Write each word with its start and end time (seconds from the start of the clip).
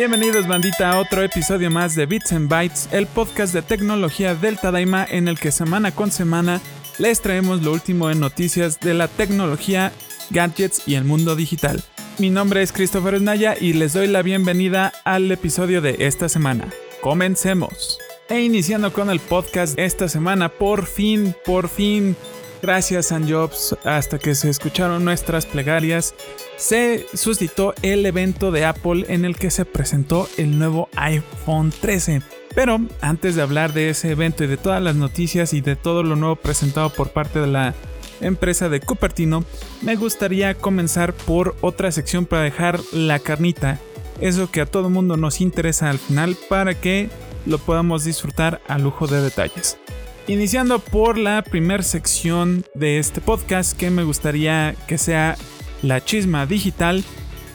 Bienvenidos 0.00 0.48
bandita 0.48 0.92
a 0.92 0.98
otro 0.98 1.22
episodio 1.22 1.70
más 1.70 1.94
de 1.94 2.06
Bits 2.06 2.32
and 2.32 2.48
Bytes, 2.48 2.88
el 2.90 3.06
podcast 3.06 3.52
de 3.52 3.60
tecnología 3.60 4.34
del 4.34 4.58
Tadaima 4.58 5.04
en 5.04 5.28
el 5.28 5.38
que 5.38 5.52
semana 5.52 5.94
con 5.94 6.10
semana 6.10 6.62
les 6.96 7.20
traemos 7.20 7.60
lo 7.60 7.70
último 7.74 8.10
en 8.10 8.18
noticias 8.18 8.80
de 8.80 8.94
la 8.94 9.08
tecnología, 9.08 9.92
gadgets 10.30 10.88
y 10.88 10.94
el 10.94 11.04
mundo 11.04 11.36
digital. 11.36 11.84
Mi 12.16 12.30
nombre 12.30 12.62
es 12.62 12.72
Christopher 12.72 13.18
Snaya 13.18 13.54
y 13.60 13.74
les 13.74 13.92
doy 13.92 14.06
la 14.06 14.22
bienvenida 14.22 14.90
al 15.04 15.30
episodio 15.30 15.82
de 15.82 15.96
esta 15.98 16.30
semana. 16.30 16.70
Comencemos. 17.02 17.98
E 18.30 18.40
iniciando 18.40 18.94
con 18.94 19.10
el 19.10 19.20
podcast 19.20 19.78
esta 19.78 20.08
semana, 20.08 20.48
por 20.48 20.86
fin, 20.86 21.34
por 21.44 21.68
fin, 21.68 22.16
gracias 22.62 23.08
San 23.08 23.30
Jobs, 23.30 23.76
hasta 23.84 24.18
que 24.18 24.34
se 24.34 24.48
escucharon 24.48 25.04
nuestras 25.04 25.44
plegarias, 25.44 26.14
se 26.60 27.06
suscitó 27.14 27.74
el 27.80 28.04
evento 28.04 28.50
de 28.50 28.66
Apple 28.66 29.06
en 29.08 29.24
el 29.24 29.36
que 29.36 29.50
se 29.50 29.64
presentó 29.64 30.28
el 30.36 30.58
nuevo 30.58 30.90
iPhone 30.94 31.72
13. 31.80 32.20
Pero 32.54 32.80
antes 33.00 33.34
de 33.34 33.42
hablar 33.42 33.72
de 33.72 33.88
ese 33.88 34.10
evento 34.10 34.44
y 34.44 34.46
de 34.46 34.58
todas 34.58 34.82
las 34.82 34.94
noticias 34.94 35.54
y 35.54 35.62
de 35.62 35.74
todo 35.74 36.02
lo 36.02 36.16
nuevo 36.16 36.36
presentado 36.36 36.90
por 36.90 37.10
parte 37.10 37.38
de 37.40 37.46
la 37.46 37.74
empresa 38.20 38.68
de 38.68 38.80
Cupertino, 38.80 39.42
me 39.80 39.96
gustaría 39.96 40.54
comenzar 40.54 41.14
por 41.14 41.56
otra 41.62 41.90
sección 41.92 42.26
para 42.26 42.42
dejar 42.42 42.78
la 42.92 43.20
carnita, 43.20 43.78
eso 44.20 44.50
que 44.50 44.60
a 44.60 44.66
todo 44.66 44.90
mundo 44.90 45.16
nos 45.16 45.40
interesa 45.40 45.88
al 45.88 45.98
final 45.98 46.36
para 46.50 46.78
que 46.78 47.08
lo 47.46 47.56
podamos 47.56 48.04
disfrutar 48.04 48.60
a 48.68 48.78
lujo 48.78 49.06
de 49.06 49.22
detalles. 49.22 49.78
Iniciando 50.26 50.78
por 50.78 51.16
la 51.16 51.42
primera 51.42 51.82
sección 51.82 52.66
de 52.74 52.98
este 52.98 53.22
podcast 53.22 53.74
que 53.74 53.90
me 53.90 54.04
gustaría 54.04 54.74
que 54.86 54.98
sea 54.98 55.38
la 55.82 56.04
chisma 56.04 56.46
digital. 56.46 57.04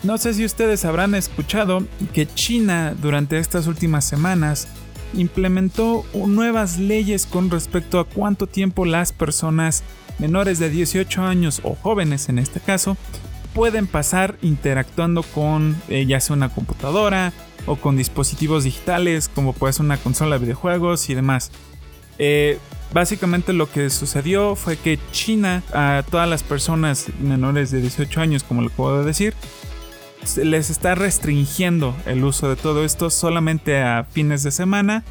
No 0.03 0.17
sé 0.17 0.33
si 0.33 0.45
ustedes 0.45 0.85
habrán 0.85 1.15
escuchado 1.15 1.83
que 2.13 2.27
China 2.27 2.95
durante 3.01 3.39
estas 3.39 3.67
últimas 3.67 4.05
semanas 4.05 4.67
implementó 5.13 6.05
nuevas 6.13 6.77
leyes 6.77 7.25
con 7.25 7.49
respecto 7.49 7.99
a 7.99 8.05
cuánto 8.05 8.47
tiempo 8.47 8.85
las 8.85 9.13
personas 9.13 9.83
menores 10.19 10.59
de 10.59 10.69
18 10.69 11.23
años 11.23 11.61
o 11.63 11.75
jóvenes 11.75 12.29
en 12.29 12.39
este 12.39 12.59
caso 12.59 12.97
pueden 13.53 13.87
pasar 13.87 14.37
interactuando 14.41 15.23
con 15.23 15.75
eh, 15.87 16.05
ya 16.05 16.19
sea 16.19 16.35
una 16.35 16.49
computadora 16.49 17.31
o 17.65 17.77
con 17.77 17.97
dispositivos 17.97 18.65
digitales 18.65 19.29
como 19.33 19.53
puede 19.53 19.73
ser 19.73 19.85
una 19.85 19.97
consola 19.97 20.35
de 20.35 20.43
videojuegos 20.43 21.09
y 21.09 21.15
demás. 21.15 21.51
Eh, 22.19 22.59
básicamente 22.93 23.53
lo 23.53 23.69
que 23.69 23.89
sucedió 23.89 24.55
fue 24.55 24.77
que 24.77 24.99
China 25.11 25.63
a 25.73 26.03
todas 26.09 26.29
las 26.29 26.43
personas 26.43 27.07
menores 27.19 27.71
de 27.71 27.81
18 27.81 28.21
años, 28.21 28.43
como 28.43 28.61
le 28.61 28.69
puedo 28.69 29.03
decir, 29.03 29.33
les 30.37 30.69
está 30.69 30.95
restringiendo 30.95 31.95
el 32.05 32.23
uso 32.23 32.49
de 32.49 32.55
todo 32.55 32.83
esto 32.83 33.09
solamente 33.09 33.81
a 33.81 34.05
fines 34.09 34.43
de 34.43 34.51
semana 34.51 35.03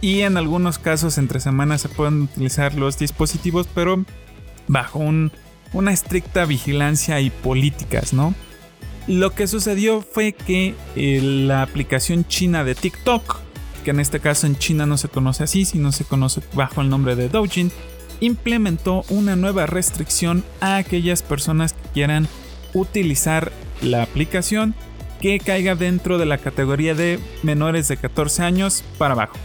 y 0.00 0.20
en 0.22 0.36
algunos 0.36 0.78
casos 0.78 1.18
entre 1.18 1.40
semanas 1.40 1.82
se 1.82 1.88
pueden 1.88 2.22
utilizar 2.22 2.74
los 2.74 2.98
dispositivos 2.98 3.68
pero 3.74 4.04
bajo 4.66 5.00
una 5.72 5.92
estricta 5.92 6.44
vigilancia 6.46 7.20
y 7.20 7.30
políticas, 7.30 8.12
¿no? 8.12 8.34
Lo 9.06 9.34
que 9.34 9.46
sucedió 9.46 10.00
fue 10.00 10.32
que 10.32 10.74
eh, 10.96 11.20
la 11.22 11.62
aplicación 11.62 12.26
china 12.26 12.64
de 12.64 12.74
TikTok 12.74 13.43
que 13.84 13.92
en 13.92 14.00
este 14.00 14.18
caso 14.18 14.46
en 14.46 14.56
China 14.56 14.86
no 14.86 14.96
se 14.96 15.08
conoce 15.08 15.44
así, 15.44 15.64
sino 15.64 15.92
se 15.92 16.04
conoce 16.04 16.40
bajo 16.54 16.80
el 16.80 16.88
nombre 16.88 17.14
de 17.14 17.28
Douyin, 17.28 17.70
implementó 18.20 19.04
una 19.10 19.36
nueva 19.36 19.66
restricción 19.66 20.42
a 20.60 20.76
aquellas 20.76 21.22
personas 21.22 21.74
que 21.74 21.88
quieran 21.90 22.26
utilizar 22.72 23.52
la 23.82 24.02
aplicación 24.02 24.74
que 25.20 25.38
caiga 25.38 25.74
dentro 25.74 26.18
de 26.18 26.26
la 26.26 26.38
categoría 26.38 26.94
de 26.94 27.20
menores 27.42 27.88
de 27.88 27.96
14 27.96 28.42
años 28.42 28.82
para 28.98 29.14
abajo. 29.14 29.36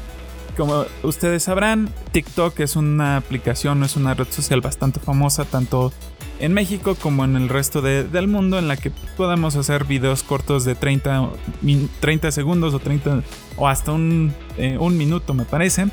Como 0.57 0.85
ustedes 1.03 1.43
sabrán, 1.43 1.89
TikTok 2.11 2.59
es 2.59 2.75
una 2.75 3.17
aplicación, 3.17 3.83
es 3.83 3.95
una 3.95 4.13
red 4.13 4.27
social 4.29 4.61
bastante 4.61 4.99
famosa 4.99 5.45
tanto 5.45 5.93
en 6.39 6.53
México 6.53 6.95
como 6.95 7.25
en 7.25 7.35
el 7.35 7.49
resto 7.49 7.81
del 7.81 8.27
mundo 8.27 8.57
en 8.57 8.67
la 8.67 8.77
que 8.77 8.91
podamos 9.17 9.55
hacer 9.55 9.85
videos 9.85 10.23
cortos 10.23 10.65
de 10.65 10.75
30, 10.75 11.29
30 11.99 12.31
segundos 12.31 12.73
o 12.73 12.79
30 12.79 13.23
o 13.57 13.67
hasta 13.67 13.91
un, 13.91 14.33
eh, 14.57 14.77
un 14.79 14.97
minuto 14.97 15.33
me 15.33 15.45
parece 15.45 15.87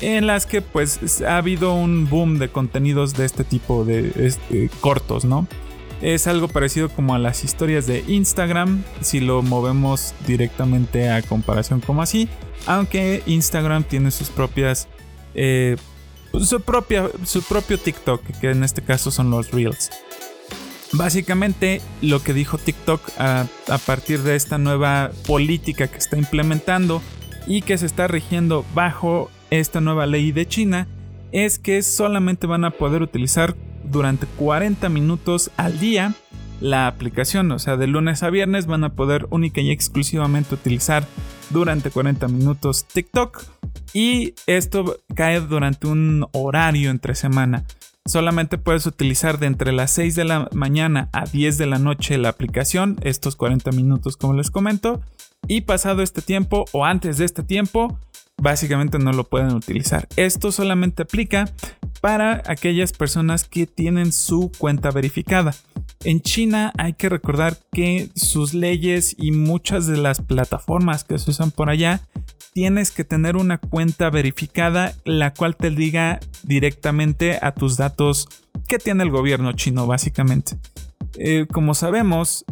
en 0.00 0.26
las 0.26 0.46
que 0.46 0.62
pues 0.62 1.22
ha 1.22 1.36
habido 1.36 1.74
un 1.74 2.08
boom 2.08 2.38
de 2.38 2.48
contenidos 2.48 3.14
de 3.14 3.26
este 3.26 3.44
tipo 3.44 3.84
de 3.84 4.12
este, 4.16 4.70
cortos, 4.80 5.24
¿no? 5.24 5.46
Es 6.00 6.26
algo 6.26 6.48
parecido 6.48 6.88
como 6.88 7.14
a 7.14 7.18
las 7.18 7.44
historias 7.44 7.86
de 7.86 8.02
Instagram, 8.08 8.82
si 9.02 9.20
lo 9.20 9.42
movemos 9.42 10.14
directamente 10.26 11.10
a 11.10 11.20
comparación 11.20 11.80
como 11.80 12.00
así, 12.00 12.28
aunque 12.66 13.22
Instagram 13.26 13.84
tiene 13.84 14.10
sus 14.10 14.30
propias 14.30 14.88
eh, 15.34 15.76
su, 16.38 16.60
propia, 16.60 17.08
su 17.24 17.42
propio 17.42 17.78
TikTok, 17.78 18.22
que 18.40 18.50
en 18.50 18.64
este 18.64 18.82
caso 18.82 19.10
son 19.10 19.30
los 19.30 19.50
Reels. 19.50 19.90
Básicamente 20.92 21.80
lo 22.02 22.22
que 22.22 22.32
dijo 22.32 22.58
TikTok 22.58 23.00
a, 23.18 23.46
a, 23.68 23.78
partir 23.78 24.22
de 24.22 24.34
esta 24.34 24.58
nueva 24.58 25.12
política 25.26 25.86
que 25.86 25.98
está 25.98 26.16
implementando 26.16 27.00
y 27.46 27.62
que 27.62 27.78
se 27.78 27.86
está 27.86 28.08
rigiendo 28.08 28.64
bajo 28.74 29.30
esta 29.50 29.80
nueva 29.80 30.06
ley 30.06 30.32
de 30.32 30.48
China 30.48 30.88
es 31.32 31.58
que 31.58 31.82
solamente 31.82 32.46
van 32.46 32.64
a 32.64 32.72
poder 32.72 33.02
utilizar 33.02 33.54
durante 33.84 34.26
40 34.26 34.88
minutos 34.88 35.50
al 35.56 35.78
día 35.78 36.14
la 36.60 36.86
aplicación, 36.86 37.50
o 37.52 37.58
sea, 37.58 37.76
de 37.76 37.86
lunes 37.86 38.22
a 38.22 38.30
viernes 38.30 38.66
van 38.66 38.84
a 38.84 38.90
poder 38.90 39.26
única 39.30 39.60
y 39.60 39.70
exclusivamente 39.70 40.54
utilizar 40.54 41.06
durante 41.50 41.90
40 41.90 42.28
minutos 42.28 42.84
TikTok 42.84 43.44
y 43.92 44.34
esto 44.46 44.98
cae 45.14 45.40
durante 45.40 45.86
un 45.86 46.26
horario 46.32 46.90
entre 46.90 47.14
semana. 47.14 47.64
Solamente 48.06 48.58
puedes 48.58 48.86
utilizar 48.86 49.38
de 49.38 49.46
entre 49.46 49.72
las 49.72 49.90
6 49.92 50.14
de 50.16 50.24
la 50.24 50.48
mañana 50.52 51.10
a 51.12 51.26
10 51.26 51.58
de 51.58 51.66
la 51.66 51.78
noche 51.78 52.18
la 52.18 52.30
aplicación, 52.30 52.96
estos 53.02 53.36
40 53.36 53.72
minutos 53.72 54.16
como 54.16 54.34
les 54.34 54.50
comento, 54.50 55.00
y 55.46 55.62
pasado 55.62 56.02
este 56.02 56.22
tiempo 56.22 56.64
o 56.72 56.84
antes 56.84 57.18
de 57.18 57.24
este 57.24 57.42
tiempo, 57.42 57.98
básicamente 58.40 58.98
no 58.98 59.12
lo 59.12 59.24
pueden 59.24 59.54
utilizar. 59.54 60.08
Esto 60.16 60.50
solamente 60.50 61.02
aplica 61.02 61.50
para 62.00 62.42
aquellas 62.46 62.92
personas 62.92 63.44
que 63.44 63.66
tienen 63.66 64.12
su 64.12 64.50
cuenta 64.58 64.90
verificada. 64.90 65.54
En 66.02 66.22
China 66.22 66.72
hay 66.78 66.94
que 66.94 67.10
recordar 67.10 67.58
que 67.72 68.08
sus 68.14 68.54
leyes 68.54 69.14
y 69.18 69.32
muchas 69.32 69.86
de 69.86 69.98
las 69.98 70.20
plataformas 70.20 71.04
que 71.04 71.18
se 71.18 71.30
usan 71.30 71.50
por 71.50 71.68
allá 71.68 72.00
tienes 72.52 72.90
que 72.90 73.04
tener 73.04 73.36
una 73.36 73.58
cuenta 73.58 74.10
verificada 74.10 74.94
la 75.04 75.32
cual 75.32 75.56
te 75.56 75.70
diga 75.70 76.20
directamente 76.42 77.38
a 77.40 77.52
tus 77.52 77.76
datos 77.76 78.28
que 78.68 78.78
tiene 78.78 79.04
el 79.04 79.10
gobierno 79.10 79.52
chino 79.52 79.86
básicamente. 79.86 80.58
Eh, 81.16 81.46
como 81.52 81.74
sabemos, 81.74 82.44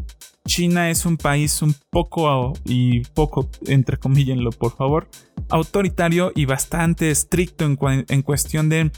China 0.46 0.90
es 0.90 1.04
un 1.04 1.16
país 1.16 1.62
un 1.62 1.74
poco, 1.90 2.54
y 2.64 3.00
poco, 3.14 3.48
entre 3.66 3.98
comillas, 3.98 4.38
por 4.56 4.74
favor, 4.74 5.08
autoritario 5.50 6.32
y 6.34 6.46
bastante 6.46 7.10
estricto 7.10 7.64
en, 7.64 7.78
en, 8.08 8.22
cuestión 8.22 8.68
de 8.68 8.90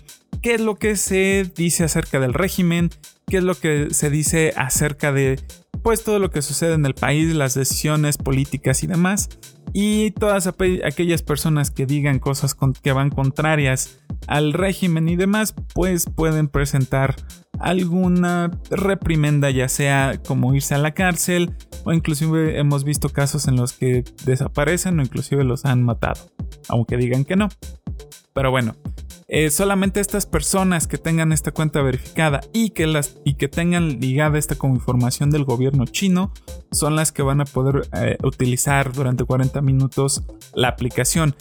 qué 0.43 0.55
es 0.55 0.61
lo 0.61 0.77
que 0.77 0.97
se 0.97 1.51
dice 1.55 1.85
acerca 1.85 2.21
del 2.21 2.35
régimen, 2.35 2.91
qué 3.27 3.39
es 3.39 3.45
lo 3.45 3.55
que 3.55 3.89
se 3.91 4.11
dice 4.11 4.53
acerca 4.57 5.13
de 5.13 5.41
pues 5.83 6.05
todo 6.05 6.19
lo 6.19 6.31
que 6.31 6.43
sucede 6.43 6.75
en 6.75 6.87
el 6.87 6.95
país, 6.95 7.35
las 7.35 7.55
decisiones 7.55 8.19
políticas 8.19 8.83
y 8.83 8.87
demás. 8.87 9.29
Y 9.73 10.11
todas 10.13 10.47
aquellas 10.49 11.23
personas 11.23 11.71
que 11.71 11.87
digan 11.87 12.19
cosas 12.19 12.57
que 12.83 12.93
van 12.93 13.11
contrarias 13.11 14.01
al 14.27 14.53
régimen 14.53 15.09
y 15.09 15.17
demás, 15.17 15.55
pues 15.75 16.07
pueden 16.07 16.49
presentar 16.49 17.15
alguna 17.61 18.51
reprimenda, 18.71 19.51
ya 19.51 19.69
sea 19.69 20.21
como 20.27 20.55
irse 20.55 20.75
a 20.75 20.79
la 20.79 20.93
cárcel 20.93 21.55
o 21.85 21.93
inclusive 21.93 22.59
hemos 22.59 22.85
visto 22.85 23.11
casos 23.11 23.49
en 23.49 23.57
los 23.57 23.73
que 23.73 24.05
desaparecen 24.25 24.99
o 24.99 25.03
inclusive 25.03 25.45
los 25.45 25.65
han 25.65 25.83
matado, 25.83 26.31
aunque 26.69 26.97
digan 26.97 27.25
que 27.25 27.37
no. 27.37 27.49
Pero 28.33 28.51
bueno, 28.51 28.75
eh, 29.33 29.49
solamente 29.51 30.01
estas 30.01 30.27
personas 30.27 30.89
que 30.89 30.99
tengan 30.99 31.31
esta 31.31 31.53
cuenta 31.53 31.81
verificada 31.83 32.41
y 32.53 32.71
que, 32.71 32.89
las, 32.89 33.21
y 33.25 33.35
que 33.35 33.47
tengan 33.47 34.01
ligada 34.01 34.37
esta 34.37 34.57
como 34.57 34.75
información 34.75 35.31
del 35.31 35.45
gobierno 35.45 35.85
chino 35.85 36.33
son 36.73 36.97
las 36.97 37.13
que 37.13 37.23
van 37.23 37.41
a 37.41 37.45
poder 37.45 37.89
eh, 37.93 38.19
utilizar 38.25 38.93
durante 38.93 39.23
40 39.23 39.63
minutos 39.63 40.25
la 40.53 40.67
aplicación. 40.67 41.37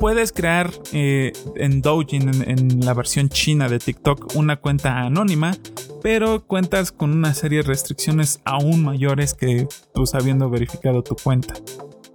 Puedes 0.00 0.32
crear 0.32 0.70
eh, 0.94 1.32
en 1.56 1.82
Douyin, 1.82 2.44
en, 2.48 2.80
la 2.80 2.94
versión 2.94 3.28
china 3.28 3.68
de 3.68 3.78
TikTok, 3.78 4.34
una 4.34 4.56
cuenta 4.56 5.00
anónima, 5.00 5.54
pero 6.02 6.46
cuentas 6.46 6.92
con 6.92 7.10
una 7.12 7.34
serie 7.34 7.58
de 7.58 7.64
restricciones 7.68 8.40
aún 8.46 8.82
mayores 8.82 9.34
que 9.34 9.68
tú 9.92 10.04
habiendo 10.14 10.48
verificado 10.48 11.02
tu 11.02 11.14
cuenta. 11.14 11.52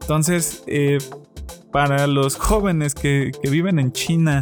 Entonces, 0.01 0.63
para 1.71 2.07
los 2.07 2.35
jóvenes 2.35 2.95
que 2.95 3.31
viven 3.43 3.77
en 3.77 3.91
China, 3.91 4.41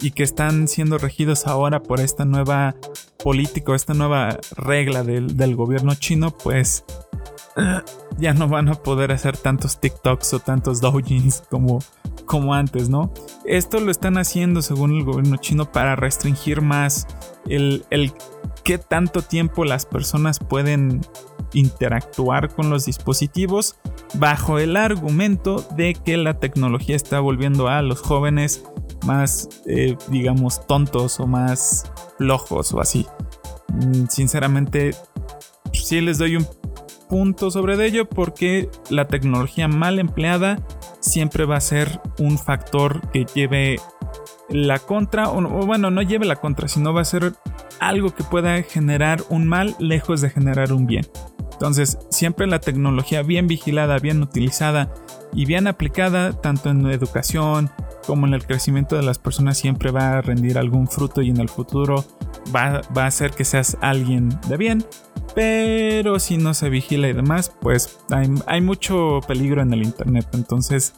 y 0.00 0.12
que 0.12 0.22
están 0.22 0.68
siendo 0.68 0.98
regidos 0.98 1.46
ahora 1.46 1.82
por 1.82 2.00
esta 2.00 2.24
nueva 2.24 2.74
política, 3.22 3.74
esta 3.74 3.94
nueva 3.94 4.38
regla 4.56 5.02
del, 5.02 5.56
gobierno 5.56 5.94
chino, 5.94 6.30
pues 6.30 6.84
ya 8.18 8.32
no 8.34 8.48
van 8.48 8.68
a 8.68 8.74
poder 8.74 9.12
hacer 9.12 9.36
tantos 9.36 9.80
TikToks 9.80 10.34
o 10.34 10.38
tantos 10.40 10.80
doujins 10.80 11.42
como, 11.50 11.80
como 12.24 12.54
antes, 12.54 12.88
¿no? 12.88 13.12
Esto 13.44 13.80
lo 13.80 13.90
están 13.90 14.16
haciendo 14.16 14.62
según 14.62 14.96
el 14.96 15.04
gobierno 15.04 15.36
chino 15.36 15.70
para 15.70 15.96
restringir 15.96 16.62
más 16.62 17.06
el, 17.46 17.84
el 17.90 18.12
qué 18.64 18.78
tanto 18.78 19.22
tiempo 19.22 19.64
las 19.64 19.86
personas 19.86 20.38
pueden 20.38 21.00
interactuar 21.52 22.54
con 22.54 22.70
los 22.70 22.86
dispositivos 22.86 23.76
bajo 24.14 24.58
el 24.58 24.76
argumento 24.76 25.66
de 25.76 25.94
que 25.94 26.16
la 26.16 26.38
tecnología 26.38 26.96
está 26.96 27.20
volviendo 27.20 27.68
a 27.68 27.82
los 27.82 28.00
jóvenes 28.00 28.64
más, 29.04 29.48
eh, 29.66 29.96
digamos, 30.08 30.66
tontos 30.66 31.20
o 31.20 31.26
más 31.26 31.90
flojos 32.18 32.72
o 32.72 32.80
así. 32.80 33.06
Mm, 33.68 34.06
sinceramente, 34.08 34.94
sí 35.72 36.00
les 36.00 36.18
doy 36.18 36.36
un 36.36 36.46
punto 37.08 37.50
sobre 37.50 37.84
ello 37.84 38.08
porque 38.08 38.70
la 38.88 39.08
tecnología 39.08 39.68
mal 39.68 39.98
empleada 39.98 40.58
siempre 41.00 41.44
va 41.44 41.56
a 41.56 41.60
ser 41.60 42.00
un 42.18 42.38
factor 42.38 43.00
que 43.10 43.26
lleve 43.34 43.80
la 44.50 44.78
contra, 44.78 45.30
o, 45.30 45.40
bueno, 45.66 45.90
no 45.90 46.02
lleve 46.02 46.26
la 46.26 46.36
contra, 46.36 46.68
sino 46.68 46.92
va 46.92 47.02
a 47.02 47.04
ser 47.04 47.34
algo 47.78 48.14
que 48.14 48.24
pueda 48.24 48.62
generar 48.62 49.22
un 49.28 49.46
mal 49.46 49.76
lejos 49.78 50.20
de 50.20 50.30
generar 50.30 50.72
un 50.72 50.86
bien. 50.86 51.06
Entonces, 51.52 51.98
siempre 52.10 52.46
la 52.46 52.58
tecnología 52.58 53.22
bien 53.22 53.46
vigilada, 53.46 53.98
bien 53.98 54.22
utilizada 54.22 54.92
y 55.34 55.44
bien 55.44 55.66
aplicada, 55.66 56.32
tanto 56.32 56.70
en 56.70 56.86
educación 56.86 57.70
como 58.06 58.26
en 58.26 58.34
el 58.34 58.46
crecimiento 58.46 58.96
de 58.96 59.02
las 59.02 59.18
personas, 59.18 59.58
siempre 59.58 59.90
va 59.90 60.18
a 60.18 60.22
rendir 60.22 60.58
algún 60.58 60.88
fruto 60.88 61.20
y 61.22 61.28
en 61.28 61.36
el 61.36 61.48
futuro 61.48 62.04
va, 62.54 62.80
va 62.96 63.04
a 63.04 63.06
hacer 63.06 63.32
que 63.32 63.44
seas 63.44 63.76
alguien 63.82 64.30
de 64.48 64.56
bien. 64.56 64.84
Pero 65.34 66.18
si 66.18 66.36
no 66.36 66.54
se 66.54 66.68
vigila 66.68 67.08
y 67.08 67.12
demás, 67.12 67.52
pues 67.60 67.98
hay, 68.46 68.60
mucho 68.60 69.20
peligro 69.26 69.62
en 69.62 69.72
el 69.72 69.82
Internet. 69.82 70.26
Entonces, 70.32 70.94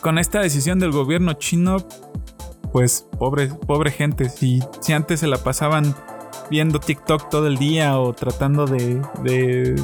con 0.00 0.18
esta 0.18 0.40
decisión 0.40 0.78
del 0.78 0.90
gobierno 0.90 1.34
chino, 1.34 1.76
pues 2.72 3.06
pobre, 3.18 3.48
pobre 3.48 3.90
gente, 3.90 4.28
si, 4.28 4.60
antes 4.92 5.20
se 5.20 5.26
la 5.26 5.38
pasaban 5.38 5.94
viendo 6.50 6.78
TikTok 6.78 7.30
todo 7.30 7.46
el 7.46 7.56
día 7.56 7.98
o 7.98 8.12
tratando 8.12 8.66
de, 8.66 9.00
de, 9.22 9.80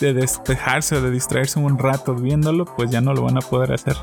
de, 0.00 0.14
despejarse 0.14 0.96
o 0.96 1.02
de 1.02 1.10
distraerse 1.10 1.58
un 1.58 1.78
rato 1.78 2.14
viéndolo, 2.14 2.64
pues 2.64 2.90
ya 2.90 3.00
no 3.00 3.14
lo 3.14 3.22
van 3.22 3.36
a 3.36 3.40
poder 3.40 3.72
hacer. 3.72 3.96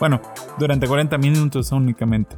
Bueno, 0.00 0.20
durante 0.58 0.86
40 0.86 1.18
minutos 1.18 1.70
únicamente. 1.70 2.36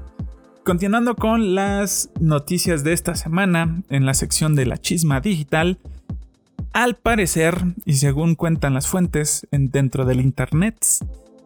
Continuando 0.64 1.14
con 1.14 1.54
las 1.54 2.10
noticias 2.20 2.84
de 2.84 2.92
esta 2.92 3.14
semana 3.14 3.82
en 3.90 4.06
la 4.06 4.14
sección 4.14 4.54
de 4.54 4.66
la 4.66 4.78
chisma 4.78 5.20
digital, 5.20 5.78
al 6.72 6.96
parecer, 6.96 7.62
y 7.84 7.94
según 7.94 8.34
cuentan 8.34 8.74
las 8.74 8.88
fuentes 8.88 9.46
dentro 9.52 10.04
del 10.04 10.20
Internet, 10.20 10.84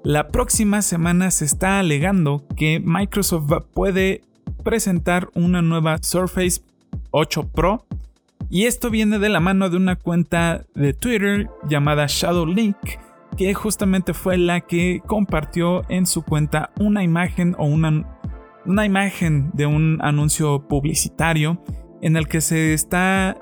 la 0.04 0.28
próxima 0.28 0.82
semana 0.82 1.30
se 1.30 1.44
está 1.44 1.78
alegando 1.78 2.44
que 2.56 2.80
Microsoft 2.80 3.50
puede 3.74 4.22
presentar 4.64 5.28
una 5.34 5.62
nueva 5.62 5.98
Surface 6.00 6.62
8 7.10 7.48
Pro. 7.48 7.84
Y 8.50 8.64
esto 8.64 8.90
viene 8.90 9.18
de 9.18 9.28
la 9.28 9.40
mano 9.40 9.68
de 9.68 9.76
una 9.76 9.96
cuenta 9.96 10.64
de 10.74 10.94
Twitter 10.94 11.50
llamada 11.68 12.06
Shadowlink 12.08 12.76
que 13.36 13.54
justamente 13.54 14.14
fue 14.14 14.36
la 14.36 14.60
que 14.62 15.00
compartió 15.06 15.82
en 15.88 16.06
su 16.06 16.22
cuenta 16.22 16.70
una 16.80 17.04
imagen 17.04 17.54
o 17.58 17.66
una 17.66 18.18
una 18.64 18.84
imagen 18.84 19.50
de 19.54 19.66
un 19.66 19.98
anuncio 20.02 20.66
publicitario 20.68 21.62
en 22.02 22.16
el 22.16 22.28
que 22.28 22.40
se 22.40 22.74
está 22.74 23.36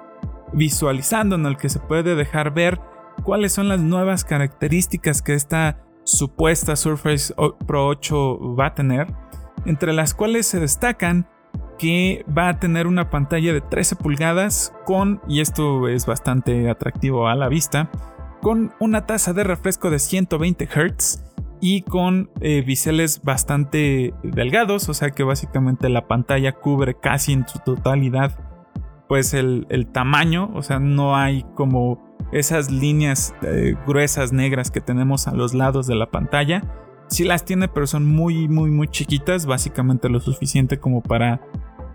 visualizando, 0.53 1.35
en 1.35 1.47
el 1.47 1.57
que 1.57 1.69
se 1.69 1.81
puede 1.81 2.15
dejar 2.15 2.55
ver 2.55 2.81
cuáles 3.25 3.53
son 3.53 3.69
las 3.69 3.81
nuevas 3.81 4.25
características 4.25 5.23
que 5.23 5.35
esta 5.35 5.86
supuesta 6.07 6.77
Surface 6.77 7.35
Pro 7.67 7.89
8 7.89 8.55
va 8.55 8.67
a 8.67 8.75
tener, 8.75 9.09
entre 9.67 9.93
las 9.93 10.15
cuales 10.15 10.47
se 10.47 10.61
destacan 10.61 11.29
que 11.79 12.25
va 12.37 12.49
a 12.49 12.59
tener 12.59 12.87
una 12.87 13.11
pantalla 13.11 13.53
de 13.53 13.61
13 13.61 13.97
pulgadas 13.97 14.73
con, 14.87 15.21
y 15.29 15.41
esto 15.41 15.89
es 15.89 16.07
bastante 16.07 16.71
atractivo 16.71 17.29
a 17.29 17.35
la 17.35 17.49
vista, 17.49 17.91
con 18.41 18.73
una 18.79 19.05
tasa 19.05 19.33
de 19.33 19.45
refresco 19.45 19.91
de 19.91 19.99
120 19.99 20.67
Hz 20.67 21.23
y 21.61 21.83
con 21.83 22.31
eh, 22.41 22.63
biseles 22.63 23.23
bastante 23.23 24.15
delgados, 24.23 24.89
o 24.89 24.95
sea 24.95 25.11
que 25.11 25.25
básicamente 25.25 25.89
la 25.89 26.07
pantalla 26.07 26.53
cubre 26.53 26.95
casi 26.95 27.33
en 27.33 27.49
su 27.49 27.59
totalidad 27.59 28.46
pues 29.09 29.35
el, 29.35 29.67
tamaño, 29.93 30.51
o 30.55 30.63
sea 30.63 30.79
no 30.79 31.17
hay 31.17 31.45
como 31.55 32.17
esas 32.33 32.71
líneas 32.71 33.35
eh, 33.43 33.75
gruesas 33.87 34.33
negras 34.33 34.71
que 34.71 34.81
tenemos 34.81 35.29
a 35.29 35.33
los 35.33 35.55
lados 35.55 35.87
de 35.87 35.95
la 35.95 36.11
pantalla. 36.11 36.63
Sí 37.09 37.25
las 37.25 37.45
tiene, 37.45 37.69
pero 37.69 37.87
son 37.87 38.05
muy, 38.05 38.49
muy, 38.49 38.71
muy 38.71 38.89
chiquitas, 38.89 39.47
básicamente 39.47 40.09
lo 40.09 40.19
suficiente 40.19 40.81
como 40.81 41.03
para 41.03 41.41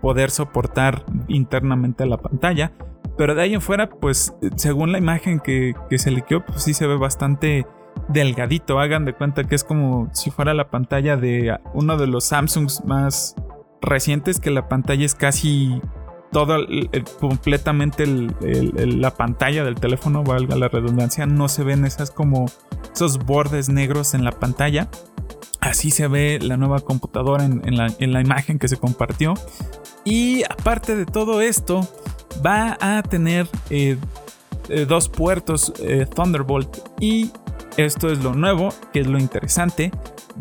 poder 0.00 0.30
soportar 0.30 1.04
internamente 1.28 2.06
la 2.06 2.16
pantalla. 2.16 2.72
Pero 3.18 3.34
de 3.34 3.42
ahí 3.42 3.54
en 3.54 3.60
fuera, 3.60 3.90
pues 3.90 4.34
según 4.56 4.90
la 4.90 4.98
imagen 4.98 5.38
que, 5.38 5.74
que 5.90 5.98
se 5.98 6.10
liqueó, 6.10 6.44
pues 6.46 6.62
sí 6.62 6.72
se 6.72 6.86
ve 6.86 6.96
bastante 6.96 7.66
delgadito. 8.08 8.80
Hagan 8.80 9.04
de 9.04 9.12
cuenta 9.12 9.44
que 9.44 9.54
es 9.54 9.64
como 9.64 10.08
si 10.14 10.30
fuera 10.30 10.54
la 10.54 10.70
pantalla 10.70 11.18
de 11.18 11.56
uno 11.74 11.98
de 11.98 12.06
los 12.06 12.24
Samsungs 12.24 12.84
más 12.86 13.36
recientes, 13.82 14.40
que 14.40 14.50
la 14.50 14.68
pantalla 14.68 15.04
es 15.04 15.14
casi 15.14 15.80
todo 16.32 16.66
completamente 17.20 18.06
la 18.06 19.14
pantalla 19.14 19.64
del 19.64 19.74
teléfono, 19.76 20.24
valga 20.24 20.56
la 20.56 20.68
redundancia, 20.68 21.26
no 21.26 21.48
se 21.48 21.62
ven 21.62 21.84
esas 21.84 22.10
como 22.10 22.46
esos 22.92 23.18
bordes 23.18 23.68
negros 23.68 24.14
en 24.14 24.24
la 24.24 24.32
pantalla. 24.32 24.88
Así 25.60 25.90
se 25.90 26.08
ve 26.08 26.38
la 26.40 26.56
nueva 26.56 26.80
computadora 26.80 27.44
en, 27.44 27.76
la, 27.76 28.20
imagen 28.20 28.58
que 28.58 28.66
se 28.66 28.78
compartió. 28.78 29.34
Y 30.04 30.42
aparte 30.44 30.96
de 30.96 31.06
todo 31.06 31.40
esto, 31.40 31.86
va 32.44 32.76
a 32.80 33.02
tener 33.02 33.46
eh, 33.70 33.96
eh, 34.68 34.86
dos 34.86 35.08
puertos 35.08 35.72
eh, 35.80 36.06
Thunderbolt 36.12 36.78
y 36.98 37.30
esto 37.76 38.10
es 38.10 38.22
lo 38.22 38.34
nuevo, 38.34 38.70
que 38.92 39.00
es 39.00 39.06
lo 39.06 39.18
interesante, 39.18 39.90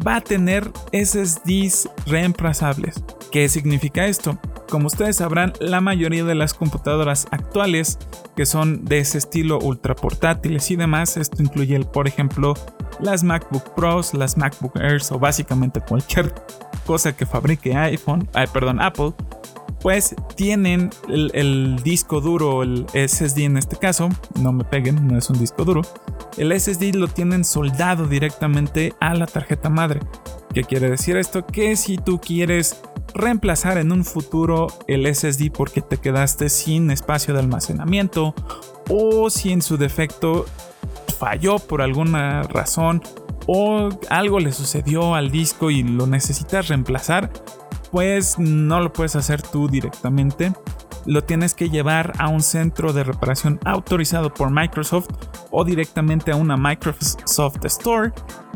va 0.05 0.17
a 0.17 0.21
tener 0.21 0.71
SSDs 0.91 1.89
reemplazables. 2.05 3.03
¿Qué 3.31 3.47
significa 3.49 4.07
esto? 4.07 4.37
Como 4.69 4.87
ustedes 4.87 5.17
sabrán, 5.17 5.53
la 5.59 5.81
mayoría 5.81 6.23
de 6.23 6.35
las 6.35 6.53
computadoras 6.53 7.27
actuales 7.31 7.97
que 8.35 8.45
son 8.45 8.85
de 8.85 8.99
ese 8.99 9.17
estilo 9.17 9.59
ultra 9.59 9.95
portátiles 9.95 10.71
y 10.71 10.75
demás, 10.75 11.17
esto 11.17 11.41
incluye, 11.41 11.79
por 11.81 12.07
ejemplo, 12.07 12.53
las 12.99 13.23
MacBook 13.23 13.73
Pros, 13.75 14.13
las 14.13 14.37
MacBook 14.37 14.77
Airs 14.77 15.11
o 15.11 15.19
básicamente 15.19 15.81
cualquier 15.81 16.33
cosa 16.85 17.15
que 17.15 17.25
fabrique 17.25 17.75
iPhone, 17.75 18.27
perdón, 18.53 18.81
Apple, 18.81 19.13
pues 19.81 20.15
tienen 20.35 20.91
el, 21.07 21.79
disco 21.83 22.21
duro, 22.21 22.63
el 22.63 22.85
SSD 22.93 23.39
en 23.39 23.57
este 23.57 23.77
caso, 23.77 24.09
no 24.39 24.53
me 24.53 24.63
peguen, 24.63 25.07
no 25.07 25.17
es 25.17 25.29
un 25.29 25.39
disco 25.39 25.65
duro, 25.65 25.81
el 26.37 26.57
SSD 26.59 26.95
lo 26.95 27.07
tienen 27.07 27.43
soldado 27.43 28.07
directamente 28.07 28.93
a 28.99 29.13
la 29.15 29.25
tarjeta 29.25 29.69
madre. 29.69 30.01
¿Qué 30.53 30.63
quiere 30.63 30.89
decir 30.89 31.17
esto? 31.17 31.45
Que 31.45 31.75
si 31.75 31.97
tú 31.97 32.19
quieres 32.19 32.81
reemplazar 33.13 33.77
en 33.77 33.91
un 33.91 34.05
futuro 34.05 34.67
el 34.87 35.13
SSD 35.13 35.51
porque 35.51 35.81
te 35.81 35.97
quedaste 35.97 36.49
sin 36.49 36.91
espacio 36.91 37.33
de 37.33 37.39
almacenamiento 37.39 38.35
o 38.89 39.29
si 39.29 39.51
en 39.51 39.61
su 39.61 39.77
defecto 39.77 40.45
falló 41.17 41.59
por 41.59 41.81
alguna 41.81 42.43
razón 42.43 43.01
o 43.47 43.89
algo 44.09 44.39
le 44.39 44.51
sucedió 44.51 45.15
al 45.15 45.31
disco 45.31 45.71
y 45.71 45.83
lo 45.83 46.07
necesitas 46.07 46.67
reemplazar, 46.67 47.31
pues 47.91 48.39
no 48.39 48.79
lo 48.79 48.93
puedes 48.93 49.15
hacer 49.15 49.41
tú 49.41 49.67
directamente. 49.67 50.53
Lo 51.05 51.23
tienes 51.23 51.53
que 51.53 51.69
llevar 51.69 52.13
a 52.19 52.27
un 52.27 52.41
centro 52.41 52.93
de 52.93 53.03
reparación 53.03 53.59
autorizado 53.65 54.33
por 54.33 54.51
Microsoft 54.51 55.09
o 55.49 55.63
directamente 55.65 56.31
a 56.31 56.35
una 56.35 56.57
Microsoft 56.57 57.65
Store 57.65 58.11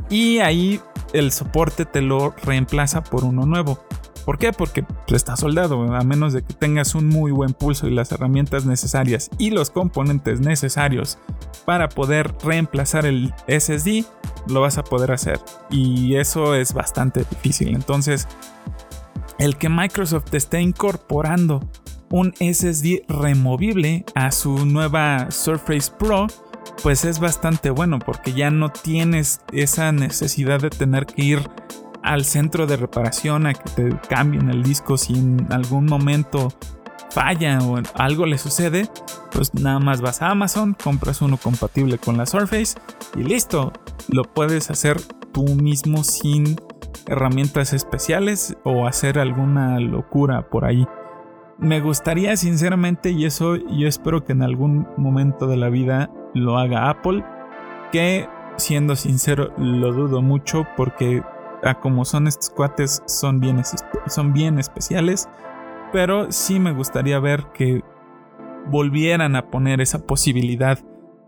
y 0.10 0.40
ahí 0.40 0.80
el 1.14 1.32
soporte 1.32 1.86
te 1.86 2.02
lo 2.02 2.36
reemplaza 2.44 3.04
por 3.04 3.24
uno 3.24 3.46
nuevo. 3.46 3.80
¿Por 4.26 4.40
qué? 4.40 4.52
Porque 4.52 4.82
pues, 4.84 5.14
está 5.14 5.38
soldado, 5.38 5.82
a 5.94 6.04
menos 6.04 6.34
de 6.34 6.44
que 6.44 6.54
tengas 6.54 6.96
un 6.96 7.08
muy 7.08 7.32
buen 7.32 7.54
pulso 7.54 7.88
y 7.88 7.92
las 7.92 8.12
herramientas 8.12 8.66
necesarias 8.66 9.30
y 9.38 9.52
los 9.52 9.70
componentes 9.70 10.40
necesarios 10.40 11.20
para 11.64 11.90
poder 11.90 12.34
reemplazar 12.44 13.06
el 13.06 13.34
SSD, 13.48 14.04
lo 14.48 14.62
vas 14.62 14.80
a 14.80 14.84
poder 14.84 15.12
hacer. 15.12 15.40
Y 15.70 16.16
eso 16.16 16.56
es 16.56 16.74
bastante 16.74 17.24
difícil. 17.30 17.76
Entonces, 17.76 18.28
el 19.40 19.58
que 19.58 19.70
Microsoft 19.70 20.34
esté 20.34 20.62
incorporando 20.62 21.62
un 22.10 22.34
SSD 22.40 23.04
removible 23.08 24.06
a 24.16 24.32
su 24.32 24.66
nueva 24.66 25.32
Surface 25.32 25.92
Pro, 25.98 26.28
pues 26.84 27.06
es 27.06 27.20
bastante 27.20 27.70
bueno 27.70 28.00
porque 28.00 28.34
ya 28.34 28.52
no 28.52 28.70
tienes 28.70 29.42
esa 29.52 29.92
necesidad 29.92 30.60
de 30.60 30.70
tener 30.70 31.06
que 31.06 31.24
ir 31.24 31.50
al 32.04 32.24
centro 32.24 32.68
de 32.68 32.78
reparación 32.78 33.48
a 33.48 33.54
que 33.54 33.70
te 33.72 34.00
cambien 34.08 34.50
el 34.50 34.62
disco 34.64 34.98
si 34.98 35.14
en 35.14 35.48
algún 35.52 35.86
momento 35.86 36.54
falla 37.10 37.60
o 37.60 37.82
algo 37.96 38.26
le 38.26 38.38
sucede, 38.38 38.90
pues 39.32 39.54
nada 39.54 39.80
más 39.80 40.02
vas 40.02 40.22
a 40.22 40.30
Amazon, 40.30 40.76
compras 40.82 41.22
uno 41.22 41.38
compatible 41.38 41.98
con 41.98 42.18
la 42.18 42.26
Surface 42.26 42.76
y 43.16 43.24
listo. 43.24 43.74
Lo 44.10 44.24
puedes 44.24 44.70
hacer 44.70 45.02
tú 45.32 45.44
mismo 45.56 46.04
sin 46.04 46.58
herramientas 47.08 47.74
especiales 47.74 48.58
o 48.64 48.88
hacer 48.88 49.20
alguna 49.20 49.80
locura 49.80 50.50
por 50.50 50.66
ahí. 50.66 50.88
Me 51.58 51.80
gustaría 51.80 52.36
sinceramente, 52.36 53.12
y 53.12 53.26
eso 53.26 53.56
yo 53.56 53.88
espero 53.88 54.26
que 54.26 54.34
en 54.34 54.42
algún 54.42 54.88
momento 54.98 55.48
de 55.48 55.58
la 55.58 55.70
vida 55.70 56.12
lo 56.34 56.58
haga 56.58 56.90
Apple, 56.90 57.24
que 57.92 58.28
siendo 58.58 58.96
sincero 58.96 59.54
lo 59.58 59.94
dudo 59.94 60.22
mucho 60.22 60.68
porque 60.76 61.24
a 61.64 61.80
como 61.80 62.06
son 62.06 62.28
estos 62.28 62.50
cuates 62.50 63.02
son 63.06 63.40
bien, 63.40 63.62
son 64.08 64.34
bien 64.34 64.60
especiales, 64.60 65.30
pero 65.92 66.32
sí 66.32 66.60
me 66.60 66.74
gustaría 66.74 67.20
ver 67.20 67.46
que 67.54 67.84
volvieran 68.68 69.36
a 69.36 69.50
poner 69.50 69.82
esa 69.82 70.06
posibilidad 70.06 70.80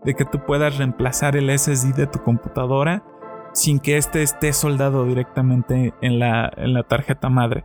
de 0.04 0.14
que 0.14 0.24
tú 0.24 0.44
puedas 0.44 0.78
reemplazar 0.78 1.36
el 1.36 1.56
SSD 1.56 1.94
de 1.94 2.06
tu 2.06 2.22
computadora 2.22 3.02
sin 3.58 3.80
que 3.80 3.96
éste 3.96 4.22
esté 4.22 4.52
soldado 4.52 5.04
directamente 5.04 5.92
en 6.00 6.20
la, 6.20 6.48
en 6.56 6.74
la 6.74 6.84
tarjeta 6.84 7.28
madre. 7.28 7.64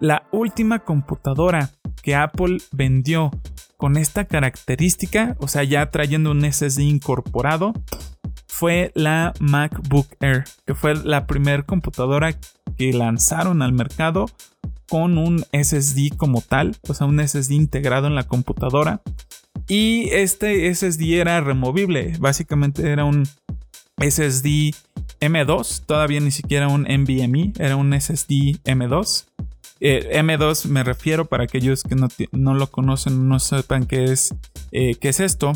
La 0.00 0.26
última 0.32 0.78
computadora 0.78 1.70
que 2.02 2.14
Apple 2.14 2.56
vendió 2.72 3.30
con 3.76 3.98
esta 3.98 4.24
característica, 4.24 5.36
o 5.40 5.46
sea, 5.46 5.62
ya 5.62 5.90
trayendo 5.90 6.30
un 6.30 6.50
SSD 6.50 6.80
incorporado, 6.84 7.74
fue 8.46 8.90
la 8.94 9.34
MacBook 9.38 10.06
Air, 10.20 10.44
que 10.66 10.74
fue 10.74 10.94
la 10.94 11.26
primera 11.26 11.62
computadora 11.62 12.34
que 12.78 12.94
lanzaron 12.94 13.60
al 13.60 13.74
mercado 13.74 14.24
con 14.88 15.18
un 15.18 15.44
SSD 15.52 16.16
como 16.16 16.40
tal, 16.40 16.74
o 16.88 16.94
sea, 16.94 17.06
un 17.06 17.20
SSD 17.20 17.52
integrado 17.52 18.06
en 18.06 18.14
la 18.14 18.22
computadora. 18.22 19.02
Y 19.68 20.08
este 20.10 20.74
SSD 20.74 21.20
era 21.20 21.42
removible, 21.42 22.14
básicamente 22.18 22.90
era 22.90 23.04
un 23.04 23.24
SSD 23.98 24.72
M2, 25.24 25.84
todavía 25.86 26.20
ni 26.20 26.30
siquiera 26.30 26.68
un 26.68 26.82
NVMe, 26.82 27.52
era 27.58 27.76
un 27.76 27.92
SSD 27.92 28.60
M2. 28.64 29.26
Eh, 29.80 30.22
M2 30.22 30.66
me 30.66 30.84
refiero 30.84 31.24
para 31.26 31.44
aquellos 31.44 31.82
que 31.82 31.96
no, 32.32 32.54
lo 32.54 32.66
conocen, 32.70 33.28
no 33.28 33.38
sepan 33.38 33.86
qué 33.86 34.04
es, 34.04 34.34
eh, 34.72 34.94
qué 34.94 35.08
es 35.08 35.20
esto. 35.20 35.52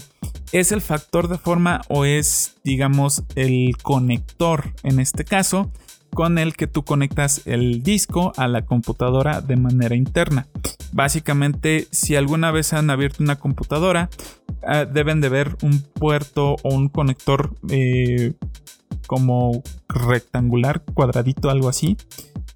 Es 0.52 0.72
el 0.72 0.80
factor 0.80 1.28
de 1.28 1.38
forma 1.38 1.82
o 1.88 2.04
es, 2.04 2.56
digamos, 2.64 3.22
el 3.36 3.76
conector 3.82 4.72
en 4.82 5.00
este 5.00 5.24
caso 5.24 5.70
con 6.10 6.38
el 6.38 6.54
que 6.54 6.66
tú 6.66 6.84
conectas 6.84 7.42
el 7.46 7.82
disco 7.82 8.32
a 8.36 8.48
la 8.48 8.62
computadora 8.62 9.40
de 9.40 9.56
manera 9.56 9.94
interna. 9.94 10.46
Básicamente, 10.92 11.86
si 11.90 12.16
alguna 12.16 12.50
vez 12.50 12.72
han 12.72 12.90
abierto 12.90 13.22
una 13.22 13.36
computadora, 13.36 14.08
ah, 14.66 14.84
deben 14.84 15.20
de 15.20 15.28
ver 15.28 15.56
un 15.62 15.80
puerto 15.80 16.56
o 16.62 16.74
un 16.74 16.88
conector 16.88 17.54
eh, 17.70 18.32
como 19.08 19.62
rectangular, 19.88 20.84
cuadradito, 20.94 21.50
algo 21.50 21.68
así, 21.68 21.96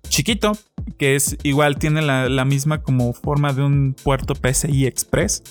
chiquito, 0.09 0.53
que 0.99 1.17
es 1.17 1.39
igual, 1.43 1.79
tiene 1.79 2.03
la, 2.03 2.45
misma 2.45 2.83
como 2.83 3.15
forma 3.15 3.55
de 3.55 3.63
un 3.63 3.97
puerto 4.05 4.35
PCI 4.35 4.87
Express, 4.87 5.43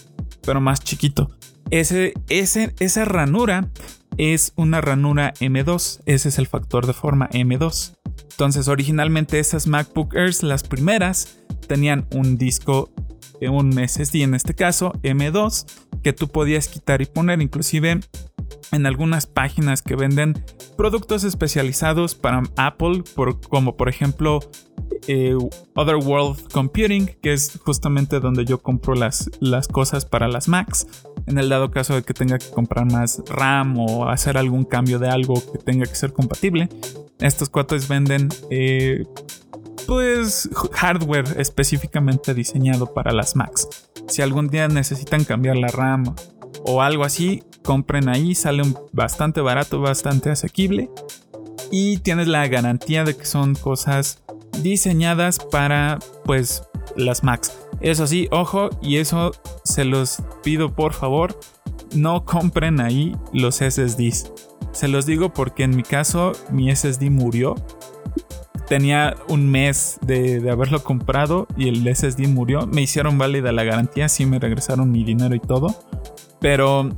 pero 0.46 0.62
más 0.62 0.80
chiquito. 0.82 1.32
Ese, 1.72 2.14
ese, 2.30 2.76
esa 2.80 3.06
ranura 3.06 3.72
es 4.18 4.54
una 4.56 4.80
ranura 4.80 5.34
M2, 5.40 6.02
ese 6.06 6.30
es 6.30 6.38
el 6.38 6.46
factor 6.46 6.86
de 6.86 6.94
forma 6.94 7.28
M2. 7.32 7.96
Entonces, 8.30 8.68
originalmente 8.68 9.40
esas 9.40 9.66
MacBook 9.66 10.16
Airs, 10.16 10.44
las 10.44 10.62
primeras, 10.62 11.40
tenían 11.68 12.06
un 12.14 12.38
disco, 12.38 12.92
un 13.42 13.74
SSD 13.74 14.18
en 14.22 14.36
este 14.36 14.54
caso, 14.54 14.94
M2, 15.02 15.66
que 16.04 16.14
tú 16.14 16.28
podías 16.28 16.68
quitar 16.68 17.02
y 17.02 17.06
poner, 17.06 17.42
inclusive 17.42 18.00
en 18.72 18.86
algunas 18.86 19.28
páginas 19.28 19.82
que 19.82 19.96
venden 19.96 20.44
productos 20.78 21.24
especializados 21.24 22.16
para 22.16 22.44
Apple, 22.56 23.04
como 23.50 23.76
por 23.76 23.90
ejemplo 23.90 24.40
eh, 25.08 25.36
Other 25.76 25.96
World 25.96 26.52
Computing, 26.52 27.08
que 27.22 27.34
es 27.34 27.60
justamente 27.64 28.20
donde 28.20 28.46
yo 28.46 28.60
compro 28.60 28.96
las, 28.96 29.30
las 29.40 29.68
cosas 29.68 30.06
para 30.06 30.28
las 30.28 30.48
Macs. 30.48 30.88
En 31.28 31.38
el 31.38 31.50
dado 31.50 31.72
caso 31.72 31.96
de 31.96 32.04
que 32.04 32.14
tenga 32.14 32.38
que 32.38 32.50
comprar 32.50 32.92
más 32.92 33.22
RAM 33.28 33.78
o 33.78 34.10
hacer 34.10 34.38
algún 34.38 34.64
cambio 34.64 35.00
de 35.00 35.10
algo 35.10 35.36
que 35.52 35.60
tenga 35.60 35.86
que 35.86 35.96
ser 35.96 36.14
compatible, 36.14 36.70
estos 37.20 37.50
cuates 37.50 37.88
venden 37.88 38.30
eh, 38.50 39.04
pues 39.88 40.50
hardware 40.74 41.26
específicamente 41.38 42.34
diseñado 42.34 42.94
para 42.94 43.12
las 43.12 43.36
Macs. 43.36 43.68
Si 44.08 44.22
algún 44.22 44.48
día 44.48 44.68
necesitan 44.68 45.24
cambiar 45.24 45.58
la 45.58 45.68
RAM 45.68 46.16
o 46.64 46.82
algo 46.82 47.04
así, 47.04 47.44
compren 47.64 48.10
ahí, 48.10 48.36
sale 48.36 48.64
bastante 48.92 49.42
barato, 49.42 49.82
bastante 49.82 50.30
asequible 50.30 50.90
y 51.72 51.98
tienes 51.98 52.28
la 52.28 52.48
garantía 52.48 53.04
de 53.04 53.16
que 53.16 53.26
son 53.26 53.56
cosas 53.56 54.22
diseñadas 54.62 55.40
para 55.40 56.00
pues 56.26 56.64
las 56.96 57.24
Macs. 57.24 57.58
Eso 57.80 58.06
sí, 58.06 58.28
ojo, 58.32 58.70
y 58.82 58.98
eso 58.98 59.32
se 59.64 59.86
los 59.86 60.22
pido 60.44 60.76
por 60.76 60.94
favor, 60.94 61.40
no 61.96 62.26
compren 62.26 62.80
ahí 62.80 63.16
los 63.34 63.56
SSDs. 63.56 64.32
Se 64.72 64.88
los 64.88 65.06
digo 65.06 65.34
porque 65.34 65.64
en 65.64 65.76
mi 65.76 65.84
caso 65.84 66.34
mi 66.52 66.74
SSD 66.74 67.10
murió. 67.10 67.56
Tenía 68.72 69.18
un 69.28 69.52
mes 69.52 70.00
de, 70.02 70.40
de, 70.40 70.50
haberlo 70.50 70.82
comprado 70.82 71.46
y 71.58 71.68
el 71.68 71.94
SSD 71.94 72.30
murió. 72.30 72.68
Me 72.68 72.82
hicieron 72.82 73.18
válida 73.18 73.52
la 73.52 73.66
garantía, 73.66 74.08
sí 74.08 74.26
me 74.26 74.40
regresaron 74.40 74.90
mi 74.94 75.04
dinero 75.04 75.36
y 75.36 75.42
todo. 75.42 75.76
Pero 76.40 76.90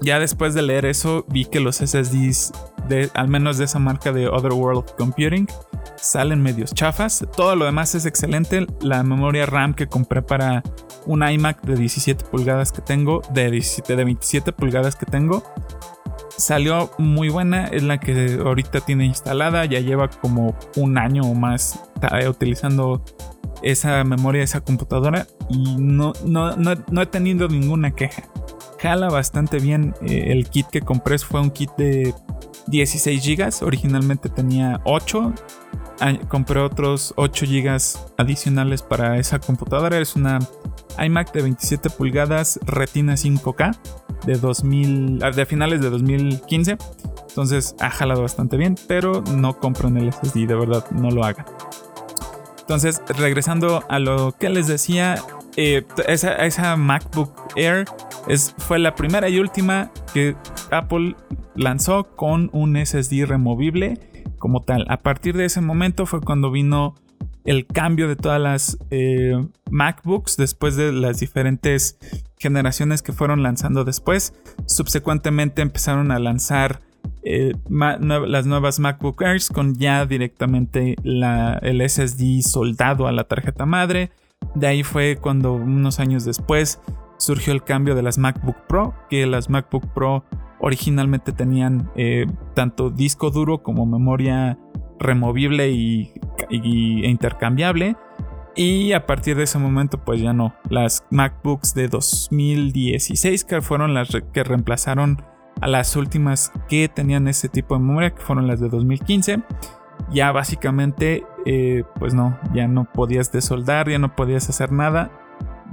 ya 0.00 0.18
después 0.18 0.54
de 0.54 0.62
leer 0.62 0.86
eso, 0.86 1.24
vi 1.28 1.44
que 1.44 1.60
los 1.60 1.76
SSDs, 1.76 2.52
de, 2.88 3.12
al 3.14 3.28
menos 3.28 3.58
de 3.58 3.66
esa 3.66 3.78
marca 3.78 4.10
de 4.10 4.26
Otherworld 4.26 4.96
Computing, 4.98 5.46
salen 5.94 6.42
medios 6.42 6.74
chafas. 6.74 7.24
Todo 7.36 7.54
lo 7.54 7.64
demás 7.64 7.94
es 7.94 8.06
excelente. 8.06 8.66
La 8.80 9.04
memoria 9.04 9.46
RAM 9.46 9.72
que 9.72 9.86
compré 9.86 10.20
para 10.20 10.64
un 11.06 11.22
iMac 11.22 11.62
de 11.62 11.76
17 11.76 12.24
pulgadas 12.24 12.72
que 12.72 12.82
tengo, 12.82 13.22
de, 13.32 13.52
17, 13.52 13.94
de 13.94 14.04
27 14.04 14.52
pulgadas 14.52 14.96
que 14.96 15.06
tengo, 15.06 15.44
salió 16.36 16.90
muy 16.98 17.28
buena. 17.28 17.66
Es 17.66 17.82
la 17.82 17.98
que 17.98 18.38
ahorita 18.44 18.80
tiene 18.80 19.06
instalada. 19.06 19.64
Ya 19.64 19.80
lleva 19.80 20.08
como 20.08 20.56
un 20.76 20.98
año 20.98 21.22
o 21.22 21.34
más 21.34 21.82
utilizando 22.28 23.02
esa 23.62 24.04
memoria, 24.04 24.42
esa 24.42 24.60
computadora. 24.60 25.26
Y 25.48 25.76
no, 25.76 26.12
no, 26.24 26.54
no 26.56 27.02
he 27.02 27.06
tenido 27.06 27.48
ninguna 27.48 27.90
queja 27.92 28.24
jala 28.84 29.08
bastante 29.08 29.60
bien. 29.60 29.94
Eh, 30.02 30.26
el 30.28 30.46
kit 30.50 30.66
que 30.66 30.82
compré 30.82 31.18
fue 31.18 31.40
un 31.40 31.50
kit 31.50 31.70
de 31.78 32.14
16 32.66 33.24
GB. 33.24 33.66
Originalmente 33.66 34.28
tenía 34.28 34.82
8. 34.84 35.32
Ah, 36.00 36.12
compré 36.28 36.60
otros 36.60 37.14
8 37.16 37.46
GB 37.46 37.78
adicionales 38.18 38.82
para 38.82 39.18
esa 39.18 39.38
computadora. 39.38 39.98
Es 39.98 40.16
una 40.16 40.38
iMac 41.02 41.32
de 41.32 41.42
27 41.42 41.88
pulgadas 41.90 42.60
Retina 42.66 43.14
5K 43.14 43.74
de 44.26 44.34
2000 44.34 45.20
ah, 45.22 45.30
de 45.30 45.46
finales 45.46 45.80
de 45.80 45.90
2015. 45.90 46.76
Entonces 47.28 47.74
ha 47.80 47.90
jalado 47.90 48.22
bastante 48.22 48.56
bien, 48.56 48.76
pero 48.86 49.22
no 49.36 49.58
compren 49.58 49.96
el 49.96 50.12
SSD, 50.12 50.46
de 50.46 50.54
verdad, 50.54 50.84
no 50.90 51.10
lo 51.10 51.24
hagan. 51.24 51.46
Entonces, 52.60 53.02
regresando 53.18 53.84
a 53.88 53.98
lo 53.98 54.32
que 54.38 54.48
les 54.48 54.66
decía, 54.66 55.16
eh, 55.56 55.84
esa, 56.08 56.34
esa, 56.36 56.76
MacBook 56.76 57.30
Air 57.56 57.84
es, 58.26 58.54
fue 58.56 58.78
la 58.78 58.94
primera 58.94 59.28
y 59.28 59.38
última 59.38 59.90
que 60.14 60.34
Apple 60.70 61.14
lanzó 61.54 62.04
con 62.16 62.48
un 62.52 62.76
SSD 62.76 63.26
removible 63.26 63.98
como 64.38 64.60
tal. 64.60 64.86
A 64.88 64.98
partir 64.98 65.36
de 65.36 65.44
ese 65.44 65.60
momento 65.60 66.06
fue 66.06 66.20
cuando 66.20 66.50
vino 66.50 66.94
el 67.44 67.66
cambio 67.66 68.08
de 68.08 68.16
todas 68.16 68.40
las 68.40 68.78
eh, 68.90 69.34
MacBooks 69.70 70.36
después 70.36 70.76
de 70.76 70.92
las 70.92 71.20
diferentes 71.20 71.98
generaciones 72.38 73.02
que 73.02 73.12
fueron 73.12 73.42
lanzando 73.42 73.84
después. 73.84 74.34
Subsecuentemente 74.66 75.62
empezaron 75.62 76.10
a 76.10 76.18
lanzar 76.18 76.80
eh, 77.22 77.54
las 77.68 78.46
nuevas 78.46 78.78
MacBook 78.78 79.22
Airs 79.22 79.48
con 79.48 79.74
ya 79.76 80.04
directamente 80.06 80.96
el 81.02 81.88
SSD 81.88 82.42
soldado 82.42 83.06
a 83.06 83.12
la 83.12 83.24
tarjeta 83.24 83.66
madre. 83.66 84.10
De 84.54 84.66
ahí 84.66 84.82
fue 84.82 85.16
cuando 85.20 85.54
unos 85.54 86.00
años 86.00 86.24
después 86.24 86.80
surgió 87.18 87.52
el 87.52 87.64
cambio 87.64 87.94
de 87.94 88.02
las 88.02 88.18
MacBook 88.18 88.56
Pro, 88.68 88.94
que 89.08 89.26
las 89.26 89.48
MacBook 89.48 89.86
Pro 89.94 90.24
originalmente 90.60 91.32
tenían 91.32 91.90
eh, 91.96 92.26
tanto 92.54 92.90
disco 92.90 93.30
duro 93.30 93.62
como 93.62 93.86
memoria 93.86 94.58
removible 94.98 95.70
y, 95.70 96.12
e 96.50 97.08
intercambiable. 97.08 97.96
Y 98.56 98.92
a 98.92 99.06
partir 99.06 99.36
de 99.36 99.44
ese 99.44 99.58
momento, 99.58 99.98
pues 99.98 100.20
ya 100.20 100.32
no. 100.32 100.54
Las 100.70 101.04
MacBooks 101.10 101.74
de 101.74 101.88
2016, 101.88 103.44
que 103.44 103.60
fueron 103.60 103.94
las 103.94 104.08
que 104.32 104.44
reemplazaron 104.44 105.22
a 105.60 105.66
las 105.66 105.96
últimas 105.96 106.52
que 106.68 106.88
tenían 106.88 107.26
ese 107.26 107.48
tipo 107.48 107.74
de 107.74 107.80
memoria, 107.80 108.10
que 108.14 108.22
fueron 108.22 108.46
las 108.46 108.60
de 108.60 108.68
2015 108.68 109.42
ya 110.10 110.32
básicamente, 110.32 111.24
eh, 111.46 111.84
pues 111.98 112.14
no, 112.14 112.38
ya 112.52 112.68
no 112.68 112.84
podías 112.84 113.32
desoldar, 113.32 113.88
ya 113.88 113.98
no 113.98 114.14
podías 114.14 114.48
hacer 114.48 114.72
nada. 114.72 115.10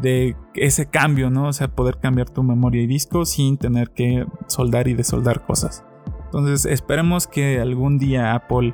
de 0.02 0.36
ese 0.56 0.88
cambio, 0.88 1.30
¿no? 1.30 1.50
O 1.50 1.54
sea, 1.54 1.68
poder 1.68 2.00
cambiar 2.00 2.28
tu 2.28 2.42
memoria 2.42 2.82
y 2.82 2.88
disco 2.88 3.24
sin 3.24 3.58
tener 3.58 3.92
que 3.92 4.26
soldar 4.48 4.88
y 4.88 4.96
desoldar 4.96 5.46
cosas. 5.46 5.86
Entonces, 6.26 6.66
esperemos 6.66 7.28
que 7.28 7.60
algún 7.60 8.00
día 8.00 8.34
Apple 8.34 8.74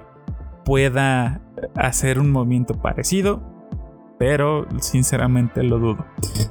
pueda 0.67 1.39
hacer 1.77 2.19
un 2.19 2.29
movimiento 2.29 2.73
parecido, 2.73 3.41
pero 4.19 4.67
sinceramente 4.81 5.63
lo 5.63 5.79
dudo. 5.79 6.05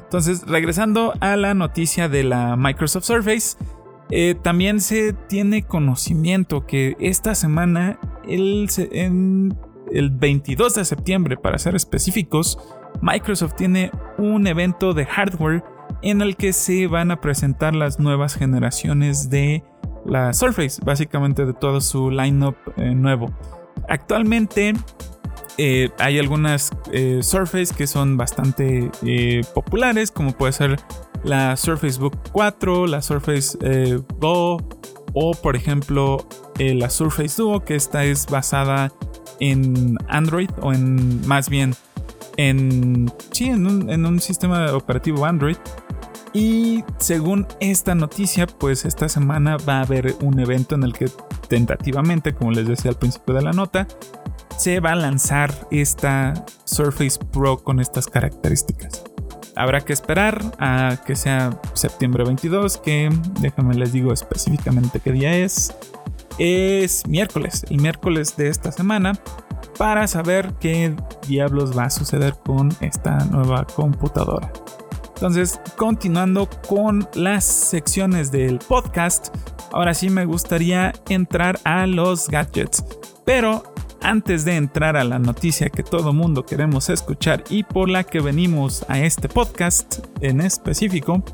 Entonces, 0.04 0.46
regresando 0.46 1.12
a 1.20 1.36
la 1.36 1.52
noticia 1.52 2.08
de 2.08 2.24
la 2.24 2.56
Microsoft 2.56 3.04
Surface, 3.04 3.58
eh, 4.10 4.34
también 4.42 4.80
se 4.80 5.12
tiene 5.12 5.64
conocimiento 5.64 6.64
que 6.64 6.96
esta 6.98 7.34
semana, 7.34 8.00
el, 8.26 8.70
el 9.92 10.10
22 10.10 10.74
de 10.76 10.84
septiembre, 10.86 11.36
para 11.36 11.58
ser 11.58 11.76
específicos, 11.76 12.58
Microsoft 13.02 13.56
tiene 13.56 13.90
un 14.16 14.46
evento 14.46 14.94
de 14.94 15.04
hardware 15.04 15.62
en 16.00 16.22
el 16.22 16.36
que 16.36 16.54
se 16.54 16.86
van 16.86 17.10
a 17.10 17.20
presentar 17.20 17.74
las 17.74 18.00
nuevas 18.00 18.34
generaciones 18.34 19.28
de 19.28 19.62
la 20.06 20.32
Surface, 20.32 20.80
básicamente 20.82 21.44
de 21.44 21.52
todo 21.52 21.82
su 21.82 22.10
lineup 22.10 22.56
eh, 22.78 22.94
nuevo. 22.94 23.30
Actualmente 23.88 24.74
eh, 25.58 25.90
hay 25.98 26.18
algunas 26.18 26.70
eh, 26.92 27.20
Surface 27.22 27.74
que 27.74 27.86
son 27.86 28.16
bastante 28.16 28.90
populares, 29.54 30.10
como 30.10 30.32
puede 30.32 30.52
ser 30.52 30.76
la 31.24 31.56
Surface 31.56 31.98
Book 31.98 32.16
4, 32.32 32.86
la 32.86 33.02
Surface 33.02 33.58
Go 34.20 34.58
o 35.14 35.34
por 35.34 35.56
ejemplo 35.56 36.26
la 36.58 36.90
Surface 36.90 37.42
Duo, 37.42 37.64
que 37.64 37.74
esta 37.74 38.04
es 38.04 38.26
basada 38.26 38.92
en 39.40 39.96
Android 40.08 40.50
o 40.60 40.72
en 40.72 41.26
más 41.26 41.48
bien 41.48 41.74
en, 42.36 43.10
sí, 43.32 43.46
en 43.48 44.06
un 44.06 44.20
sistema 44.20 44.72
operativo 44.74 45.24
Android. 45.24 45.56
Y 46.36 46.84
según 46.98 47.46
esta 47.60 47.94
noticia, 47.94 48.46
pues 48.46 48.84
esta 48.84 49.08
semana 49.08 49.56
va 49.56 49.78
a 49.78 49.80
haber 49.80 50.16
un 50.20 50.38
evento 50.38 50.74
en 50.74 50.82
el 50.82 50.92
que 50.92 51.06
tentativamente, 51.48 52.34
como 52.34 52.50
les 52.50 52.68
decía 52.68 52.90
al 52.90 52.98
principio 52.98 53.34
de 53.34 53.40
la 53.40 53.52
nota, 53.52 53.88
se 54.58 54.80
va 54.80 54.92
a 54.92 54.96
lanzar 54.96 55.54
esta 55.70 56.44
Surface 56.64 57.18
Pro 57.32 57.64
con 57.64 57.80
estas 57.80 58.06
características. 58.06 59.02
Habrá 59.54 59.80
que 59.80 59.94
esperar 59.94 60.42
a 60.58 60.98
que 61.06 61.16
sea 61.16 61.58
septiembre 61.72 62.22
22, 62.24 62.76
que 62.76 63.08
déjame 63.40 63.74
les 63.74 63.94
digo 63.94 64.12
específicamente 64.12 65.00
qué 65.00 65.12
día 65.12 65.38
es. 65.38 65.74
Es 66.36 67.06
miércoles, 67.08 67.64
el 67.70 67.80
miércoles 67.80 68.36
de 68.36 68.48
esta 68.48 68.72
semana 68.72 69.18
para 69.78 70.06
saber 70.06 70.52
qué 70.60 70.94
diablos 71.26 71.76
va 71.76 71.84
a 71.84 71.90
suceder 71.90 72.34
con 72.44 72.74
esta 72.82 73.24
nueva 73.24 73.64
computadora. 73.64 74.52
Entonces, 75.16 75.58
continuando 75.76 76.46
con 76.68 77.08
las 77.14 77.42
secciones 77.42 78.30
del 78.30 78.58
podcast, 78.58 79.34
ahora 79.72 79.94
sí 79.94 80.10
me 80.10 80.26
gustaría 80.26 80.92
entrar 81.08 81.58
a 81.64 81.86
los 81.86 82.28
gadgets. 82.28 82.84
Pero 83.24 83.62
antes 84.02 84.44
de 84.44 84.56
entrar 84.56 84.94
a 84.94 85.04
la 85.04 85.18
noticia 85.18 85.70
que 85.70 85.82
todo 85.82 86.12
mundo 86.12 86.44
queremos 86.44 86.90
escuchar 86.90 87.42
y 87.48 87.62
por 87.62 87.88
la 87.88 88.04
que 88.04 88.20
venimos 88.20 88.84
a 88.88 89.00
este 89.00 89.30
podcast 89.30 90.00
en 90.20 90.42
específico, 90.42 91.24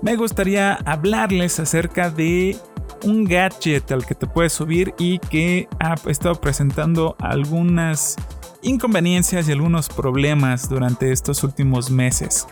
me 0.00 0.14
gustaría 0.14 0.74
hablarles 0.84 1.58
acerca 1.58 2.10
de 2.10 2.56
un 3.02 3.24
gadget 3.24 3.90
al 3.90 4.06
que 4.06 4.14
te 4.14 4.28
puedes 4.28 4.52
subir 4.52 4.94
y 4.96 5.18
que 5.18 5.68
ha 5.80 5.96
estado 6.06 6.36
presentando 6.40 7.16
algunas 7.18 8.14
inconveniencias 8.62 9.48
y 9.48 9.52
algunos 9.52 9.88
problemas 9.88 10.68
durante 10.68 11.10
estos 11.10 11.42
últimos 11.42 11.90
meses. 11.90 12.46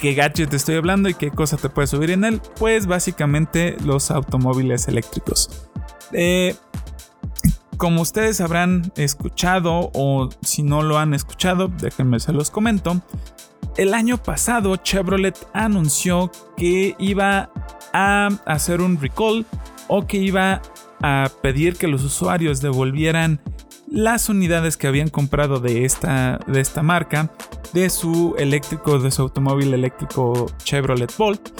¿Qué 0.00 0.14
gadget 0.14 0.54
estoy 0.54 0.76
hablando 0.76 1.10
y 1.10 1.14
qué 1.14 1.30
cosa 1.30 1.58
te 1.58 1.68
puedes 1.68 1.90
subir 1.90 2.10
en 2.10 2.24
él? 2.24 2.40
Pues 2.58 2.86
básicamente 2.86 3.76
los 3.84 4.10
automóviles 4.10 4.88
eléctricos. 4.88 5.68
Eh, 6.12 6.54
como 7.76 8.00
ustedes 8.00 8.40
habrán 8.40 8.92
escuchado 8.96 9.90
o 9.92 10.30
si 10.40 10.62
no 10.62 10.82
lo 10.82 10.98
han 10.98 11.12
escuchado, 11.12 11.68
déjenme 11.68 12.18
se 12.18 12.32
los 12.32 12.50
comento. 12.50 13.02
El 13.76 13.92
año 13.92 14.16
pasado 14.16 14.76
Chevrolet 14.76 15.36
anunció 15.52 16.30
que 16.56 16.96
iba 16.98 17.50
a 17.92 18.28
hacer 18.46 18.80
un 18.80 18.98
recall 18.98 19.44
o 19.88 20.06
que 20.06 20.16
iba 20.16 20.62
a 21.02 21.30
pedir 21.42 21.76
que 21.76 21.88
los 21.88 22.04
usuarios 22.04 22.62
devolvieran 22.62 23.40
las 23.90 24.28
unidades 24.28 24.76
que 24.76 24.86
habían 24.86 25.08
comprado 25.08 25.60
de 25.60 25.84
esta, 25.84 26.38
de 26.46 26.60
esta 26.60 26.82
marca 26.82 27.32
de 27.72 27.90
su 27.90 28.34
eléctrico, 28.38 28.98
de 28.98 29.10
su 29.10 29.22
automóvil 29.22 29.74
eléctrico 29.74 30.46
Chevrolet 30.64 31.14
Bolt, 31.16 31.50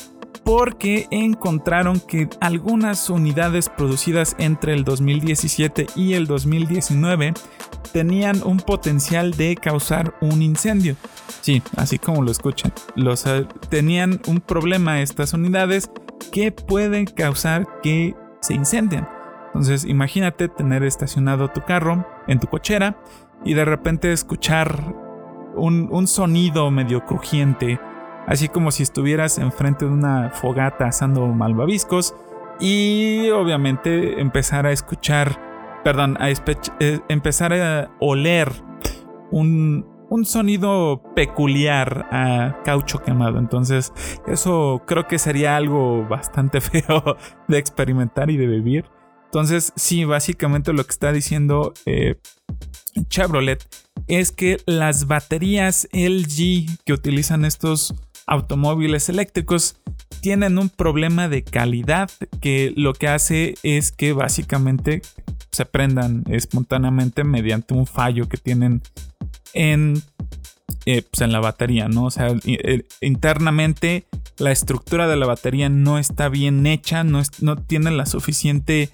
porque 0.45 1.07
encontraron 1.11 2.01
que 2.01 2.29
algunas 2.41 3.11
unidades 3.11 3.69
producidas 3.69 4.35
entre 4.39 4.75
el 4.75 4.85
2017 4.85 5.87
y 5.97 6.15
el 6.15 6.27
2019 6.27 7.35
tenían 7.93 8.43
un 8.45 8.59
potencial 8.59 9.33
de 9.33 9.57
causar 9.57 10.15
un 10.21 10.43
incendio. 10.43 10.97
Sí, 11.41 11.63
así 11.77 11.99
como 11.99 12.23
lo 12.23 12.31
escuchan. 12.31 12.73
Los, 12.95 13.27
eh, 13.27 13.47
tenían 13.69 14.21
un 14.27 14.41
problema 14.41 15.03
estas 15.03 15.33
unidades 15.33 15.91
que 16.33 16.53
pueden 16.53 17.07
causar 17.07 17.67
que 17.83 18.15
se 18.41 18.55
incendian. 18.55 19.20
Entonces 19.51 19.85
imagínate 19.85 20.49
tener 20.49 20.85
estacionado 20.85 21.49
tu 21.49 21.63
carro 21.63 22.07
en 22.29 22.39
tu 22.39 22.47
cochera 22.47 22.97
y 23.45 23.55
de 23.55 23.65
repente 23.65 24.13
escuchar 24.13 24.95
un, 25.57 26.07
sonido 26.07 26.71
medio 26.71 27.05
crujiente, 27.05 27.81
así 28.27 28.49
como 28.49 28.71
si 28.71 28.85
estuvieras 28.85 29.39
enfrente 29.39 29.85
de 29.85 29.91
una 29.91 30.31
fogata 30.31 30.87
asando 30.87 31.27
malvaviscos 31.27 32.15
y 32.61 33.29
obviamente 33.31 34.21
empezar 34.21 34.67
a 34.67 34.73
escuchar, 34.73 35.81
perdón, 35.83 36.17
a 36.21 36.31
eh, 36.31 37.01
empezar 37.09 37.53
a 37.53 37.91
oler 37.99 38.53
un, 39.31 39.87
un 40.11 40.25
sonido 40.25 41.03
peculiar 41.15 42.07
a 42.11 42.59
caucho 42.65 43.03
quemado. 43.03 43.39
Entonces, 43.39 43.93
eso 44.27 44.83
creo 44.87 45.07
que 45.07 45.19
sería 45.19 45.57
algo 45.57 46.07
bastante 46.07 46.61
feo 46.61 47.17
de 47.49 47.59
experimentar 47.59 48.31
y 48.31 48.37
de 48.37 48.47
vivir. 48.47 49.00
Entonces, 49.31 49.73
sí, 49.77 50.05
básicamente 50.05 50.73
lo 50.73 50.85
que 50.85 50.91
está 50.91 51.13
diciendo 51.13 51.73
eh, 51.87 52.17
Chevrolet 53.09 53.65
es 54.09 54.33
que 54.33 54.61
las 54.67 55.07
baterías 55.07 55.89
LG 55.93 56.67
que 56.85 56.93
utilizan 56.93 57.45
estos 57.45 57.95
automóviles 58.27 59.09
eléctricos 59.09 59.77
tienen 60.21 60.59
un 60.59 60.69
problema 60.69 61.29
de 61.29 61.45
calidad 61.45 62.11
que 62.41 62.73
lo 62.75 62.93
que 62.93 63.07
hace 63.07 63.55
es 63.63 63.93
que 63.93 64.13
básicamente 64.13 65.01
se 65.53 65.65
prendan 65.65 66.25
espontáneamente 66.29 67.23
mediante 67.23 67.75
un 67.75 67.87
fallo 67.87 68.29
que 68.29 68.37
tienen 68.37 68.83
en, 69.53 70.03
eh, 70.93 71.03
pues, 71.09 71.21
en 71.21 71.31
la 71.31 71.39
batería, 71.39 71.89
¿no? 71.89 72.07
O 72.07 72.11
sea, 72.11 72.35
eh, 72.45 72.83
internamente 73.01 74.07
la 74.39 74.51
estructura 74.51 75.07
de 75.07 75.17
la 75.17 75.27
batería 75.27 75.69
no 75.69 75.99
está 75.99 76.29
bien 76.29 76.67
hecha, 76.67 77.05
no, 77.05 77.23
no 77.41 77.55
tiene 77.57 77.93
la 77.93 78.07
suficiente, 78.07 78.91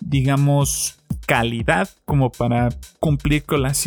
digamos, 0.00 0.98
calidad 1.26 1.88
como 2.04 2.30
para 2.30 2.68
cumplir 3.00 3.44
con 3.44 3.62
los, 3.62 3.78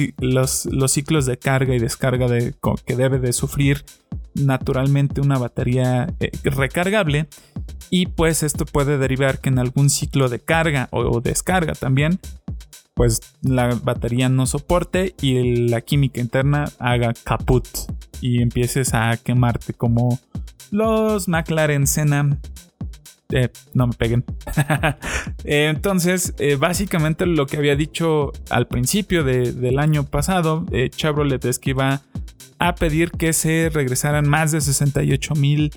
ciclos 0.88 1.26
de 1.28 1.38
carga 1.38 1.76
y 1.76 1.80
descarga 1.80 2.28
de, 2.28 2.56
que 2.84 2.96
debe 2.96 3.20
de 3.20 3.32
sufrir 3.32 3.86
naturalmente 4.34 5.22
una 5.22 5.38
batería 5.38 6.08
eh, 6.20 6.32
recargable 6.44 7.28
y 7.92 8.08
pues 8.08 8.42
esto 8.42 8.66
puede 8.66 8.98
derivar 8.98 9.40
que 9.40 9.50
en 9.50 9.60
algún 9.60 9.92
ciclo 9.92 10.30
de 10.30 10.40
carga 10.40 10.88
o 10.92 11.22
descarga 11.22 11.74
también 11.74 12.20
pues 12.94 13.22
la 13.42 13.76
batería 13.84 14.30
no 14.30 14.46
soporte 14.46 15.16
y 15.22 15.68
la 15.70 15.82
química 15.82 16.20
interna 16.20 16.66
haga 16.80 17.14
caput 17.24 17.68
y 18.22 18.42
empieces 18.42 18.94
a 18.94 19.18
quemarte 19.18 19.74
como 19.74 20.20
los 20.72 21.28
McLaren 21.28 21.88
Senna. 21.88 22.38
Eh, 23.30 23.50
no 23.74 23.88
me 23.88 23.94
peguen. 23.94 24.26
Eh, 25.44 25.70
entonces, 25.70 26.36
eh, 26.38 26.56
básicamente 26.56 27.26
lo 27.26 27.48
que 27.48 27.58
había 27.58 27.76
dicho 27.76 28.32
al 28.52 28.68
principio 28.68 29.24
del 29.24 29.80
año 29.80 30.06
pasado, 30.06 30.66
Chevrolet 30.92 31.44
es 31.46 31.58
que 31.58 31.72
iba 31.72 32.02
a 32.60 32.76
pedir 32.76 33.10
que 33.12 33.34
se 33.34 33.70
regresaran 33.74 34.30
más 34.30 34.52
de 34.52 34.62
68 34.62 35.34
mil 35.34 35.72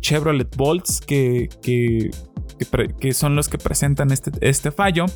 Chevrolet 0.00 0.56
Bolts 0.56 1.00
que, 1.00 1.48
que 1.62 2.10
que, 2.56 3.12
son 3.12 3.36
los 3.36 3.48
que 3.48 3.58
presentan 3.58 4.10
este, 4.10 4.30
este 4.40 4.70
fallo. 4.70 5.06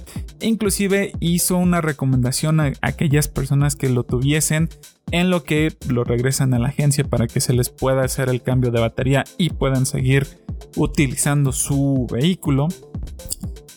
inclusive 0.40 1.12
hizo 1.20 1.56
una 1.56 1.80
recomendación 1.80 2.60
a, 2.60 2.72
aquellas 2.82 3.28
personas 3.28 3.76
que 3.76 3.88
lo 3.88 4.04
tuviesen 4.04 4.68
en 5.10 5.30
lo 5.30 5.44
que 5.44 5.74
lo 5.88 6.04
regresan 6.04 6.54
a 6.54 6.58
la 6.58 6.68
agencia 6.68 7.04
para 7.04 7.26
que 7.26 7.40
se 7.40 7.52
les 7.52 7.70
pueda 7.70 8.04
hacer 8.04 8.28
el 8.28 8.42
cambio 8.42 8.70
de 8.70 8.80
batería 8.80 9.24
y 9.38 9.50
puedan 9.50 9.86
seguir 9.86 10.26
utilizando 10.76 11.52
su 11.52 12.06
vehículo 12.10 12.68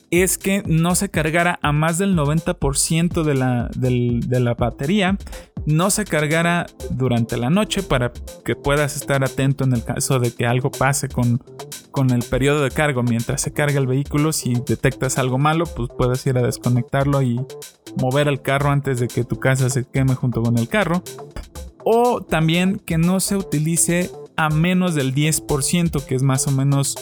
es 0.10 0.38
que 0.38 0.62
no 0.66 0.94
se 0.96 1.10
cargara 1.10 1.58
a 1.62 1.72
más 1.72 1.98
del 1.98 2.18
90% 2.18 3.24
de 3.24 3.34
la, 3.34 3.70
de 3.74 4.40
la 4.42 4.54
batería 4.56 5.18
no 5.66 5.90
se 5.90 6.06
cargara 6.06 6.66
durante 6.92 7.38
la 7.38 7.50
noche 7.50 7.84
para 7.84 8.12
que 8.44 8.56
puedas 8.56 8.96
estar 8.96 9.24
atento 9.24 9.64
en 9.64 9.74
el 9.74 9.84
caso 9.84 10.20
de 10.20 10.34
que 10.34 10.46
algo 10.46 10.72
pase 10.72 11.08
con, 11.08 11.42
con 11.92 12.12
el 12.12 12.24
periodo 12.24 12.64
de 12.64 12.72
cargo 12.72 13.04
mientras 13.04 13.42
se 13.42 13.54
carga 13.54 13.80
el 13.80 13.88
vehículo. 13.88 14.32
Si 14.32 14.54
detectas 14.54 15.18
algo 15.18 15.38
malo, 15.38 15.66
pues 15.66 15.90
puedes 15.96 16.26
ir 16.26 16.38
a 16.38 16.42
desconectarlo 16.42 17.22
y 17.22 17.40
mover 17.98 18.28
el 18.28 18.42
carro 18.42 18.72
antes 18.72 19.00
de 19.00 19.08
que 19.08 19.24
tu 19.24 19.40
casa 19.40 19.70
se 19.70 19.86
queme 19.86 20.16
junto 20.16 20.42
con 20.42 20.58
el 20.58 20.68
carro. 20.68 21.04
O 21.84 22.22
también 22.22 22.80
que 22.80 22.98
no 22.98 23.20
se 23.20 23.36
utilice 23.36 24.12
a 24.38 24.50
menos 24.50 24.96
del 24.96 25.14
10%, 25.14 26.04
que 26.06 26.16
es 26.16 26.24
más 26.24 26.48
o 26.48 26.52
menos 26.52 26.96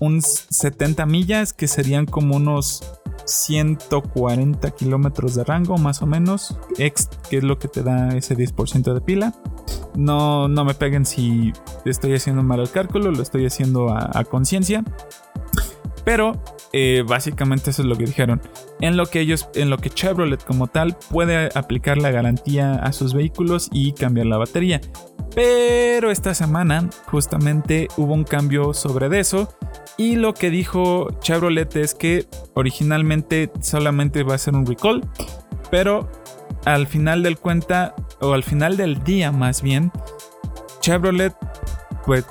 un 0.00 0.22
70 0.22 1.06
millas, 1.06 1.52
que 1.52 1.68
serían 1.68 2.06
como 2.06 2.36
unos 2.36 2.82
140 3.24 4.70
kilómetros 4.72 5.34
de 5.34 5.44
rango, 5.44 5.78
más 5.78 6.02
o 6.02 6.06
menos, 6.06 6.58
X, 6.78 7.08
que 7.28 7.38
es 7.38 7.44
lo 7.44 7.58
que 7.58 7.68
te 7.68 7.82
da 7.82 8.16
ese 8.16 8.36
10% 8.36 8.94
de 8.94 9.00
pila. 9.00 9.34
No, 9.94 10.48
no 10.48 10.64
me 10.64 10.74
peguen 10.74 11.04
si 11.04 11.52
estoy 11.84 12.14
haciendo 12.14 12.42
mal 12.42 12.60
el 12.60 12.70
cálculo, 12.70 13.10
lo 13.10 13.22
estoy 13.22 13.46
haciendo 13.46 13.90
a 13.90 14.24
conciencia. 14.24 14.84
Pero 16.04 16.42
eh, 16.72 17.04
básicamente 17.06 17.70
eso 17.70 17.82
es 17.82 17.88
lo 17.88 17.96
que 17.96 18.04
dijeron. 18.04 18.40
En 18.80 18.96
lo 18.96 19.06
que 19.06 19.20
ellos, 19.20 19.48
en 19.54 19.70
lo 19.70 19.78
que 19.78 19.90
Chevrolet 19.90 20.42
como 20.42 20.66
tal 20.66 20.96
puede 21.10 21.48
aplicar 21.54 21.98
la 21.98 22.10
garantía 22.10 22.74
a 22.74 22.92
sus 22.92 23.14
vehículos 23.14 23.68
y 23.72 23.92
cambiar 23.92 24.26
la 24.26 24.38
batería. 24.38 24.80
Pero 25.34 26.10
esta 26.10 26.34
semana 26.34 26.90
justamente 27.06 27.88
hubo 27.96 28.14
un 28.14 28.24
cambio 28.24 28.74
sobre 28.74 29.18
eso. 29.18 29.48
Y 29.96 30.16
lo 30.16 30.34
que 30.34 30.50
dijo 30.50 31.08
Chevrolet 31.20 31.76
es 31.76 31.94
que 31.94 32.26
originalmente 32.54 33.50
solamente 33.60 34.22
va 34.24 34.34
a 34.34 34.38
ser 34.38 34.54
un 34.54 34.66
recall. 34.66 35.02
Pero 35.70 36.10
al 36.64 36.86
final 36.86 37.22
del 37.22 37.38
cuenta, 37.38 37.94
o 38.20 38.32
al 38.32 38.42
final 38.42 38.76
del 38.76 39.02
día 39.04 39.32
más 39.32 39.62
bien, 39.62 39.90
Chevrolet 40.80 41.34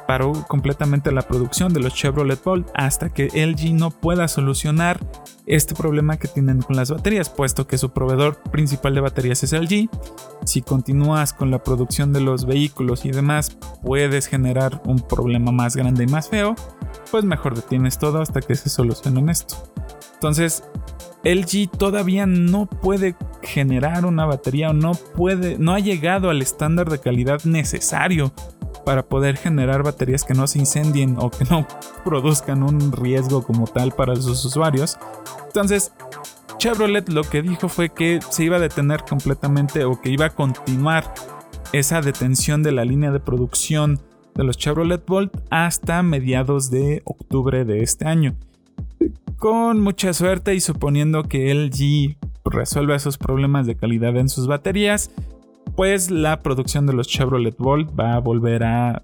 paró 0.07 0.33
completamente 0.47 1.11
la 1.11 1.21
producción 1.21 1.73
de 1.73 1.79
los 1.79 1.93
Chevrolet 1.93 2.43
Bolt 2.43 2.67
hasta 2.73 3.09
que 3.09 3.27
LG 3.27 3.73
no 3.73 3.91
pueda 3.91 4.27
solucionar 4.27 4.99
este 5.45 5.75
problema 5.75 6.17
que 6.17 6.27
tienen 6.27 6.61
con 6.61 6.75
las 6.75 6.91
baterías, 6.91 7.29
puesto 7.29 7.67
que 7.67 7.77
su 7.77 7.91
proveedor 7.91 8.37
principal 8.51 8.95
de 8.95 9.01
baterías 9.01 9.43
es 9.43 9.53
LG. 9.53 9.89
Si 10.45 10.61
continúas 10.61 11.33
con 11.33 11.51
la 11.51 11.63
producción 11.63 12.13
de 12.13 12.21
los 12.21 12.45
vehículos 12.45 13.05
y 13.05 13.11
demás, 13.11 13.57
puedes 13.83 14.27
generar 14.27 14.81
un 14.85 14.99
problema 14.99 15.51
más 15.51 15.75
grande 15.75 16.03
y 16.03 16.07
más 16.07 16.29
feo, 16.29 16.55
pues 17.09 17.23
mejor 17.23 17.55
detienes 17.55 17.97
todo 17.97 18.21
hasta 18.21 18.41
que 18.41 18.55
se 18.55 18.69
solucione 18.69 19.31
esto. 19.31 19.55
Entonces, 20.13 20.63
LG 21.23 21.69
todavía 21.77 22.25
no 22.25 22.65
puede 22.65 23.15
generar 23.43 24.05
una 24.05 24.25
batería 24.25 24.69
o 24.69 24.73
no 24.73 24.93
puede, 24.93 25.57
no 25.57 25.73
ha 25.73 25.79
llegado 25.79 26.29
al 26.29 26.41
estándar 26.41 26.89
de 26.89 26.99
calidad 26.99 27.43
necesario 27.43 28.31
para 28.85 29.03
poder 29.03 29.37
generar 29.37 29.83
baterías 29.83 30.23
que 30.23 30.33
no 30.33 30.47
se 30.47 30.59
incendien 30.59 31.17
o 31.19 31.29
que 31.29 31.45
no 31.45 31.67
produzcan 32.05 32.63
un 32.63 32.91
riesgo 32.91 33.43
como 33.43 33.67
tal 33.67 33.91
para 33.91 34.15
sus 34.15 34.43
usuarios. 34.45 34.97
Entonces, 35.47 35.91
Chevrolet 36.57 37.09
lo 37.09 37.23
que 37.23 37.41
dijo 37.41 37.69
fue 37.69 37.89
que 37.89 38.19
se 38.29 38.43
iba 38.43 38.57
a 38.57 38.59
detener 38.59 39.03
completamente 39.03 39.83
o 39.83 39.99
que 39.99 40.09
iba 40.09 40.25
a 40.25 40.29
continuar 40.29 41.13
esa 41.73 42.01
detención 42.01 42.63
de 42.63 42.71
la 42.71 42.85
línea 42.85 43.11
de 43.11 43.19
producción 43.19 43.99
de 44.35 44.43
los 44.43 44.57
Chevrolet 44.57 45.05
Bolt 45.05 45.35
hasta 45.49 46.03
mediados 46.03 46.69
de 46.69 47.01
octubre 47.05 47.65
de 47.65 47.83
este 47.83 48.05
año. 48.05 48.35
Con 49.37 49.79
mucha 49.79 50.13
suerte 50.13 50.53
y 50.53 50.59
suponiendo 50.59 51.23
que 51.23 51.53
LG 51.53 52.15
resuelva 52.45 52.95
esos 52.95 53.17
problemas 53.17 53.65
de 53.65 53.75
calidad 53.75 54.15
en 54.17 54.29
sus 54.29 54.47
baterías, 54.47 55.11
pues 55.75 56.11
la 56.11 56.39
producción 56.39 56.85
de 56.85 56.93
los 56.93 57.07
Chevrolet 57.07 57.55
Bolt 57.57 57.97
va 57.97 58.13
a 58.13 58.19
volver 58.19 58.63
a, 58.63 59.03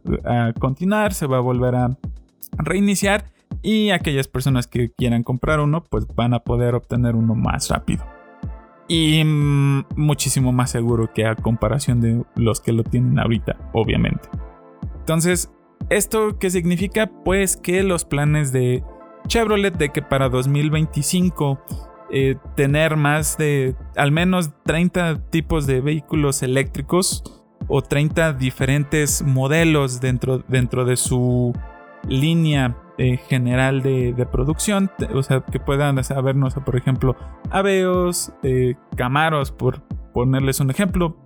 continuar, 0.59 1.13
se 1.13 1.27
va 1.27 1.37
a 1.37 1.41
volver 1.41 1.75
a 1.75 1.97
reiniciar 2.57 3.25
y 3.61 3.89
aquellas 3.91 4.27
personas 4.27 4.67
que 4.67 4.89
quieran 4.91 5.23
comprar 5.23 5.59
uno 5.59 5.83
pues 5.83 6.05
van 6.15 6.33
a 6.33 6.39
poder 6.39 6.75
obtener 6.75 7.15
uno 7.15 7.35
más 7.35 7.69
rápido 7.69 8.03
y 8.87 9.23
mm, 9.23 9.85
muchísimo 9.95 10.51
más 10.51 10.71
seguro 10.71 11.11
que 11.13 11.25
a 11.25 11.35
comparación 11.35 12.01
de 12.01 12.23
los 12.35 12.61
que 12.61 12.71
lo 12.71 12.83
tienen 12.83 13.19
ahorita, 13.19 13.57
obviamente. 13.73 14.29
Entonces, 14.99 15.51
¿esto 15.89 16.37
qué 16.39 16.49
significa? 16.49 17.07
Pues 17.23 17.57
que 17.57 17.83
los 17.83 18.05
planes 18.05 18.51
de 18.51 18.83
Chevrolet 19.27 19.77
de 19.77 19.89
que 19.89 20.01
para 20.01 20.29
2025 20.29 21.59
eh, 22.09 22.35
tener 22.55 22.95
más 22.95 23.37
de 23.37 23.75
al 23.95 24.11
menos 24.11 24.51
30 24.63 25.29
tipos 25.29 25.67
de 25.67 25.81
vehículos 25.81 26.41
eléctricos 26.41 27.23
o 27.67 27.81
30 27.81 28.33
diferentes 28.33 29.23
modelos 29.23 29.99
dentro, 29.99 30.39
dentro 30.47 30.85
de 30.85 30.95
su 30.95 31.53
línea 32.07 32.77
eh, 32.97 33.17
general 33.27 33.81
de, 33.83 34.27
producción. 34.31 34.89
O 35.13 35.21
sea, 35.21 35.41
que 35.41 35.59
puedan 35.59 36.01
saber, 36.03 36.35
no 36.35 36.49
sé, 36.49 36.61
por 36.61 36.75
ejemplo, 36.75 37.15
Aveos, 37.51 38.31
eh, 38.43 38.75
Camaros, 38.95 39.51
por 39.51 39.81
ponerles 40.13 40.59
un 40.59 40.71
ejemplo. 40.71 41.17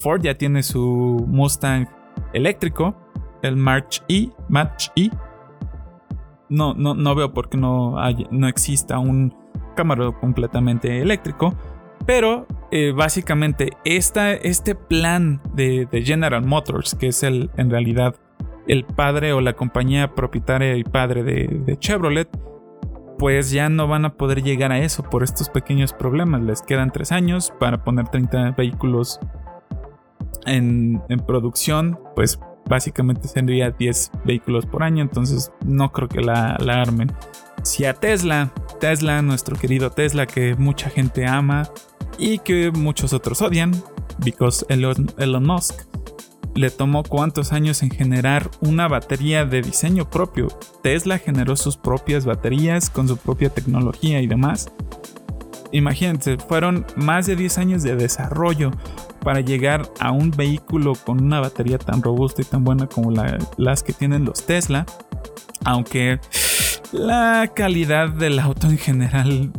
Ford 0.00 0.22
ya 0.22 0.36
tiene 0.36 0.62
su 0.62 1.24
Mustang 1.28 1.86
eléctrico, 2.32 2.96
el 3.42 3.56
March 3.56 4.02
E, 4.08 4.30
March 4.48 4.90
E. 4.96 5.10
No, 6.48 6.74
no, 6.74 6.94
no 6.94 7.14
veo 7.14 7.32
por 7.32 7.48
qué 7.48 7.58
no, 7.58 7.94
no 8.30 8.48
exista 8.48 8.98
un 8.98 9.39
cámara 9.74 10.10
completamente 10.12 11.00
eléctrico. 11.00 11.54
Pero 12.06 12.46
eh, 12.70 12.92
básicamente 12.92 13.70
este 13.84 14.74
plan 14.74 15.40
de, 15.54 15.88
General 16.04 16.44
Motors, 16.44 16.94
que 16.94 17.08
es 17.08 17.22
el, 17.22 17.50
en 17.56 17.70
realidad 17.70 18.16
el 18.68 18.84
padre 18.84 19.32
o 19.32 19.40
la 19.40 19.54
compañía 19.54 20.14
propietaria 20.14 20.76
y 20.76 20.84
padre 20.84 21.22
de, 21.24 21.76
Chevrolet, 21.78 22.28
pues 23.18 23.50
ya 23.50 23.68
no 23.68 23.86
van 23.86 24.04
a 24.04 24.14
poder 24.14 24.42
llegar 24.42 24.72
a 24.72 24.78
eso 24.78 25.02
por 25.02 25.22
estos 25.22 25.50
pequeños 25.50 25.92
problemas. 25.92 26.42
Les 26.42 26.62
quedan 26.62 26.90
tres 26.90 27.12
años 27.12 27.52
para 27.58 27.84
poner 27.84 28.08
30 28.08 28.52
vehículos 28.52 29.20
en, 30.46 31.02
producción, 31.26 31.98
pues 32.14 32.40
básicamente 32.68 33.28
sería 33.28 33.72
10 33.72 34.12
vehículos 34.24 34.64
por 34.64 34.82
año, 34.82 35.02
entonces 35.02 35.52
no 35.66 35.92
creo 35.92 36.08
que 36.08 36.20
la, 36.20 36.56
la 36.60 36.80
armen. 36.80 37.12
Si 37.62 37.84
a 37.84 37.94
Tesla, 37.94 38.52
Tesla, 38.80 39.22
nuestro 39.22 39.56
querido 39.56 39.90
Tesla 39.90 40.26
que 40.26 40.54
mucha 40.54 40.90
gente 40.90 41.26
ama 41.26 41.70
y 42.18 42.38
que 42.38 42.70
muchos 42.70 43.12
otros 43.12 43.42
odian, 43.42 43.72
because 44.18 44.64
Elon, 44.68 45.12
Elon 45.18 45.46
Musk 45.46 45.82
le 46.54 46.70
tomó 46.70 47.02
cuántos 47.02 47.52
años 47.52 47.82
en 47.82 47.90
generar 47.90 48.50
una 48.60 48.88
batería 48.88 49.44
de 49.44 49.62
diseño 49.62 50.10
propio. 50.10 50.48
Tesla 50.82 51.18
generó 51.18 51.56
sus 51.56 51.76
propias 51.76 52.24
baterías 52.24 52.90
con 52.90 53.06
su 53.08 53.16
propia 53.16 53.50
tecnología 53.50 54.20
y 54.20 54.26
demás. 54.26 54.70
Imagínense, 55.72 56.36
fueron 56.38 56.86
más 56.96 57.26
de 57.26 57.36
10 57.36 57.58
años 57.58 57.82
de 57.82 57.94
desarrollo 57.94 58.72
para 59.22 59.40
llegar 59.40 59.88
a 60.00 60.10
un 60.10 60.30
vehículo 60.30 60.94
con 60.94 61.22
una 61.22 61.40
batería 61.40 61.78
tan 61.78 62.02
robusta 62.02 62.42
y 62.42 62.44
tan 62.44 62.64
buena 62.64 62.86
como 62.86 63.12
las 63.56 63.82
que 63.82 63.92
tienen 63.92 64.24
los 64.24 64.44
Tesla. 64.44 64.86
Aunque 65.64 66.18
la 66.92 67.50
calidad 67.54 68.08
del 68.08 68.38
auto 68.38 68.66
en 68.66 68.78
general 68.78 69.52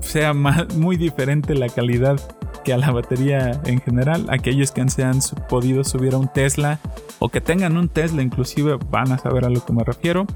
sea 0.00 0.34
muy 0.34 0.96
diferente 0.96 1.54
la 1.54 1.68
calidad 1.68 2.20
que 2.64 2.72
a 2.72 2.78
la 2.78 2.90
batería 2.90 3.60
en 3.64 3.80
general. 3.80 4.26
Aquellos 4.30 4.72
que 4.72 4.88
se 4.88 5.04
han 5.04 5.20
podido 5.48 5.84
subir 5.84 6.14
a 6.14 6.18
un 6.18 6.28
Tesla 6.28 6.78
o 7.18 7.28
que 7.28 7.40
tengan 7.40 7.76
un 7.76 7.88
Tesla 7.88 8.22
inclusive 8.22 8.78
van 8.90 9.12
a 9.12 9.18
saber 9.18 9.44
a 9.44 9.50
lo 9.50 9.64
que 9.64 9.72
me 9.72 9.84
refiero. 9.84 10.26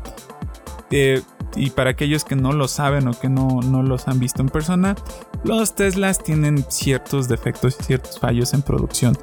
Eh, 0.91 1.23
y 1.57 1.71
para 1.71 1.91
aquellos 1.91 2.25
que 2.25 2.37
no 2.37 2.53
lo 2.53 2.69
saben 2.69 3.09
o 3.09 3.13
que 3.13 3.29
no, 3.29 3.61
no 3.63 3.83
los 3.83 4.09
han 4.09 4.21
visto 4.21 4.43
en 4.43 4.49
persona, 4.49 4.95
los 5.43 5.75
Teslas 5.75 6.23
tienen 6.23 6.65
ciertos 6.69 7.29
defectos 7.29 7.77
y 7.81 7.85
ciertos 7.85 8.21
fallos 8.21 8.53
en 8.55 8.63
producción 8.63 9.17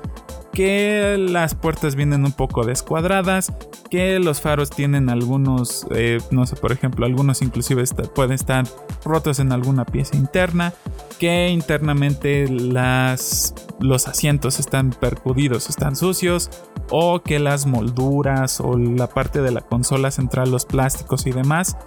que 0.54 1.18
las 1.18 1.56
puertas 1.56 1.96
vienen 1.96 2.24
un 2.24 2.32
poco 2.32 2.64
descuadradas, 2.64 3.52
que 3.90 4.20
los 4.20 4.40
faros 4.40 4.70
tienen 4.70 5.10
algunos, 5.10 5.88
eh, 5.92 6.20
no 6.30 6.46
sé, 6.46 6.56
por 6.56 6.72
ejemplo, 6.72 7.06
algunos 7.08 7.42
inclusive 7.42 7.84
pueden 8.16 8.34
estar 8.34 8.66
rotos 9.04 9.40
en 9.40 9.52
alguna 9.52 9.84
pieza 9.84 10.16
interna, 10.16 10.72
que 11.20 11.50
internamente 11.50 12.48
las, 12.48 13.56
los 13.80 14.08
asientos 14.08 14.60
están 14.60 14.92
percudidos, 14.92 15.70
están 15.70 15.96
sucios, 15.96 16.52
o 16.92 17.24
que 17.24 17.40
las 17.40 17.66
molduras 17.66 18.62
o 18.62 18.78
la 18.78 19.08
parte 19.08 19.42
de 19.42 19.52
la 19.52 19.62
consola 19.62 20.12
central, 20.12 20.52
los 20.52 20.66
plásticos 20.66 21.26
y 21.26 21.32
demás, 21.32 21.78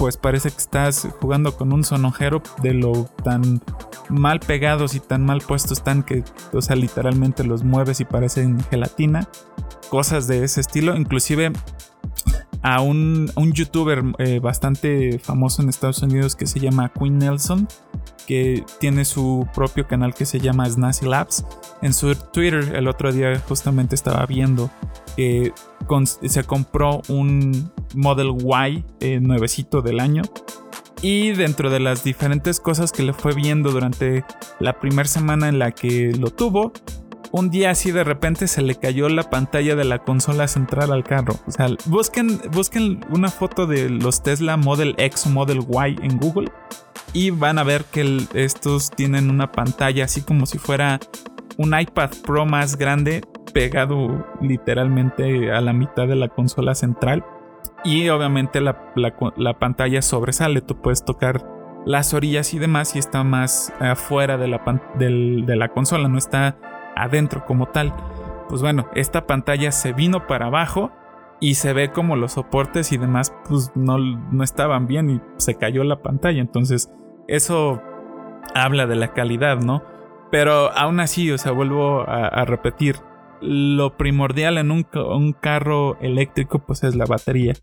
pues 0.00 0.16
parece 0.16 0.50
que 0.50 0.56
estás 0.56 1.06
jugando 1.20 1.58
con 1.58 1.74
un 1.74 1.84
sonojero 1.84 2.42
de 2.62 2.72
lo 2.72 3.04
tan 3.22 3.60
mal 4.08 4.40
pegados 4.40 4.94
y 4.94 5.00
tan 5.00 5.26
mal 5.26 5.42
puestos 5.42 5.72
están 5.72 6.04
que, 6.04 6.24
o 6.54 6.62
sea, 6.62 6.74
literalmente 6.74 7.44
los 7.44 7.64
mueves 7.64 8.00
y 8.00 8.06
parecen 8.06 8.58
gelatina. 8.70 9.28
Cosas 9.90 10.26
de 10.26 10.42
ese 10.42 10.62
estilo. 10.62 10.96
Inclusive 10.96 11.52
a 12.62 12.80
un, 12.80 13.30
youtuber 13.52 14.02
eh, 14.16 14.38
bastante 14.38 15.18
famoso 15.18 15.60
en 15.60 15.68
Estados 15.68 16.00
Unidos 16.00 16.34
que 16.34 16.46
se 16.46 16.60
llama 16.60 16.90
Queen 16.98 17.18
Nelson, 17.18 17.68
que 18.26 18.64
tiene 18.78 19.04
su 19.04 19.46
propio 19.54 19.86
canal 19.86 20.14
que 20.14 20.24
se 20.24 20.40
llama 20.40 20.64
Snazzy 20.66 21.04
Labs. 21.04 21.44
En 21.82 21.92
su 21.92 22.14
Twitter 22.14 22.74
el 22.74 22.88
otro 22.88 23.12
día 23.12 23.38
justamente 23.46 23.96
estaba 23.96 24.24
viendo 24.24 24.70
se 26.22 26.44
compró 26.44 27.02
un 27.08 27.72
Model 27.94 28.30
Y 28.38 28.84
eh, 29.00 29.20
nuevecito 29.20 29.82
del 29.82 30.00
año. 30.00 30.22
Y 31.02 31.32
dentro 31.32 31.70
de 31.70 31.80
las 31.80 32.04
diferentes 32.04 32.60
cosas 32.60 32.92
que 32.92 33.02
le 33.02 33.12
fue 33.12 33.34
viendo 33.34 33.70
durante 33.70 34.24
la 34.58 34.78
primera 34.78 35.08
semana 35.08 35.48
en 35.48 35.58
la 35.58 35.72
que 35.72 36.12
lo 36.12 36.30
tuvo, 36.30 36.72
un 37.32 37.50
día 37.50 37.70
así 37.70 37.90
de 37.90 38.04
repente 38.04 38.48
se 38.48 38.60
le 38.60 38.74
cayó 38.74 39.08
la 39.08 39.30
pantalla 39.30 39.76
de 39.76 39.84
la 39.84 40.00
consola 40.00 40.48
central 40.48 40.92
al 40.92 41.04
carro. 41.04 41.36
O 41.46 41.50
sea, 41.50 41.68
busquen, 41.86 42.40
busquen 42.52 43.04
una 43.10 43.28
foto 43.28 43.66
de 43.66 43.88
los 43.88 44.22
Tesla 44.22 44.56
Model 44.56 44.94
X 44.98 45.26
o 45.26 45.30
Model 45.30 45.60
Y 45.60 46.04
en 46.04 46.18
Google 46.18 46.50
y 47.12 47.30
van 47.30 47.58
a 47.58 47.64
ver 47.64 47.84
que 47.84 48.26
estos 48.34 48.90
tienen 48.90 49.30
una 49.30 49.50
pantalla 49.50 50.04
así 50.04 50.22
como 50.22 50.46
si 50.46 50.58
fuera 50.58 51.00
un 51.60 51.78
iPad 51.78 52.10
Pro 52.24 52.46
más 52.46 52.78
grande 52.78 53.20
pegado 53.52 54.26
literalmente 54.40 55.52
a 55.52 55.60
la 55.60 55.74
mitad 55.74 56.08
de 56.08 56.16
la 56.16 56.28
consola 56.28 56.74
central. 56.74 57.22
Y 57.84 58.08
obviamente 58.08 58.62
la, 58.62 58.94
pantalla 59.58 60.00
sobresale, 60.00 60.62
tú 60.62 60.80
puedes 60.80 61.04
tocar 61.04 61.44
las 61.84 62.14
orillas 62.14 62.54
y 62.54 62.58
demás 62.58 62.96
y 62.96 62.98
está 62.98 63.24
más 63.24 63.74
afuera 63.78 64.38
de 64.38 64.48
la, 64.48 64.62
de 64.98 65.56
la 65.56 65.68
consola, 65.68 66.08
no 66.08 66.16
está 66.16 66.56
adentro 66.96 67.44
como 67.44 67.66
tal. 67.66 67.94
Pues 68.48 68.62
bueno, 68.62 68.88
esta 68.94 69.26
pantalla 69.26 69.70
se 69.70 69.92
vino 69.92 70.26
para 70.26 70.46
abajo 70.46 70.90
y 71.40 71.54
se 71.56 71.74
ve 71.74 71.92
como 71.92 72.16
los 72.16 72.32
soportes 72.32 72.90
y 72.92 72.96
demás 72.96 73.34
pues 73.46 73.70
no, 73.74 73.98
no 73.98 74.42
estaban 74.42 74.86
bien 74.86 75.10
y 75.10 75.20
se 75.36 75.56
cayó 75.56 75.84
la 75.84 76.00
pantalla. 76.00 76.40
Entonces 76.40 76.90
eso 77.28 77.82
habla 78.54 78.86
de 78.86 78.96
la 78.96 79.12
calidad, 79.12 79.58
¿no? 79.58 79.99
Pero 80.30 80.72
aún 80.72 81.00
así, 81.00 81.30
o 81.30 81.38
sea, 81.38 81.52
vuelvo 81.52 82.08
a, 82.08 82.44
repetir, 82.44 82.96
lo 83.40 83.96
primordial 83.96 84.58
en 84.58 84.70
un, 84.70 85.32
carro 85.32 85.98
eléctrico 86.00 86.60
pues 86.60 86.84
es 86.84 86.94
la 86.94 87.06
batería. 87.06 87.54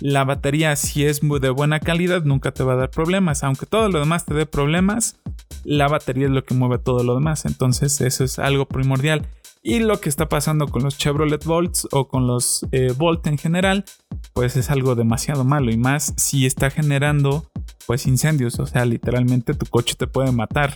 La 0.00 0.24
batería 0.24 0.74
si 0.76 1.04
es 1.04 1.20
de 1.20 1.50
buena 1.50 1.80
calidad 1.80 2.24
nunca 2.24 2.52
te 2.52 2.64
va 2.64 2.72
a 2.72 2.76
dar 2.76 2.90
problemas, 2.90 3.44
aunque 3.44 3.66
todo 3.66 3.88
lo 3.88 4.00
demás 4.00 4.24
te 4.24 4.34
dé 4.34 4.46
problemas, 4.46 5.20
la 5.64 5.88
batería 5.88 6.26
es 6.26 6.32
lo 6.32 6.44
que 6.44 6.54
mueve 6.54 6.78
todo 6.78 7.04
lo 7.04 7.14
demás, 7.14 7.44
entonces 7.44 8.00
eso 8.00 8.24
es 8.24 8.38
algo 8.38 8.66
primordial. 8.66 9.26
Y 9.66 9.78
lo 9.78 9.98
que 9.98 10.10
está 10.10 10.28
pasando 10.28 10.68
con 10.68 10.82
los 10.82 10.98
Chevrolet 10.98 11.42
Volts 11.42 11.88
o 11.90 12.06
con 12.06 12.26
los 12.26 12.66
eh, 12.70 12.92
Volt 12.98 13.26
en 13.26 13.38
general, 13.38 13.86
pues 14.34 14.56
es 14.56 14.70
algo 14.70 14.94
demasiado 14.94 15.42
malo. 15.42 15.72
Y 15.72 15.78
más 15.78 16.12
si 16.18 16.44
está 16.44 16.68
generando 16.68 17.50
pues 17.86 18.06
incendios. 18.06 18.58
O 18.60 18.66
sea, 18.66 18.84
literalmente 18.84 19.54
tu 19.54 19.66
coche 19.66 19.94
te 19.96 20.06
puede 20.06 20.32
matar. 20.32 20.74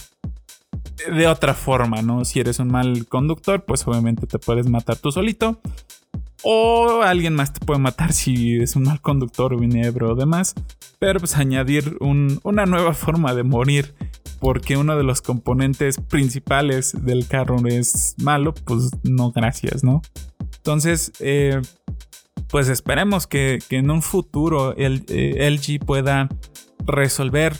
De 1.07 1.27
otra 1.27 1.55
forma, 1.55 2.03
¿no? 2.03 2.25
Si 2.25 2.41
eres 2.41 2.59
un 2.59 2.69
mal 2.69 3.07
conductor, 3.07 3.65
pues 3.65 3.87
obviamente 3.87 4.27
te 4.27 4.39
puedes 4.39 4.69
matar 4.69 4.97
tú 4.97 5.13
solito. 5.13 5.61
O 6.43 7.03
alguien 7.03 7.35
más 7.35 7.53
te 7.53 7.65
puede 7.65 7.81
matar 7.81 8.13
si 8.15 8.57
es 8.57 8.77
un 8.77 8.85
mal 8.85 9.01
conductor, 9.01 9.55
o 9.55 9.59
o 9.59 10.15
demás. 10.15 10.55
Pero 10.99 11.21
pues 11.21 11.37
añadir 11.37 11.97
una 12.01 12.67
nueva 12.67 12.95
forma 12.95 13.35
de 13.35 13.45
morir 13.45 13.95
porque 14.41 14.77
uno 14.77 14.97
de 14.97 15.03
los 15.03 15.21
componentes 15.21 15.99
principales 15.99 16.95
del 17.05 17.27
carro 17.27 17.57
es 17.67 18.15
malo, 18.19 18.55
pues 18.55 18.91
no 19.03 19.33
gracias, 19.33 19.83
¿no? 19.83 20.03
Entonces, 20.57 21.13
eh, 21.21 21.61
pues 22.49 22.69
esperemos 22.69 23.27
que, 23.27 23.59
en 23.71 23.91
un 23.91 24.03
futuro 24.03 24.75
el, 24.77 25.05
eh, 25.09 25.51
LG 25.51 25.85
pueda 25.85 26.29
resolver 26.89 27.55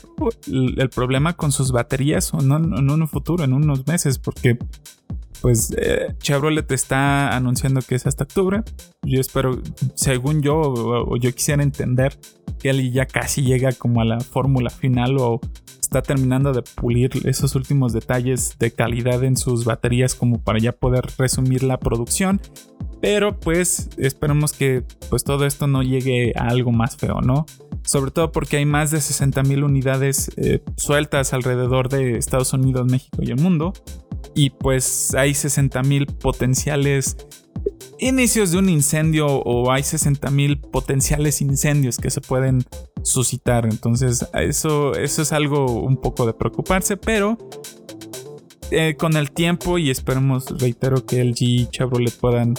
el, 0.47 0.89
problema 0.89 1.35
con 1.35 1.53
sus 1.53 1.71
baterías 1.71 2.33
o 2.33 2.41
no, 2.41 2.57
en 2.57 2.91
un 2.91 3.09
futuro, 3.09 3.45
en 3.45 3.53
unos 3.53 3.87
meses, 3.87 4.19
porque 4.19 4.59
pues 5.41 5.73
eh, 5.79 6.15
Chevrolet 6.19 6.71
está 6.73 7.37
anunciando 7.37 7.81
que 7.83 7.95
es 7.95 8.07
hasta 8.07 8.25
octubre. 8.25 8.63
Yo 9.03 9.21
espero, 9.21 9.61
según 9.95 10.43
yo, 10.43 10.57
o, 10.59 11.17
yo 11.17 11.33
quisiera 11.33 11.63
entender 11.63 12.19
que 12.59 12.71
él 12.71 12.93
ya 12.93 13.07
casi 13.07 13.43
llega 13.43 13.73
como 13.73 14.01
a 14.01 14.05
la 14.05 14.19
fórmula 14.19 14.71
final 14.71 15.17
o 15.19 15.41
está 15.81 16.03
terminando 16.03 16.53
de 16.53 16.63
pulir 16.63 17.11
esos 17.25 17.55
últimos 17.55 17.93
detalles 17.93 18.57
de 18.59 18.73
calidad 18.73 19.23
en 19.25 19.37
sus 19.37 19.65
baterías 19.65 20.15
como 20.15 20.43
para 20.43 20.59
ya 20.59 20.73
poder 20.73 21.07
resumir 21.19 21.63
la 21.63 21.79
producción. 21.79 22.41
Pero 23.01 23.39
pues 23.39 23.91
esperemos 23.97 24.53
que 24.53 24.83
pues 25.09 25.23
todo 25.23 25.47
esto 25.47 25.67
no 25.67 25.83
llegue 25.83 26.33
a 26.35 26.49
algo 26.49 26.73
más 26.73 26.97
feo, 26.97 27.21
¿no? 27.21 27.47
Sobre 27.89 28.11
todo 28.11 28.33
porque 28.33 28.59
hay 28.59 28.67
más 28.67 28.91
de 28.91 28.99
60.000 28.99 29.65
unidades 29.65 30.31
eh, 30.37 30.63
sueltas 30.77 31.33
alrededor 31.33 31.89
de 31.89 32.19
Estados 32.19 32.53
Unidos, 32.53 32.87
México 32.87 33.17
y 33.23 33.31
el 33.31 33.41
mundo. 33.41 33.73
Y 34.35 34.51
pues 34.51 35.15
hay 35.15 35.31
60.000 35.31 36.19
potenciales 36.19 37.17
inicios 37.99 38.51
de 38.51 38.59
un 38.59 38.69
incendio 38.69 39.27
o 39.27 39.73
hay 39.73 39.81
60.000 39.81 40.71
potenciales 40.71 41.41
incendios 41.41 41.97
que 41.97 42.11
se 42.11 42.21
pueden 42.21 42.63
suscitar. 43.03 43.65
Entonces 43.65 44.29
eso, 44.35 44.95
eso 44.95 45.23
es 45.23 45.33
algo 45.33 45.81
un 45.81 45.97
poco 45.97 46.27
de 46.27 46.35
preocuparse, 46.35 46.99
pero 46.99 47.39
eh, 48.71 48.97
con 48.99 49.17
el 49.17 49.31
tiempo 49.31 49.79
y 49.79 49.89
esperemos, 49.89 50.61
reitero, 50.61 51.07
que 51.07 51.23
el 51.23 51.35
G 51.35 51.71
Chevrolet 51.71 52.15
puedan 52.15 52.53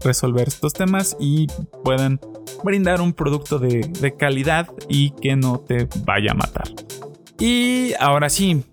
resolver 0.00 0.46
estos 0.46 0.74
temas 0.74 1.16
y 1.18 1.46
puedan 1.82 2.20
brindar 2.62 3.00
un 3.00 3.12
producto 3.12 3.58
de, 3.58 3.80
de 4.00 4.16
calidad 4.16 4.68
y 4.88 5.10
que 5.10 5.36
no 5.36 5.60
te 5.60 5.88
vaya 6.04 6.32
a 6.32 6.34
matar. 6.34 6.68
Y 7.38 7.92
ahora 7.98 8.28
sí, 8.28 8.64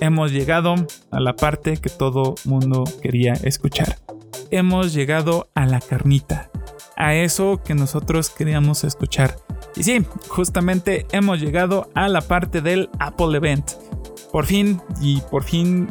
hemos 0.00 0.32
llegado 0.32 0.74
a 1.10 1.20
la 1.20 1.34
parte 1.34 1.76
que 1.78 1.90
todo 1.90 2.34
mundo 2.44 2.84
quería 3.02 3.32
escuchar 3.32 3.96
hemos 4.50 4.92
llegado 4.92 5.48
a 5.54 5.66
la 5.66 5.80
carnita, 5.80 6.50
a 6.96 7.14
eso 7.14 7.62
que 7.64 7.74
nosotros 7.74 8.30
queríamos 8.30 8.84
escuchar. 8.84 9.36
Y 9.76 9.84
sí, 9.84 10.04
justamente 10.28 11.06
hemos 11.12 11.40
llegado 11.40 11.90
a 11.94 12.08
la 12.08 12.20
parte 12.20 12.60
del 12.60 12.90
Apple 12.98 13.36
Event. 13.36 13.72
Por 14.32 14.46
fin, 14.46 14.80
y 15.00 15.20
por 15.22 15.44
fin 15.44 15.88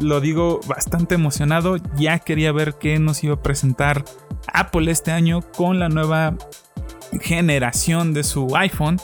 lo 0.00 0.20
digo 0.20 0.60
bastante 0.66 1.14
emocionado, 1.14 1.76
ya 1.96 2.18
quería 2.18 2.52
ver 2.52 2.74
qué 2.74 2.98
nos 2.98 3.22
iba 3.22 3.34
a 3.34 3.42
presentar 3.42 4.04
Apple 4.52 4.90
este 4.90 5.12
año 5.12 5.40
con 5.56 5.78
la 5.78 5.88
nueva 5.88 6.36
generación 7.20 8.12
de 8.14 8.24
su 8.24 8.48
iPhone. 8.56 8.98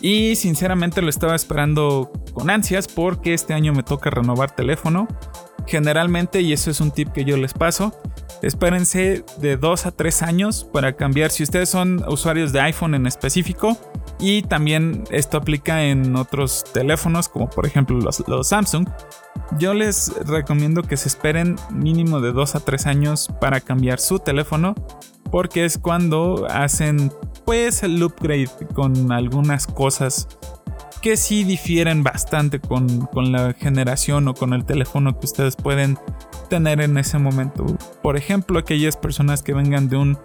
Y 0.00 0.36
sinceramente 0.36 1.02
lo 1.02 1.08
estaba 1.08 1.34
esperando 1.34 2.12
con 2.32 2.50
ansias 2.50 2.86
porque 2.86 3.34
este 3.34 3.54
año 3.54 3.72
me 3.72 3.82
toca 3.82 4.10
renovar 4.10 4.50
teléfono. 4.50 5.08
Generalmente, 5.66 6.42
y 6.42 6.52
eso 6.52 6.70
es 6.70 6.80
un 6.80 6.92
tip 6.92 7.10
que 7.10 7.24
yo 7.24 7.36
les 7.36 7.52
paso, 7.52 7.92
espérense 8.42 9.24
de 9.38 9.56
2 9.56 9.86
a 9.86 9.90
3 9.90 10.22
años 10.22 10.68
para 10.72 10.92
cambiar 10.92 11.30
si 11.30 11.42
ustedes 11.42 11.68
son 11.68 12.04
usuarios 12.08 12.52
de 12.52 12.60
iPhone 12.60 12.94
en 12.94 13.06
específico. 13.06 13.76
Y 14.18 14.42
también 14.42 15.04
esto 15.10 15.36
aplica 15.36 15.84
en 15.84 16.16
otros 16.16 16.64
teléfonos 16.72 17.28
como 17.28 17.50
por 17.50 17.66
ejemplo 17.66 17.98
los, 17.98 18.22
Samsung. 18.46 18.88
Yo 19.58 19.74
les 19.74 20.12
recomiendo 20.26 20.82
que 20.82 20.96
se 20.96 21.08
esperen 21.08 21.56
mínimo 21.70 22.20
de 22.20 22.32
2 22.32 22.54
a 22.54 22.60
3 22.60 22.86
años 22.86 23.28
para 23.40 23.60
cambiar 23.60 24.00
su 24.00 24.18
teléfono 24.18 24.74
porque 25.30 25.64
es 25.64 25.78
cuando 25.78 26.46
hacen 26.48 27.12
pues 27.44 27.82
el 27.82 28.02
upgrade 28.02 28.50
con 28.74 29.12
algunas 29.12 29.66
cosas 29.66 30.28
que 31.02 31.16
sí 31.16 31.44
difieren 31.44 32.02
bastante 32.02 32.58
con, 32.58 33.06
con, 33.06 33.30
la 33.30 33.52
generación 33.52 34.26
o 34.28 34.34
con 34.34 34.52
el 34.52 34.64
teléfono 34.64 35.18
que 35.18 35.26
ustedes 35.26 35.54
pueden 35.54 35.98
tener 36.48 36.80
en 36.80 36.98
ese 36.98 37.18
momento. 37.18 37.64
Por 38.02 38.16
ejemplo, 38.16 38.58
aquellas 38.58 38.96
personas 38.96 39.42
que 39.42 39.52
vengan 39.52 39.88
de 39.88 39.96
un 39.96 40.18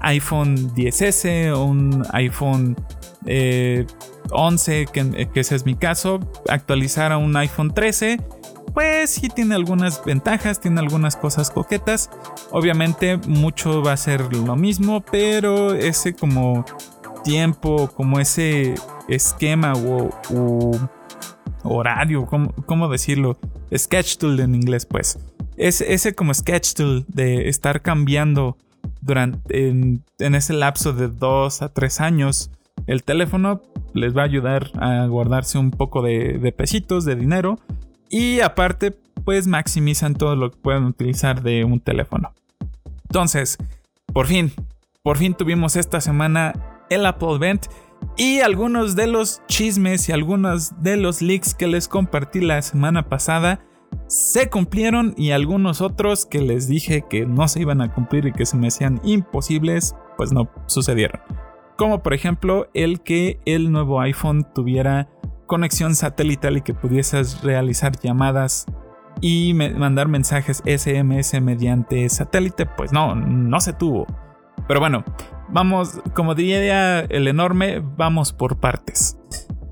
iPhone 0.00 0.72
10S 0.74 1.52
o 1.52 1.64
un 1.64 2.04
iPhone 2.12 2.76
11, 4.30 4.82
eh, 4.82 4.86
que, 4.92 5.28
que, 5.32 5.40
ese 5.40 5.54
es 5.54 5.66
mi 5.66 5.74
caso, 5.74 6.20
actualizar 6.48 7.12
a 7.12 7.18
un 7.18 7.36
iPhone 7.36 7.72
13, 7.74 8.18
pues 8.72 9.10
sí 9.10 9.28
tiene 9.28 9.54
algunas 9.54 10.04
ventajas, 10.04 10.60
tiene 10.60 10.80
algunas 10.80 11.16
cosas 11.16 11.50
coquetas. 11.50 12.10
Obviamente 12.50 13.16
mucho 13.26 13.82
va 13.82 13.92
a 13.92 13.96
ser 13.96 14.32
lo 14.32 14.56
mismo, 14.56 15.00
pero 15.10 15.74
ese 15.74 16.14
como 16.14 16.64
tiempo, 17.24 17.90
como 17.94 18.20
ese 18.20 18.74
esquema 19.08 19.72
o, 19.74 20.78
horario, 21.64 22.24
¿cómo, 22.26 22.52
¿cómo, 22.66 22.88
decirlo? 22.88 23.38
Sketch 23.76 24.18
tool 24.18 24.40
en 24.40 24.54
inglés, 24.54 24.86
pues. 24.86 25.18
Es, 25.56 25.80
ese 25.80 26.14
como 26.14 26.32
sketch 26.32 26.74
tool 26.74 27.04
de 27.08 27.48
estar 27.48 27.82
cambiando 27.82 28.56
durante 29.00 29.68
en, 29.68 30.04
ese 30.18 30.52
lapso 30.52 30.92
de 30.92 31.08
dos 31.08 31.62
a 31.62 31.68
tres 31.72 32.00
años 32.00 32.50
el 32.86 33.02
teléfono 33.02 33.62
les 33.94 34.16
va 34.16 34.22
a 34.22 34.26
ayudar 34.26 34.70
a 34.78 35.06
guardarse 35.06 35.58
un 35.58 35.70
poco 35.70 36.02
de, 36.02 36.38
de 36.38 36.52
pesitos, 36.52 37.04
de 37.04 37.16
dinero 37.16 37.58
y 38.10 38.40
aparte 38.40 38.96
pues 39.24 39.46
maximizan 39.46 40.14
todo 40.14 40.36
lo 40.36 40.50
que 40.50 40.56
pueden 40.56 40.84
utilizar 40.84 41.42
de 41.42 41.64
un 41.64 41.80
teléfono. 41.80 42.32
Entonces, 43.08 43.58
por 44.12 44.26
fin, 44.26 44.52
por 45.02 45.16
fin 45.16 45.34
tuvimos 45.34 45.76
esta 45.76 46.00
semana 46.00 46.54
el 46.90 47.04
Apple 47.06 47.34
Event 47.34 47.66
Y 48.16 48.40
algunos 48.40 48.96
de 48.96 49.06
los 49.06 49.42
chismes 49.46 50.08
y 50.08 50.12
algunos 50.12 50.82
de 50.82 50.96
los 50.96 51.22
leaks 51.22 51.54
que 51.54 51.66
les 51.66 51.88
compartí 51.88 52.40
la 52.40 52.62
semana 52.62 53.08
pasada 53.08 53.60
se 54.06 54.48
cumplieron 54.48 55.14
y 55.16 55.30
algunos 55.30 55.80
otros 55.80 56.26
que 56.26 56.40
les 56.40 56.68
dije 56.68 57.04
que 57.08 57.26
no 57.26 57.48
se 57.48 57.60
iban 57.60 57.80
a 57.80 57.92
cumplir 57.92 58.26
y 58.26 58.32
que 58.32 58.46
se 58.46 58.56
me 58.56 58.68
hacían 58.68 59.00
imposibles, 59.04 59.94
pues 60.16 60.32
no 60.32 60.50
sucedieron. 60.66 61.20
Como 61.78 62.02
por 62.02 62.12
ejemplo 62.12 62.68
el 62.74 63.02
que 63.02 63.38
el 63.46 63.70
nuevo 63.70 64.00
iPhone 64.00 64.44
tuviera 64.52 65.08
conexión 65.46 65.94
satelital 65.94 66.56
y 66.56 66.62
que 66.62 66.74
pudieses 66.74 67.40
realizar 67.44 67.96
llamadas 68.00 68.66
y 69.20 69.54
mandar 69.54 70.08
mensajes 70.08 70.60
SMS 70.66 71.40
mediante 71.40 72.08
satélite, 72.08 72.66
pues 72.66 72.92
no, 72.92 73.14
no 73.14 73.60
se 73.60 73.72
tuvo. 73.74 74.08
Pero 74.66 74.80
bueno, 74.80 75.04
vamos, 75.50 76.00
como 76.14 76.34
diría 76.34 76.98
el 76.98 77.28
enorme, 77.28 77.80
vamos 77.96 78.32
por 78.32 78.58
partes. 78.58 79.16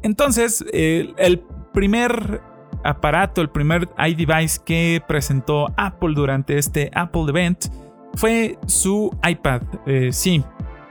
Entonces, 0.05 0.65
el 0.73 1.45
primer 1.73 2.41
aparato, 2.85 3.41
el 3.41 3.51
primer 3.51 3.89
iDevice 3.99 4.61
que 4.65 5.03
presentó 5.09 5.67
Apple 5.77 6.15
durante 6.15 6.57
este 6.57 6.89
Apple 6.95 7.25
Event 7.29 7.67
fue 8.15 8.59
su 8.67 9.11
iPad. 9.29 9.63
Eh, 9.87 10.11
sí, 10.13 10.45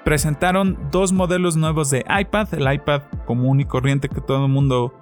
presentaron 0.05 0.77
dos 0.91 1.11
modelos 1.11 1.57
nuevos 1.57 1.89
de 1.89 2.05
iPad, 2.07 2.53
el 2.53 2.71
iPad 2.71 3.01
común 3.25 3.59
y 3.59 3.65
corriente 3.65 4.07
que 4.07 4.21
todo 4.21 4.45
el 4.45 4.51
mundo 4.51 4.93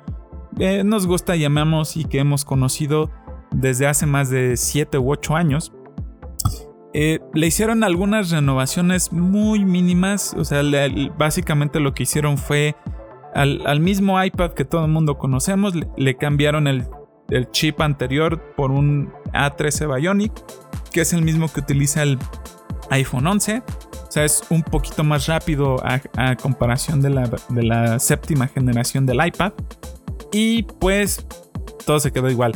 eh, 0.57 0.83
nos 0.83 1.05
gusta, 1.05 1.35
llamamos 1.35 1.97
y 1.97 2.05
que 2.05 2.19
hemos 2.19 2.45
conocido 2.45 3.11
desde 3.51 3.85
hace 3.85 4.05
más 4.05 4.29
de 4.29 4.55
7 4.55 4.97
u 4.97 5.11
8 5.11 5.35
años. 5.35 5.73
Eh, 6.93 7.19
le 7.33 7.47
hicieron 7.47 7.83
algunas 7.83 8.29
renovaciones 8.29 9.11
muy 9.11 9.65
mínimas, 9.65 10.35
o 10.37 10.45
sea, 10.45 10.61
básicamente 11.17 11.79
lo 11.79 11.93
que 11.93 12.03
hicieron 12.03 12.37
fue 12.37 12.75
al, 13.33 13.79
mismo 13.81 14.23
iPad 14.23 14.51
que 14.51 14.63
todo 14.63 14.85
el 14.85 14.91
mundo 14.91 15.17
conocemos, 15.17 15.73
le, 15.75 16.17
cambiaron 16.17 16.67
el, 16.67 16.87
chip 17.51 17.81
anterior 17.81 18.53
por 18.55 18.71
un 18.71 19.11
A13 19.33 19.99
Bionic, 19.99 20.31
que 20.91 21.01
es 21.01 21.13
el 21.13 21.23
mismo 21.23 21.51
que 21.51 21.61
utiliza 21.61 22.03
el 22.03 22.19
iPhone 22.91 23.25
11. 23.25 23.63
Sea, 24.13 24.25
es 24.25 24.43
un 24.51 24.61
poquito 24.61 25.03
más 25.03 25.25
rápido 25.25 25.77
a, 25.83 26.35
comparación 26.35 27.01
de 27.01 27.09
la, 27.09 27.31
de 27.49 27.63
la 27.63 27.97
séptima 27.97 28.45
generación 28.45 29.07
del 29.07 29.25
iPad. 29.25 29.53
Y 30.31 30.61
pues 30.61 31.25
todo 31.83 31.99
se 31.99 32.11
quedó 32.11 32.29
igual. 32.29 32.53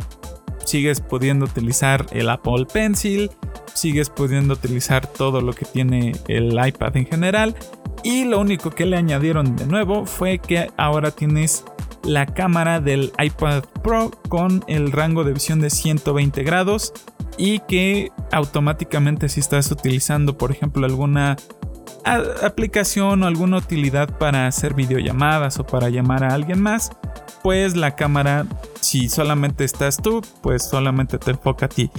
Sigues 0.64 1.00
pudiendo 1.00 1.46
utilizar 1.46 2.06
el 2.12 2.30
Apple 2.30 2.64
Pencil, 2.72 3.32
sigues 3.74 4.08
pudiendo 4.08 4.54
utilizar 4.54 5.08
todo 5.08 5.40
lo 5.40 5.52
que 5.52 5.64
tiene 5.64 6.12
el 6.28 6.64
iPad 6.64 6.96
en 6.96 7.06
general. 7.06 7.56
Y 8.04 8.22
lo 8.22 8.38
único 8.38 8.70
que 8.70 8.86
le 8.86 8.96
añadieron 8.96 9.56
de 9.56 9.66
nuevo 9.66 10.06
fue 10.06 10.38
que 10.38 10.70
ahora 10.76 11.10
tienes 11.10 11.64
la 12.04 12.26
cámara 12.26 12.78
del 12.78 13.12
iPad 13.18 13.64
Pro 13.82 14.12
con 14.28 14.62
el 14.68 14.92
rango 14.92 15.24
de 15.24 15.32
visión 15.32 15.60
de 15.60 15.70
120 15.70 16.40
grados 16.44 16.92
y 17.38 17.60
que 17.60 18.10
automáticamente 18.32 19.28
si 19.28 19.40
estás 19.40 19.70
utilizando 19.70 20.36
por 20.36 20.50
ejemplo 20.50 20.84
alguna 20.84 21.36
aplicación 22.42 23.22
o 23.22 23.26
alguna 23.26 23.58
utilidad 23.58 24.16
para 24.18 24.46
hacer 24.46 24.74
videollamadas 24.74 25.58
o 25.58 25.66
para 25.66 25.88
llamar 25.88 26.24
a 26.24 26.34
alguien 26.34 26.60
más, 26.60 26.90
pues 27.42 27.76
la 27.76 27.94
cámara, 27.96 28.46
si 28.80 29.08
solamente 29.08 29.64
estás 29.64 29.98
tú, 29.98 30.22
pues 30.42 30.64
solamente 30.64 31.18
te 31.18 31.32
enfoca 31.32 31.66
a 31.66 31.68
ti. 31.68 31.90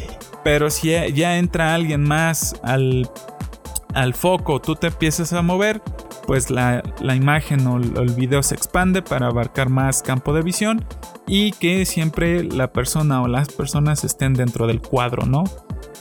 Pero 0.43 0.69
si 0.69 0.89
ya 1.13 1.37
entra 1.37 1.75
alguien 1.75 2.03
más 2.03 2.55
al, 2.63 3.09
al 3.93 4.13
foco, 4.13 4.61
tú 4.61 4.75
te 4.75 4.87
empiezas 4.87 5.33
a 5.33 5.41
mover, 5.41 5.81
pues 6.27 6.49
la, 6.49 6.83
imagen 7.01 7.65
o 7.67 7.77
el 7.77 8.13
video 8.13 8.43
se 8.43 8.55
expande 8.55 9.01
para 9.01 9.27
abarcar 9.27 9.69
más 9.69 10.03
campo 10.03 10.33
de 10.33 10.41
visión 10.41 10.85
y 11.27 11.51
que 11.53 11.85
siempre 11.85 12.43
la 12.43 12.71
persona 12.71 13.21
o 13.21 13.27
las 13.27 13.49
personas 13.49 14.03
estén 14.03 14.33
dentro 14.33 14.67
del 14.67 14.81
cuadro, 14.81 15.25
¿no? 15.25 15.43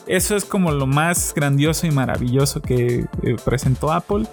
Eso 0.07 0.37
es 0.37 0.45
como 0.45 0.73
lo 0.73 0.87
más 0.87 1.35
grandioso 1.35 1.87
y 1.87 1.91
maravilloso 1.91 2.63
que 2.63 3.07
eh, 3.23 3.37
presentó 3.45 3.93
Apple. 3.93 4.27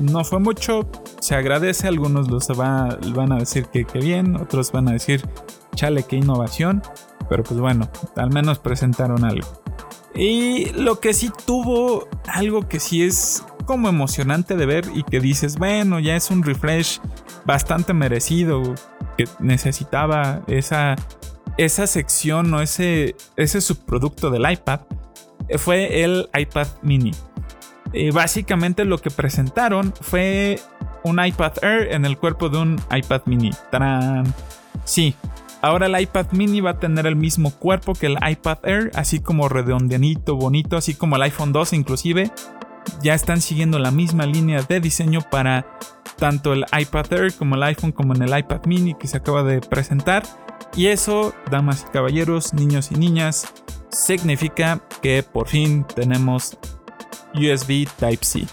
No 0.00 0.24
fue 0.24 0.40
mucho, 0.40 0.88
se 1.20 1.34
agradece, 1.34 1.88
algunos 1.88 2.28
los 2.28 2.48
van 2.48 3.32
a 3.32 3.36
decir 3.36 3.66
que, 3.66 3.84
que 3.84 3.98
bien, 3.98 4.36
otros 4.36 4.72
van 4.72 4.88
a 4.88 4.92
decir, 4.92 5.22
chale, 5.74 6.04
qué 6.04 6.16
innovación, 6.16 6.82
pero 7.28 7.42
pues 7.44 7.60
bueno, 7.60 7.88
al 8.16 8.30
menos 8.30 8.58
presentaron 8.58 9.24
algo. 9.24 9.59
Y 10.14 10.70
lo 10.72 11.00
que 11.00 11.14
sí 11.14 11.30
tuvo, 11.46 12.08
algo 12.26 12.68
que 12.68 12.80
sí 12.80 13.02
es 13.02 13.44
como 13.64 13.88
emocionante 13.88 14.56
de 14.56 14.66
ver 14.66 14.84
y 14.94 15.04
que 15.04 15.20
dices, 15.20 15.56
bueno, 15.56 16.00
ya 16.00 16.16
es 16.16 16.30
un 16.30 16.42
refresh 16.42 17.00
bastante 17.44 17.94
merecido, 17.94 18.74
que 19.16 19.24
necesitaba 19.38 20.42
esa, 20.48 20.96
esa 21.56 21.86
sección 21.86 22.52
o 22.52 22.60
ese, 22.60 23.14
ese 23.36 23.60
subproducto 23.60 24.30
del 24.30 24.50
iPad, 24.50 24.80
fue 25.58 26.02
el 26.02 26.28
iPad 26.36 26.66
mini. 26.82 27.12
Y 27.92 28.10
básicamente 28.10 28.84
lo 28.84 28.98
que 28.98 29.10
presentaron 29.10 29.92
fue 30.00 30.60
un 31.02 31.24
iPad 31.24 31.52
Air 31.62 31.92
en 31.92 32.04
el 32.04 32.18
cuerpo 32.18 32.48
de 32.48 32.58
un 32.58 32.80
iPad 32.90 33.22
mini. 33.26 33.50
¡Tarán! 33.70 34.32
Sí, 34.84 35.14
ahora 35.62 35.86
el 35.86 36.00
iPad 36.00 36.26
mini 36.32 36.60
va 36.60 36.70
a 36.70 36.78
tener 36.78 37.06
el 37.06 37.16
mismo 37.16 37.50
cuerpo 37.50 37.94
que 37.94 38.06
el 38.06 38.16
iPad 38.26 38.58
Air, 38.64 38.90
así 38.94 39.20
como 39.20 39.48
redondeanito, 39.48 40.36
bonito, 40.36 40.76
así 40.76 40.94
como 40.94 41.16
el 41.16 41.22
iPhone 41.22 41.52
2 41.52 41.72
inclusive. 41.72 42.30
Ya 43.02 43.14
están 43.14 43.40
siguiendo 43.40 43.78
la 43.78 43.90
misma 43.90 44.26
línea 44.26 44.62
de 44.62 44.80
diseño 44.80 45.20
para 45.30 45.78
tanto 46.16 46.52
el 46.52 46.64
iPad 46.78 47.12
Air 47.12 47.34
como 47.34 47.54
el 47.54 47.62
iPhone 47.62 47.92
como 47.92 48.14
en 48.14 48.22
el 48.22 48.38
iPad 48.38 48.64
mini 48.66 48.94
que 48.94 49.06
se 49.06 49.18
acaba 49.18 49.42
de 49.42 49.60
presentar. 49.60 50.22
Y 50.76 50.86
eso, 50.86 51.34
damas 51.50 51.86
y 51.88 51.92
caballeros, 51.92 52.54
niños 52.54 52.90
y 52.92 52.96
niñas, 52.96 53.52
significa 53.90 54.80
que 55.02 55.22
por 55.22 55.48
fin 55.48 55.84
tenemos 55.94 56.58
USB 57.34 57.86
Type-C. 57.98 58.46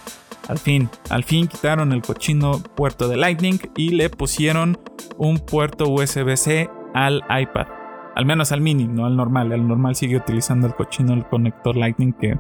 Al 0.47 0.57
fin, 0.57 0.89
al 1.09 1.23
fin 1.23 1.47
quitaron 1.47 1.91
el 1.91 2.01
cochino 2.01 2.59
puerto 2.75 3.09
de 3.09 3.17
Lightning 3.17 3.59
y 3.75 3.89
le 3.89 4.09
pusieron 4.09 4.79
un 5.17 5.39
puerto 5.39 5.89
USB-C 5.89 6.69
al 7.05 7.23
iPad. 7.29 7.67
Al 8.15 8.25
menos 8.25 8.51
al 8.51 8.61
mini, 8.61 8.87
no 8.87 9.05
al 9.05 9.15
normal. 9.15 9.51
El 9.51 9.67
normal 9.67 9.95
sigue 9.95 10.17
utilizando 10.17 10.65
el 10.65 10.73
cochino, 10.73 11.13
el 11.13 11.25
conector 11.25 11.75
Lightning 11.75 12.13
que 12.13 12.37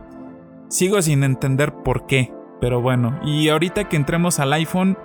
sigo 0.69 1.01
sin 1.01 1.23
entender 1.23 1.73
por 1.83 2.07
qué. 2.07 2.33
Pero 2.59 2.81
bueno, 2.81 3.19
y 3.23 3.49
ahorita 3.49 3.87
que 3.87 3.97
entremos 3.97 4.39
al 4.39 4.53
iPhone, 4.53 4.97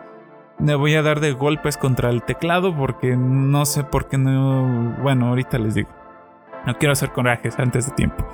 me 0.59 0.75
voy 0.75 0.95
a 0.95 1.03
dar 1.03 1.21
de 1.21 1.33
golpes 1.33 1.77
contra 1.77 2.09
el 2.09 2.23
teclado 2.23 2.75
porque 2.75 3.17
no 3.17 3.67
sé 3.67 3.85
por 3.85 4.09
qué 4.09 4.17
no... 4.17 4.97
Bueno, 5.03 5.29
ahorita 5.29 5.59
les 5.59 5.75
digo. 5.75 5.91
No 6.67 6.79
quiero 6.79 6.93
hacer 6.93 7.13
corajes 7.13 7.59
antes 7.59 7.87
de 7.87 7.93
tiempo. 7.93 8.27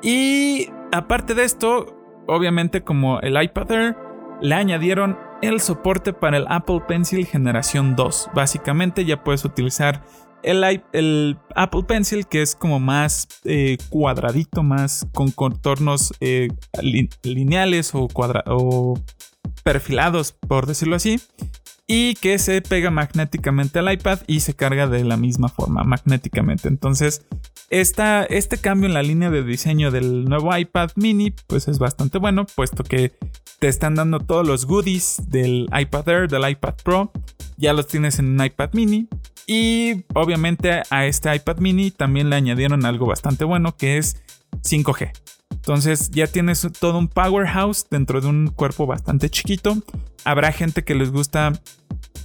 Y 0.00 0.70
aparte 0.90 1.34
de 1.34 1.44
esto, 1.44 1.94
obviamente 2.26 2.82
como 2.82 3.20
el 3.20 3.40
iPad 3.40 3.70
Air, 3.72 3.96
le 4.40 4.54
añadieron 4.54 5.18
el 5.42 5.60
soporte 5.60 6.12
para 6.12 6.38
el 6.38 6.46
Apple 6.48 6.82
Pencil 6.88 7.26
generación 7.26 7.96
2. 7.96 8.30
Básicamente 8.34 9.04
ya 9.04 9.22
puedes 9.22 9.44
utilizar 9.44 10.02
el, 10.42 11.36
Apple 11.54 11.82
Pencil 11.86 12.26
que 12.26 12.42
es 12.42 12.54
como 12.54 12.80
más 12.80 13.28
eh, 13.44 13.78
cuadradito, 13.90 14.62
más 14.62 15.06
con 15.12 15.30
contornos 15.30 16.12
eh, 16.20 16.48
lineales 17.22 17.94
o, 17.94 18.08
o 18.14 19.00
perfilados, 19.64 20.32
por 20.32 20.66
decirlo 20.66 20.96
así 20.96 21.20
y 21.86 22.14
que 22.14 22.38
se 22.38 22.62
pega 22.62 22.90
magnéticamente 22.90 23.78
al 23.78 23.92
iPad 23.92 24.20
y 24.26 24.40
se 24.40 24.54
carga 24.54 24.86
de 24.86 25.04
la 25.04 25.16
misma 25.16 25.48
forma 25.48 25.82
magnéticamente. 25.84 26.68
Entonces, 26.68 27.22
esta, 27.68 28.24
este 28.24 28.58
cambio 28.58 28.86
en 28.86 28.94
la 28.94 29.02
línea 29.02 29.30
de 29.30 29.42
diseño 29.42 29.90
del 29.90 30.24
nuevo 30.24 30.56
iPad 30.56 30.90
mini 30.96 31.34
pues 31.46 31.68
es 31.68 31.78
bastante 31.78 32.18
bueno, 32.18 32.46
puesto 32.46 32.84
que 32.84 33.12
te 33.58 33.68
están 33.68 33.94
dando 33.94 34.20
todos 34.20 34.46
los 34.46 34.66
goodies 34.66 35.22
del 35.28 35.68
iPad 35.78 36.08
Air, 36.08 36.28
del 36.28 36.48
iPad 36.48 36.74
Pro, 36.82 37.12
ya 37.56 37.72
los 37.72 37.86
tienes 37.86 38.18
en 38.18 38.40
un 38.40 38.44
iPad 38.44 38.70
mini. 38.72 39.08
Y 39.46 40.04
obviamente 40.14 40.82
a 40.90 41.06
este 41.06 41.34
iPad 41.34 41.58
mini 41.58 41.90
también 41.90 42.30
le 42.30 42.36
añadieron 42.36 42.84
algo 42.84 43.06
bastante 43.06 43.44
bueno 43.44 43.76
que 43.76 43.98
es 43.98 44.16
5G. 44.62 45.12
Entonces 45.52 46.10
ya 46.10 46.26
tienes 46.26 46.66
todo 46.78 46.98
un 46.98 47.08
powerhouse 47.08 47.86
dentro 47.90 48.20
de 48.20 48.28
un 48.28 48.48
cuerpo 48.48 48.86
bastante 48.86 49.30
chiquito. 49.30 49.76
Habrá 50.24 50.52
gente 50.52 50.84
que 50.84 50.94
les 50.94 51.10
gusta 51.10 51.52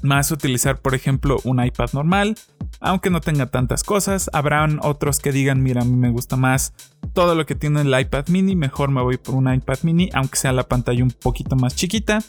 más 0.02 0.32
utilizar, 0.32 0.80
por 0.80 0.96
ejemplo, 0.96 1.40
un 1.44 1.64
iPad 1.64 1.90
normal, 1.94 2.36
aunque 2.80 3.10
no 3.10 3.22
tenga 3.22 3.48
tantas 3.48 3.84
cosas. 3.84 4.30
Habrán 4.34 4.80
otros 4.82 5.20
que 5.20 5.32
digan, 5.32 5.64
mira, 5.64 5.82
a 5.82 5.86
mí 5.86 5.96
me 5.96 6.10
gusta 6.10 6.36
más 6.36 6.74
todo 7.14 7.36
lo 7.36 7.46
que 7.46 7.56
tiene 7.56 7.82
el 7.82 8.00
iPad 8.00 8.28
mini, 8.28 8.56
mejor 8.56 8.92
me 8.92 9.02
voy 9.02 9.18
por 9.18 9.36
un 9.36 9.52
iPad 9.52 9.80
mini, 9.84 10.10
aunque 10.14 10.38
sea 10.38 10.52
la 10.52 10.64
pantalla 10.64 11.04
un 11.04 11.12
poquito 11.12 11.56
más 11.56 11.76
chiquita. 11.76 12.20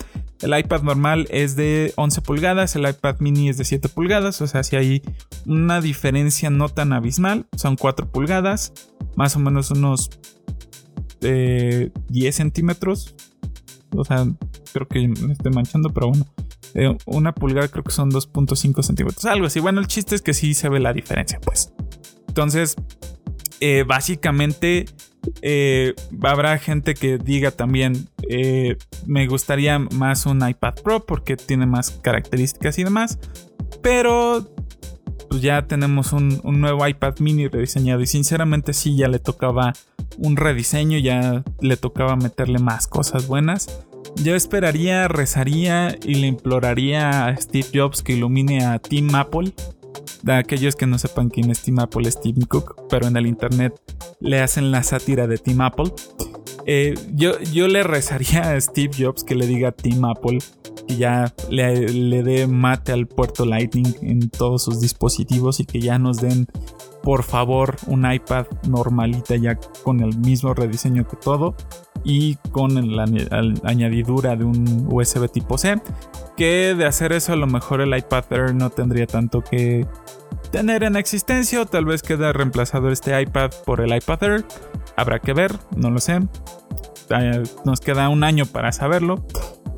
El 0.40 0.56
iPad 0.56 0.82
normal 0.82 1.26
es 1.30 1.56
de 1.56 1.92
11 1.96 2.22
pulgadas, 2.22 2.76
el 2.76 2.88
iPad 2.88 3.16
mini 3.18 3.48
es 3.48 3.58
de 3.58 3.64
7 3.64 3.88
pulgadas, 3.88 4.40
o 4.40 4.46
sea, 4.46 4.62
si 4.62 4.76
hay 4.76 5.02
una 5.46 5.80
diferencia 5.80 6.48
no 6.48 6.68
tan 6.68 6.92
abismal, 6.92 7.46
son 7.56 7.76
4 7.76 8.10
pulgadas, 8.10 8.72
más 9.16 9.36
o 9.36 9.40
menos 9.40 9.70
unos 9.70 10.10
10 11.20 12.34
centímetros. 12.34 13.14
O 13.96 14.04
sea, 14.04 14.26
creo 14.72 14.86
que 14.88 15.08
me 15.08 15.32
estoy 15.32 15.52
manchando, 15.52 15.90
pero 15.90 16.08
bueno. 16.08 16.26
Eh, 16.74 16.96
una 17.06 17.34
pulgada 17.34 17.68
creo 17.68 17.82
que 17.82 17.92
son 17.92 18.10
2.5 18.10 18.82
centímetros, 18.82 19.24
algo 19.24 19.46
así. 19.46 19.60
Bueno, 19.60 19.80
el 19.80 19.86
chiste 19.86 20.14
es 20.14 20.22
que 20.22 20.34
sí 20.34 20.54
se 20.54 20.68
ve 20.68 20.80
la 20.80 20.92
diferencia, 20.92 21.40
pues. 21.40 21.72
Entonces, 22.28 22.76
eh, 23.60 23.84
básicamente 23.86 24.86
eh, 25.42 25.94
habrá 26.22 26.58
gente 26.58 26.94
que 26.94 27.18
diga 27.18 27.50
también, 27.50 28.08
me 29.06 29.26
gustaría 29.26 29.78
más 29.78 30.26
un 30.26 30.46
iPad 30.46 30.74
Pro 30.84 31.06
porque 31.06 31.36
tiene 31.36 31.66
más 31.66 31.90
características 31.90 32.78
y 32.78 32.84
demás. 32.84 33.18
Pero 33.82 34.46
pues 35.28 35.42
ya 35.42 35.66
tenemos 35.66 36.12
un, 36.12 36.40
nuevo 36.44 36.86
iPad 36.86 37.18
mini 37.20 37.48
rediseñado 37.48 38.00
y 38.00 38.06
sinceramente 38.06 38.72
sí, 38.72 38.96
ya 38.96 39.08
le 39.08 39.18
tocaba 39.18 39.72
un 40.16 40.36
rediseño, 40.36 40.98
ya 40.98 41.44
le 41.60 41.76
tocaba 41.76 42.16
meterle 42.16 42.58
más 42.58 42.86
cosas 42.86 43.26
buenas. 43.26 43.84
Yo 44.16 44.34
esperaría, 44.34 45.06
rezaría 45.08 45.96
y 46.02 46.14
le 46.14 46.26
imploraría 46.26 47.26
a 47.26 47.36
Steve 47.36 47.68
Jobs 47.72 48.02
que 48.02 48.14
ilumine 48.14 48.64
a 48.64 48.78
Tim 48.78 49.14
Apple. 49.14 49.52
De 50.22 50.34
aquellos 50.34 50.74
que 50.74 50.86
no 50.86 50.98
sepan 50.98 51.28
quién 51.28 51.50
es 51.50 51.62
Tim 51.62 51.78
Apple, 51.78 52.08
es 52.08 52.20
Tim 52.20 52.40
Cook, 52.48 52.74
pero 52.88 53.06
en 53.06 53.16
el 53.16 53.26
internet 53.26 53.74
le 54.20 54.40
hacen 54.40 54.72
la 54.72 54.82
sátira 54.82 55.26
de 55.26 55.38
Tim 55.38 55.60
Apple. 55.60 55.92
Eh, 56.70 56.94
yo, 57.14 57.40
yo 57.40 57.66
le 57.66 57.82
rezaría 57.82 58.52
a 58.52 58.60
Steve 58.60 58.90
Jobs 58.94 59.24
que 59.24 59.34
le 59.34 59.46
diga 59.46 59.70
a 59.70 59.72
Tim 59.72 60.04
Apple 60.04 60.36
que 60.86 60.96
ya 60.96 61.32
le, 61.48 61.88
le 61.88 62.22
dé 62.22 62.46
mate 62.46 62.92
al 62.92 63.06
puerto 63.06 63.46
Lightning 63.46 63.96
en 64.02 64.28
todos 64.28 64.64
sus 64.64 64.78
dispositivos 64.78 65.60
y 65.60 65.64
que 65.64 65.80
ya 65.80 65.98
nos 65.98 66.18
den 66.18 66.46
por 67.02 67.22
favor 67.22 67.76
un 67.86 68.10
iPad 68.10 68.44
normalita 68.68 69.34
ya 69.36 69.58
con 69.82 70.00
el 70.00 70.18
mismo 70.18 70.52
rediseño 70.52 71.08
que 71.08 71.16
todo 71.16 71.56
y 72.04 72.34
con 72.52 72.94
la 72.94 73.06
añadidura 73.64 74.36
de 74.36 74.44
un 74.44 74.88
USB 74.92 75.26
tipo 75.30 75.56
C 75.56 75.80
que 76.36 76.74
de 76.74 76.84
hacer 76.84 77.12
eso 77.12 77.32
a 77.32 77.36
lo 77.36 77.46
mejor 77.46 77.80
el 77.80 77.96
iPad 77.96 78.24
Air 78.30 78.54
no 78.54 78.68
tendría 78.68 79.06
tanto 79.06 79.42
que 79.42 79.86
tener 80.52 80.84
en 80.84 80.96
existencia 80.96 81.62
o 81.62 81.66
tal 81.66 81.86
vez 81.86 82.02
queda 82.02 82.34
reemplazado 82.34 82.90
este 82.90 83.18
iPad 83.18 83.52
por 83.64 83.80
el 83.80 83.96
iPad 83.96 84.22
Air 84.22 84.44
habrá 84.98 85.18
que 85.20 85.32
ver 85.32 85.54
no 85.76 85.90
lo 85.90 86.00
sé 86.00 86.20
eh, 87.10 87.42
nos 87.64 87.80
queda 87.80 88.08
un 88.08 88.24
año 88.24 88.44
para 88.46 88.72
saberlo 88.72 89.24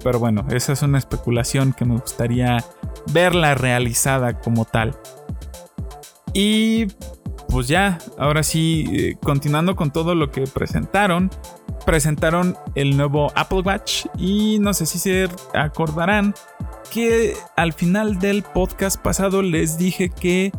pero 0.02 0.18
bueno, 0.18 0.46
esa 0.50 0.72
es 0.72 0.82
una 0.82 0.98
especulación 0.98 1.72
que 1.72 1.84
me 1.84 1.94
gustaría 1.94 2.64
verla 3.12 3.54
realizada 3.54 4.38
como 4.38 4.64
tal. 4.64 4.96
Y 6.32 6.86
pues 7.48 7.68
ya, 7.68 7.98
ahora 8.18 8.42
sí, 8.42 8.86
eh, 8.92 9.16
continuando 9.22 9.76
con 9.76 9.90
todo 9.90 10.14
lo 10.14 10.30
que 10.30 10.42
presentaron, 10.42 11.30
presentaron 11.84 12.56
el 12.74 12.96
nuevo 12.96 13.32
Apple 13.34 13.62
Watch 13.62 14.06
y 14.16 14.58
no 14.60 14.72
sé 14.72 14.86
si 14.86 14.98
se 14.98 15.28
acordarán 15.54 16.34
que 16.92 17.34
al 17.56 17.72
final 17.72 18.18
del 18.18 18.42
podcast 18.42 19.00
pasado 19.00 19.42
les 19.42 19.78
dije 19.78 20.08
que 20.08 20.52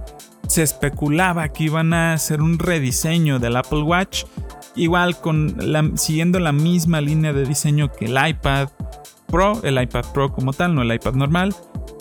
se 0.47 0.63
especulaba 0.63 1.49
que 1.49 1.65
iban 1.65 1.93
a 1.93 2.13
hacer 2.13 2.41
un 2.41 2.59
rediseño 2.59 3.39
del 3.39 3.55
Apple 3.55 3.83
Watch, 3.83 4.25
igual 4.75 5.19
con 5.19 5.57
siguiendo 5.97 6.39
la 6.39 6.51
misma 6.51 7.01
línea 7.01 7.33
de 7.33 7.45
diseño 7.45 7.91
que 7.91 8.05
el 8.05 8.17
iPad, 8.29 8.69
Pro, 9.27 9.61
el 9.63 9.81
iPad 9.81 10.05
Pro 10.13 10.33
como 10.33 10.53
tal, 10.53 10.75
no 10.75 10.81
el 10.81 10.93
iPad 10.93 11.13
normal. 11.13 11.55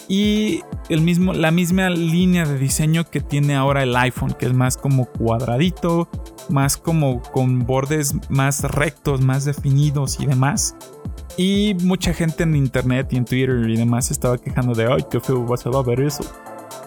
Y 0.09 0.63
el 0.89 1.03
mismo, 1.03 1.33
la 1.33 1.53
misma 1.53 1.89
línea 1.89 2.45
de 2.45 2.59
diseño 2.59 3.05
que 3.09 3.21
tiene 3.21 3.55
ahora 3.55 3.85
el 3.85 3.95
iPhone, 3.95 4.35
que 4.37 4.47
es 4.47 4.53
más 4.53 4.77
como 4.77 5.05
cuadradito, 5.07 6.09
más 6.49 6.77
como 6.77 7.23
con 7.23 7.61
bordes 7.61 8.15
más 8.29 8.63
rectos, 8.63 9.21
más 9.21 9.45
definidos 9.45 10.19
y 10.19 10.27
demás. 10.27 10.75
Y 11.37 11.77
mucha 11.83 12.13
gente 12.13 12.43
en 12.43 12.57
internet 12.57 13.09
y 13.13 13.17
en 13.19 13.25
Twitter 13.25 13.69
y 13.69 13.77
demás 13.77 14.11
estaba 14.11 14.37
quejando 14.37 14.75
de, 14.75 14.93
ay, 14.93 15.05
qué 15.09 15.21
feo 15.21 15.45
vas 15.47 15.65
a 15.65 15.83
ver 15.83 16.01
eso. 16.01 16.25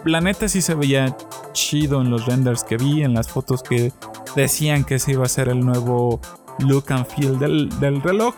La 0.05 0.19
neta 0.19 0.49
sí 0.49 0.61
se 0.61 0.75
veía 0.75 1.15
chido 1.53 2.01
en 2.01 2.09
los 2.09 2.25
renders 2.25 2.63
que 2.63 2.77
vi, 2.77 3.03
en 3.03 3.13
las 3.13 3.29
fotos 3.29 3.63
que 3.63 3.91
decían 4.35 4.83
que 4.83 4.95
ese 4.95 5.13
iba 5.13 5.23
a 5.23 5.29
ser 5.29 5.47
el 5.47 5.61
nuevo 5.61 6.19
look 6.59 6.91
and 6.91 7.05
feel 7.05 7.39
del, 7.39 7.69
del 7.79 8.01
reloj. 8.01 8.35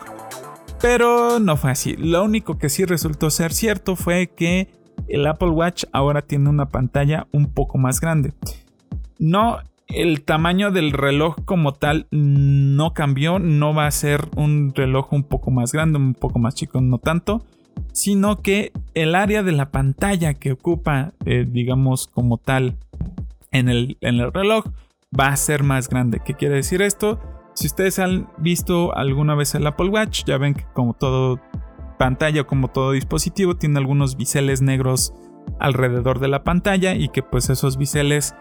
Pero 0.82 1.40
no 1.40 1.58
fue 1.58 1.72
así. 1.72 1.96
Lo 1.98 2.24
único 2.24 2.58
que 2.58 2.70
sí 2.70 2.86
resultó 2.86 3.30
ser 3.30 3.54
cierto 3.54 3.96
fue 3.96 4.28
que 4.28 4.70
el 5.08 5.26
Apple 5.26 5.50
Watch 5.50 5.86
ahora 5.92 6.22
tiene 6.22 6.50
una 6.50 6.70
pantalla 6.70 7.28
un 7.32 7.52
poco 7.52 7.78
más 7.78 8.00
grande. 8.00 8.34
No, 9.18 9.60
el 9.88 10.24
tamaño 10.24 10.72
del 10.72 10.92
reloj 10.92 11.36
como 11.46 11.74
tal 11.74 12.08
no 12.12 12.94
cambió, 12.94 13.40
no 13.40 13.74
va 13.74 13.88
a 13.88 13.92
ser 13.92 14.28
un 14.36 14.74
reloj 14.76 15.14
un 15.14 15.24
poco 15.24 15.52
más 15.52 15.72
grande, 15.72 15.98
un 15.98 16.14
poco 16.14 16.40
más 16.40 16.56
chico, 16.56 16.82
no 16.82 16.98
tanto, 16.98 17.44
sino 17.96 18.42
que 18.42 18.74
el 18.94 19.16
área 19.16 19.42
de 19.42 19.54
la 19.54 19.72
pantalla 19.72 20.34
que 20.34 20.52
ocupa, 20.52 21.14
eh, 21.26 21.48
digamos 21.50 22.08
como 22.08 22.38
tal, 22.38 22.76
en 23.52 23.70
el, 23.70 23.98
en 24.02 24.16
el 24.16 24.34
reloj 24.34 24.66
va 25.18 25.28
a 25.28 25.38
ser 25.38 25.64
más 25.64 25.88
grande. 25.88 26.20
¿Qué 26.24 26.34
quiere 26.34 26.56
decir 26.56 26.82
esto? 26.82 27.22
Si 27.54 27.68
ustedes 27.68 28.00
han 28.00 28.28
visto 28.38 28.94
alguna 28.98 29.34
vez 29.34 29.56
el 29.56 29.66
Apple 29.66 29.88
Watch, 29.88 30.26
ya 30.26 30.38
ven 30.38 30.56
que 30.56 30.66
como 30.74 30.94
todo 30.94 31.40
pantalla 31.98 32.44
como 32.44 32.68
todo 32.68 32.92
dispositivo 32.92 33.56
tiene 33.56 33.80
algunos 33.80 34.18
biseles 34.18 34.62
negros 34.62 35.14
alrededor 35.62 36.20
de 36.20 36.28
la 36.28 36.44
pantalla 36.44 36.96
y 36.96 37.08
que 37.08 37.24
pues 37.24 37.50
esos 37.50 37.78
biseles 37.78 38.36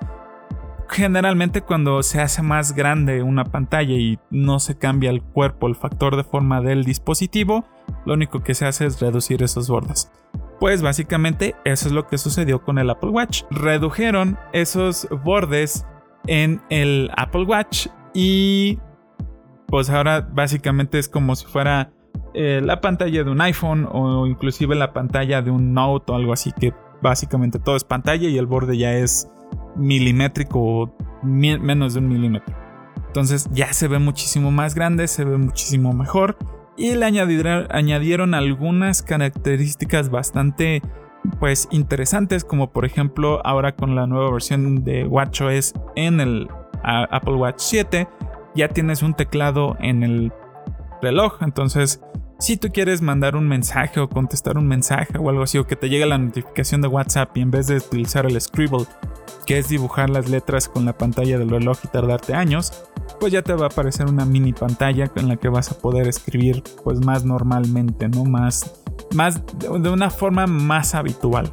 generalmente 0.89 1.63
cuando 1.63 2.03
se 2.03 2.21
hace 2.21 2.43
más 2.43 2.75
grande 2.75 3.23
una 3.23 3.45
pantalla 3.45 3.95
y 3.95 4.19
no 4.31 4.61
se 4.61 4.77
cambia 4.77 5.11
el 5.11 5.23
cuerpo, 5.23 5.67
el 5.67 5.75
factor 5.75 6.17
de 6.17 6.25
forma 6.25 6.61
del 6.61 6.85
dispositivo, 6.85 7.65
lo 8.07 8.15
único 8.15 8.43
que 8.43 8.55
se 8.55 8.67
hace 8.67 8.87
es 8.87 9.01
reducir 9.01 9.43
esos 9.43 9.69
bordes. 9.69 10.11
Pues 10.61 10.83
básicamente 10.83 11.55
eso 11.65 11.89
es 11.89 11.93
lo 11.93 12.07
que 12.07 12.19
sucedió 12.19 12.63
con 12.63 12.79
el 12.79 12.91
Apple 12.91 13.11
Watch. 13.11 13.43
Redujeron 13.51 14.39
esos 14.53 15.09
bordes 15.25 15.87
en 16.27 16.63
el 16.71 17.11
Apple 17.17 17.45
Watch 17.45 17.89
y 18.15 18.79
pues 19.67 19.91
ahora 19.91 20.21
básicamente 20.21 20.99
es 20.99 21.09
como 21.09 21.35
si 21.37 21.47
fuera 21.47 21.93
eh, 22.33 22.61
la 22.63 22.81
pantalla 22.81 23.25
de 23.25 23.31
un 23.31 23.41
iPhone 23.41 23.89
o 23.91 24.27
inclusive 24.27 24.75
la 24.75 24.93
pantalla 24.93 25.43
de 25.43 25.51
un 25.51 25.75
Note 25.75 26.13
o 26.13 26.15
algo 26.15 26.33
así 26.33 26.53
que 26.53 26.73
básicamente 27.03 27.59
todo 27.59 27.77
es 27.77 27.85
pantalla 27.85 28.29
y 28.29 28.39
el 28.39 28.47
borde 28.47 28.79
ya 28.79 28.95
es 28.95 29.31
milimétrico 29.77 30.95
menos 31.23 31.95
de 31.95 32.01
un 32.01 32.09
milímetro. 32.09 32.55
Entonces 33.07 33.49
ya 33.53 33.73
se 33.73 33.89
ve 33.89 33.99
muchísimo 33.99 34.51
más 34.51 34.75
grande, 34.75 35.07
se 35.09 35.25
ve 35.25 35.37
muchísimo 35.37 35.93
mejor 35.93 36.37
y 36.77 36.95
le 36.95 37.05
añadieron, 37.05 37.67
añadieron 37.71 38.35
algunas 38.35 39.03
características 39.03 40.11
bastante 40.11 40.83
pues 41.39 41.69
interesantes 41.71 42.45
como 42.45 42.71
por 42.73 42.85
ejemplo 42.85 43.41
ahora 43.47 43.77
con 43.77 43.95
la 43.95 44.07
nueva 44.07 44.31
versión 44.31 44.85
de 44.85 45.07
WatchOS 45.07 45.73
en 45.97 46.21
el 46.21 46.49
Apple 46.83 47.35
Watch 47.35 47.59
7 47.59 48.09
ya 48.55 48.69
tienes 48.69 49.03
un 49.03 49.15
teclado 49.15 49.77
en 49.81 50.03
el 50.03 50.33
reloj. 51.03 51.43
Entonces, 51.43 52.01
si 52.45 52.59
tú 52.59 52.69
quieres 52.71 53.01
mandar 53.01 53.37
un 53.37 53.49
mensaje 53.49 54.01
o 54.01 54.09
contestar 54.11 54.59
un 54.59 54.69
mensaje 54.69 55.17
o 55.17 55.31
algo 55.31 55.45
así, 55.45 55.57
o 55.57 55.67
que 55.67 55.77
te 55.77 55.89
llegue 55.89 56.05
la 56.05 56.19
notificación 56.19 56.83
de 56.83 56.89
WhatsApp 56.89 57.35
y 57.39 57.41
en 57.41 57.51
vez 57.51 57.69
de 57.69 57.79
utilizar 57.79 58.27
el 58.27 58.39
Scribble, 58.39 58.85
que 59.47 59.57
es 59.57 59.71
dibujar 59.71 60.11
las 60.11 60.29
letras 60.29 60.69
con 60.69 60.85
la 60.85 60.93
pantalla 60.93 61.39
del 61.39 61.49
reloj 61.49 61.79
y 61.83 61.89
tardarte 61.89 62.35
años, 62.35 62.85
pues 63.19 63.33
ya 63.33 63.41
te 63.41 63.55
va 63.55 63.65
a 63.65 63.69
aparecer 63.69 64.09
una 64.09 64.27
mini 64.27 64.53
pantalla 64.53 65.11
en 65.17 65.29
la 65.29 65.37
que 65.37 65.49
vas 65.49 65.71
a 65.73 65.79
poder 65.79 66.07
escribir 66.07 66.63
pues 66.85 67.01
más 67.01 67.25
normalmente, 67.25 68.11
¿no? 68.11 68.27
Más, 68.27 68.83
más 69.15 69.41
de 69.57 69.89
una 69.89 70.11
forma 70.11 70.47
más 70.47 70.95
habitual. 70.95 71.51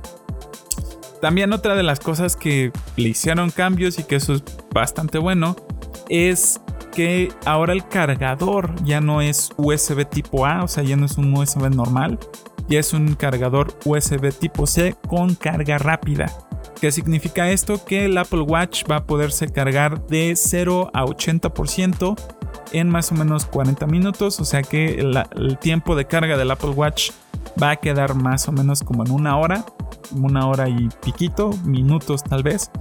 También 1.21 1.53
otra 1.53 1.75
de 1.75 1.83
las 1.83 2.01
cosas 2.01 2.35
que 2.35 2.73
le 2.97 3.07
hicieron 3.07 3.49
cambios 3.51 3.97
y 3.97 4.03
que 4.03 4.17
eso 4.17 4.33
es 4.33 4.43
bastante 4.73 5.19
bueno 5.19 5.55
es 6.09 6.59
que 6.91 7.31
ahora 7.45 7.73
el 7.73 7.87
cargador 7.87 8.75
ya 8.83 9.01
no 9.01 9.21
es 9.21 9.51
USB 9.57 10.05
tipo 10.05 10.45
A, 10.45 10.63
o 10.63 10.67
sea, 10.67 10.83
ya 10.83 10.95
no 10.95 11.05
es 11.05 11.17
un 11.17 11.35
USB 11.35 11.69
normal, 11.73 12.19
ya 12.67 12.79
es 12.79 12.93
un 12.93 13.15
cargador 13.15 13.73
USB 13.85 14.31
tipo 14.31 14.67
C 14.67 14.95
con 15.07 15.35
carga 15.35 15.77
rápida. 15.77 16.25
¿Qué 16.79 16.91
significa 16.91 17.49
esto? 17.51 17.83
Que 17.85 18.05
el 18.05 18.17
Apple 18.17 18.41
Watch 18.41 18.85
va 18.89 18.97
a 18.97 19.03
poderse 19.05 19.47
cargar 19.49 20.07
de 20.07 20.33
0 20.35 20.89
a 20.93 21.05
80% 21.05 22.15
en 22.71 22.89
más 22.89 23.11
o 23.11 23.15
menos 23.15 23.45
40 23.45 23.85
minutos, 23.87 24.39
o 24.39 24.45
sea 24.45 24.63
que 24.63 24.99
el, 24.99 25.57
tiempo 25.59 25.95
de 25.95 26.05
carga 26.05 26.37
del 26.37 26.51
Apple 26.51 26.71
Watch 26.71 27.11
va 27.61 27.71
a 27.71 27.75
quedar 27.75 28.15
más 28.15 28.47
o 28.47 28.51
menos 28.51 28.81
como 28.81 29.03
en 29.03 29.11
una 29.11 29.37
hora, 29.37 29.65
una 30.15 30.47
hora 30.47 30.69
y 30.69 30.89
piquito, 31.03 31.51
minutos 31.65 32.23
tal 32.23 32.43
vez, 32.43 32.71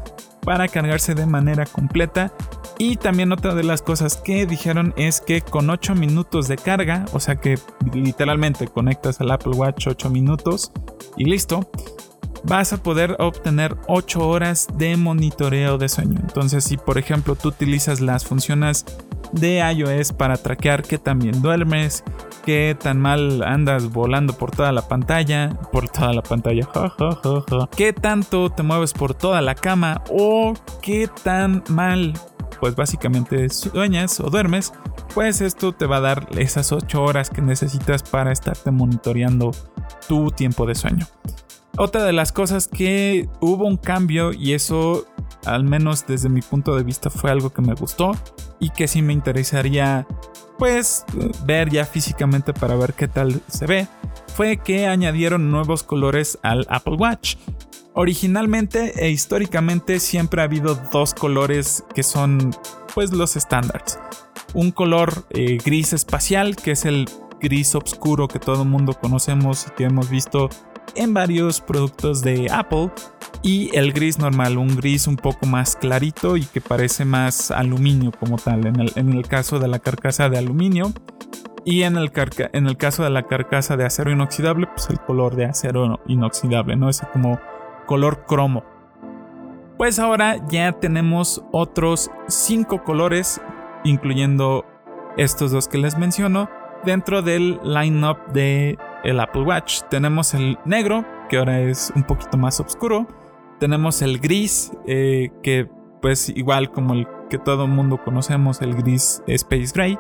para 0.42 0.68
cargarse 0.68 1.14
de 1.14 1.26
manera 1.26 1.66
completa 1.66 2.32
y 2.78 2.96
también 2.96 3.30
otra 3.32 3.54
de 3.54 3.62
las 3.62 3.82
cosas 3.82 4.16
que 4.16 4.46
dijeron 4.46 4.94
es 4.96 5.20
que 5.20 5.42
con 5.42 5.68
8 5.68 5.94
minutos 5.94 6.48
de 6.48 6.56
carga, 6.56 7.04
o 7.12 7.20
sea 7.20 7.36
que 7.36 7.58
literalmente 7.92 8.68
conectas 8.68 9.20
al 9.20 9.30
Apple 9.30 9.52
Watch 9.52 9.86
8 9.86 10.08
minutos 10.08 10.72
y 11.16 11.24
listo, 11.24 11.70
vas 12.44 12.72
a 12.72 12.82
poder 12.82 13.16
obtener 13.18 13.76
8 13.86 14.26
horas 14.26 14.66
de 14.78 14.96
monitoreo 14.96 15.76
de 15.76 15.88
sueño. 15.88 16.18
Entonces 16.20 16.64
si 16.64 16.76
por 16.76 16.96
ejemplo 16.96 17.34
tú 17.36 17.48
utilizas 17.48 18.00
las 18.00 18.24
funciones 18.24 18.86
de 19.32 19.58
iOS 19.58 20.12
para 20.12 20.36
traquear 20.36 20.82
qué 20.82 20.98
tan 20.98 21.18
bien 21.18 21.42
duermes, 21.42 22.04
qué 22.44 22.76
tan 22.78 23.00
mal 23.00 23.42
andas 23.42 23.90
volando 23.90 24.32
por 24.32 24.50
toda 24.50 24.72
la 24.72 24.82
pantalla, 24.88 25.50
por 25.72 25.88
toda 25.88 26.12
la 26.12 26.22
pantalla, 26.22 26.68
qué 27.76 27.92
tanto 27.92 28.50
te 28.50 28.62
mueves 28.62 28.92
por 28.92 29.14
toda 29.14 29.40
la 29.40 29.54
cama 29.54 30.02
o 30.10 30.54
qué 30.82 31.08
tan 31.22 31.62
mal 31.68 32.14
pues 32.60 32.76
básicamente 32.76 33.48
sueñas 33.48 34.20
o 34.20 34.28
duermes, 34.28 34.72
pues 35.14 35.40
esto 35.40 35.72
te 35.72 35.86
va 35.86 35.96
a 35.96 36.00
dar 36.00 36.28
esas 36.36 36.72
8 36.72 37.02
horas 37.02 37.30
que 37.30 37.40
necesitas 37.40 38.02
para 38.02 38.32
estarte 38.32 38.70
monitoreando 38.70 39.50
tu 40.06 40.30
tiempo 40.30 40.66
de 40.66 40.74
sueño. 40.74 41.06
Otra 41.78 42.04
de 42.04 42.12
las 42.12 42.32
cosas 42.32 42.68
que 42.68 43.28
hubo 43.40 43.64
un 43.66 43.78
cambio 43.78 44.32
y 44.32 44.52
eso 44.52 45.06
al 45.44 45.64
menos 45.64 46.06
desde 46.06 46.28
mi 46.28 46.42
punto 46.42 46.76
de 46.76 46.82
vista 46.82 47.10
fue 47.10 47.30
algo 47.30 47.50
que 47.50 47.62
me 47.62 47.74
gustó 47.74 48.12
y 48.58 48.70
que 48.70 48.88
sí 48.88 49.02
me 49.02 49.12
interesaría 49.12 50.06
pues 50.58 51.04
ver 51.46 51.70
ya 51.70 51.86
físicamente 51.86 52.52
para 52.52 52.76
ver 52.76 52.92
qué 52.92 53.08
tal 53.08 53.40
se 53.48 53.66
ve, 53.66 53.88
fue 54.34 54.58
que 54.58 54.86
añadieron 54.86 55.50
nuevos 55.50 55.82
colores 55.82 56.38
al 56.42 56.66
Apple 56.68 56.96
Watch. 56.96 57.36
Originalmente 57.94 58.92
e 59.04 59.10
históricamente 59.10 60.00
siempre 60.00 60.42
ha 60.42 60.44
habido 60.44 60.74
dos 60.92 61.14
colores 61.14 61.82
que 61.94 62.02
son 62.02 62.54
pues 62.94 63.10
los 63.12 63.36
estándares. 63.36 63.98
Un 64.52 64.70
color 64.70 65.24
eh, 65.30 65.56
gris 65.64 65.94
espacial 65.94 66.56
que 66.56 66.72
es 66.72 66.84
el 66.84 67.08
gris 67.40 67.74
oscuro 67.74 68.28
que 68.28 68.38
todo 68.38 68.62
el 68.62 68.68
mundo 68.68 68.92
conocemos 68.92 69.66
y 69.66 69.70
que 69.70 69.84
hemos 69.84 70.10
visto 70.10 70.50
en 70.94 71.14
varios 71.14 71.60
productos 71.60 72.22
de 72.22 72.48
Apple 72.50 72.90
y 73.42 73.74
el 73.76 73.92
gris 73.92 74.18
normal, 74.18 74.58
un 74.58 74.76
gris 74.76 75.06
un 75.06 75.16
poco 75.16 75.46
más 75.46 75.76
clarito 75.76 76.36
y 76.36 76.44
que 76.44 76.60
parece 76.60 77.04
más 77.04 77.50
aluminio 77.50 78.12
como 78.12 78.36
tal, 78.36 78.66
en 78.66 79.08
el, 79.08 79.26
caso 79.26 79.58
de 79.58 79.68
la 79.68 79.78
carcasa 79.78 80.28
de 80.28 80.38
aluminio. 80.38 80.92
Y 81.64 81.82
en 81.82 81.96
el, 81.96 82.10
en 82.52 82.66
el 82.66 82.76
caso 82.76 83.02
de 83.02 83.10
la 83.10 83.26
carcasa 83.26 83.76
de 83.76 83.84
acero 83.84 84.10
inoxidable, 84.10 84.66
pues 84.66 84.88
el 84.90 84.98
color 85.00 85.36
de 85.36 85.46
acero 85.46 86.00
inoxidable, 86.06 86.76
¿no? 86.76 86.88
Es 86.88 87.02
como 87.12 87.38
color 87.86 88.24
cromo. 88.26 88.64
Pues 89.76 89.98
ahora 89.98 90.36
ya 90.48 90.72
tenemos 90.72 91.42
otros 91.52 92.10
5 92.28 92.84
colores, 92.84 93.40
incluyendo 93.84 94.64
estos 95.16 95.50
dos 95.52 95.68
que 95.68 95.78
les 95.78 95.96
menciono, 95.96 96.50
dentro 96.84 97.22
del 97.22 97.60
lineup 97.62 98.18
de 98.32 98.78
el 99.04 99.20
Apple 99.20 99.42
Watch. 99.42 99.82
Tenemos 99.90 100.34
el 100.34 100.58
negro, 100.64 101.04
que 101.28 101.38
ahora 101.38 101.60
es 101.60 101.92
un 101.94 102.04
poquito 102.04 102.36
más 102.36 102.60
oscuro. 102.60 103.06
Tenemos 103.58 104.02
el 104.02 104.18
gris, 104.18 104.72
eh, 104.86 105.30
que 105.42 105.68
pues 106.00 106.30
igual 106.30 106.70
como 106.70 106.94
el 106.94 107.06
que 107.28 107.38
todo 107.38 107.64
el 107.64 107.70
mundo 107.70 108.02
conocemos, 108.02 108.62
el 108.62 108.74
gris 108.74 109.22
Space 109.26 109.72
Gray. 109.74 109.98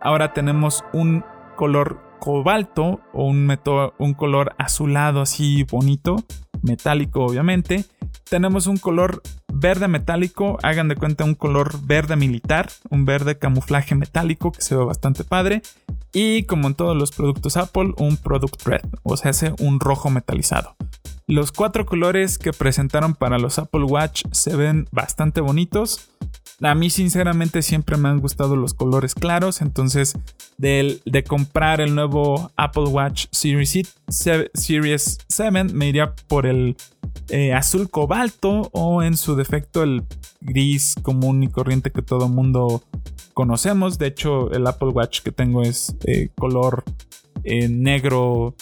Ahora 0.00 0.32
tenemos 0.32 0.84
un 0.92 1.24
color 1.56 2.00
cobalto 2.18 3.00
o 3.12 3.26
un, 3.26 3.58
un 3.98 4.14
color 4.14 4.54
azulado 4.58 5.20
así 5.20 5.64
bonito, 5.64 6.16
metálico 6.62 7.24
obviamente. 7.24 7.84
Tenemos 8.28 8.66
un 8.66 8.78
color 8.78 9.22
verde 9.52 9.88
metálico, 9.88 10.58
hagan 10.62 10.88
de 10.88 10.96
cuenta 10.96 11.24
un 11.24 11.34
color 11.34 11.84
verde 11.84 12.16
militar, 12.16 12.70
un 12.90 13.04
verde 13.04 13.38
camuflaje 13.38 13.94
metálico 13.94 14.52
que 14.52 14.62
se 14.62 14.74
ve 14.74 14.84
bastante 14.84 15.24
padre. 15.24 15.62
Y 16.12 16.44
como 16.44 16.68
en 16.68 16.74
todos 16.74 16.96
los 16.96 17.10
productos 17.12 17.56
Apple, 17.56 17.92
un 17.96 18.16
Product 18.16 18.66
Red, 18.66 18.82
o 19.02 19.16
sea, 19.16 19.30
hace 19.30 19.54
un 19.58 19.80
rojo 19.80 20.10
metalizado. 20.10 20.76
Los 21.26 21.52
cuatro 21.52 21.86
colores 21.86 22.36
que 22.36 22.52
presentaron 22.52 23.14
para 23.14 23.38
los 23.38 23.58
Apple 23.58 23.84
Watch 23.84 24.24
se 24.32 24.56
ven 24.56 24.88
bastante 24.90 25.40
bonitos. 25.40 26.10
A 26.62 26.74
mí 26.74 26.90
sinceramente 26.90 27.62
siempre 27.62 27.96
me 27.96 28.08
han 28.08 28.20
gustado 28.20 28.56
los 28.56 28.72
colores 28.74 29.14
claros, 29.14 29.60
entonces 29.60 30.14
de, 30.58 31.00
de 31.04 31.24
comprar 31.24 31.80
el 31.80 31.94
nuevo 31.94 32.52
Apple 32.56 32.84
Watch 32.84 33.26
Series, 33.32 33.94
Series 34.08 35.18
7 35.28 35.64
me 35.74 35.88
iría 35.88 36.14
por 36.28 36.46
el 36.46 36.76
eh, 37.28 37.52
azul 37.52 37.90
cobalto 37.90 38.68
o 38.72 39.02
en 39.02 39.16
su 39.16 39.36
defecto 39.36 39.82
el 39.82 40.04
gris 40.40 40.94
común 41.02 41.42
y 41.42 41.48
corriente 41.48 41.90
que 41.90 42.02
todo 42.02 42.28
mundo 42.28 42.82
conocemos. 43.34 43.98
De 43.98 44.08
hecho, 44.08 44.52
el 44.52 44.66
Apple 44.66 44.90
Watch 44.90 45.20
que 45.20 45.32
tengo 45.32 45.62
es 45.62 45.96
eh, 46.04 46.28
color 46.38 46.84
eh, 47.44 47.68
negro 47.68 48.54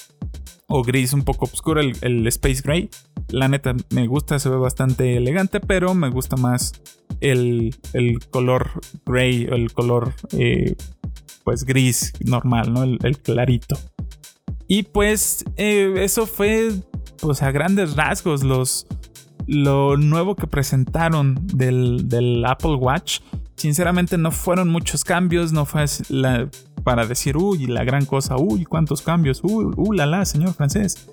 o 0.71 0.83
gris 0.83 1.13
un 1.13 1.23
poco 1.23 1.45
oscuro, 1.45 1.81
el, 1.81 2.27
Space 2.29 2.63
Gray. 2.63 2.89
La 3.29 3.49
neta 3.49 3.75
me 3.91 4.07
gusta, 4.07 4.39
se 4.39 4.49
ve 4.49 4.57
bastante 4.57 5.17
elegante, 5.17 5.61
pero 5.61 5.95
me 5.95 6.09
gusta 6.09 6.37
más 6.37 6.73
el, 7.21 7.77
color 8.31 8.81
gray 9.05 9.47
el 9.51 9.73
color 9.73 10.15
pues 11.45 11.65
gris 11.65 12.13
normal, 12.25 12.73
¿no? 12.73 12.85
El, 12.85 13.19
clarito. 13.19 13.77
Y 14.69 14.85
pues 14.85 15.45
eso 15.57 16.27
fue 16.27 16.73
pues 17.21 17.43
a 17.43 17.51
grandes 17.51 17.97
rasgos 17.97 18.45
los, 18.45 18.87
lo 19.47 19.97
nuevo 19.97 20.37
que 20.37 20.47
presentaron 20.47 21.39
del, 21.43 22.45
Apple 22.47 22.77
Watch. 22.77 23.21
Sinceramente 23.57 24.17
no 24.17 24.31
fueron 24.31 24.69
muchos 24.69 25.05
cambios, 25.05 25.53
no 25.53 25.67
fue 25.67 25.85
para 26.85 27.07
decir, 27.07 27.37
uy, 27.37 27.67
la 27.67 27.85
gran 27.85 28.07
cosa, 28.07 28.37
uy, 28.37 28.65
cuántos 28.65 29.03
cambios, 29.03 29.41
uy, 29.43 29.67
uh, 29.77 29.93
la 29.93 30.07
la, 30.07 30.25
señor 30.25 30.55
francés. 30.55 31.11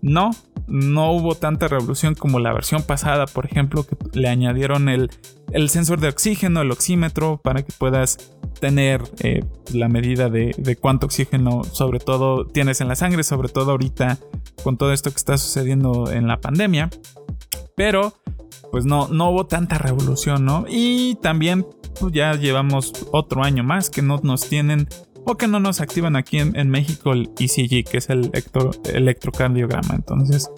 No, 0.00 0.30
no 0.66 1.12
hubo 1.12 1.34
tanta 1.34 1.66
revolución 1.66 2.14
como 2.14 2.38
la 2.38 2.52
versión 2.52 2.82
pasada, 2.82 3.26
por 3.26 3.46
ejemplo, 3.46 3.84
que 3.84 3.96
le 4.12 4.28
añadieron 4.28 4.88
el, 4.88 5.10
el 5.52 5.70
sensor 5.70 6.00
de 6.00 6.08
oxígeno, 6.08 6.60
el 6.60 6.70
oxímetro, 6.70 7.40
para 7.42 7.62
que 7.62 7.72
puedas 7.72 8.18
tener 8.60 9.02
eh, 9.20 9.44
la 9.72 9.88
medida 9.88 10.28
de, 10.28 10.54
de, 10.56 10.76
cuánto 10.76 11.06
oxígeno, 11.06 11.64
sobre 11.64 12.00
todo, 12.00 12.46
tienes 12.46 12.80
en 12.80 12.88
la 12.88 12.96
sangre, 12.96 13.24
sobre 13.24 13.48
todo 13.48 13.72
ahorita 13.72 14.18
con 14.62 14.76
todo 14.76 14.92
esto 14.92 15.10
que 15.10 15.16
está 15.16 15.38
sucediendo 15.38 16.10
en 16.10 16.28
la 16.28 16.40
pandemia. 16.40 16.90
Pero, 17.74 18.14
pues 18.70 18.84
no, 18.84 19.08
no 19.08 19.30
hubo 19.30 19.46
tanta 19.46 19.78
revolución, 19.78 20.44
¿no? 20.44 20.64
Y 20.68 21.16
también 21.16 21.66
pues 21.98 22.12
ya 22.12 22.34
llevamos 22.34 22.92
otro 23.12 23.42
año 23.42 23.64
más 23.64 23.90
que 23.90 24.02
no 24.02 24.20
nos 24.22 24.48
tienen 24.48 24.88
o 25.28 25.36
que 25.36 25.46
no 25.46 25.60
nos 25.60 25.82
activan 25.82 26.16
aquí 26.16 26.38
en, 26.38 26.70
México 26.70 27.12
el 27.12 27.30
ECG, 27.38 27.84
que 27.84 27.98
es 27.98 28.08
el 28.08 28.30
electrocardiograma. 28.94 29.94
Entonces, 29.94 30.50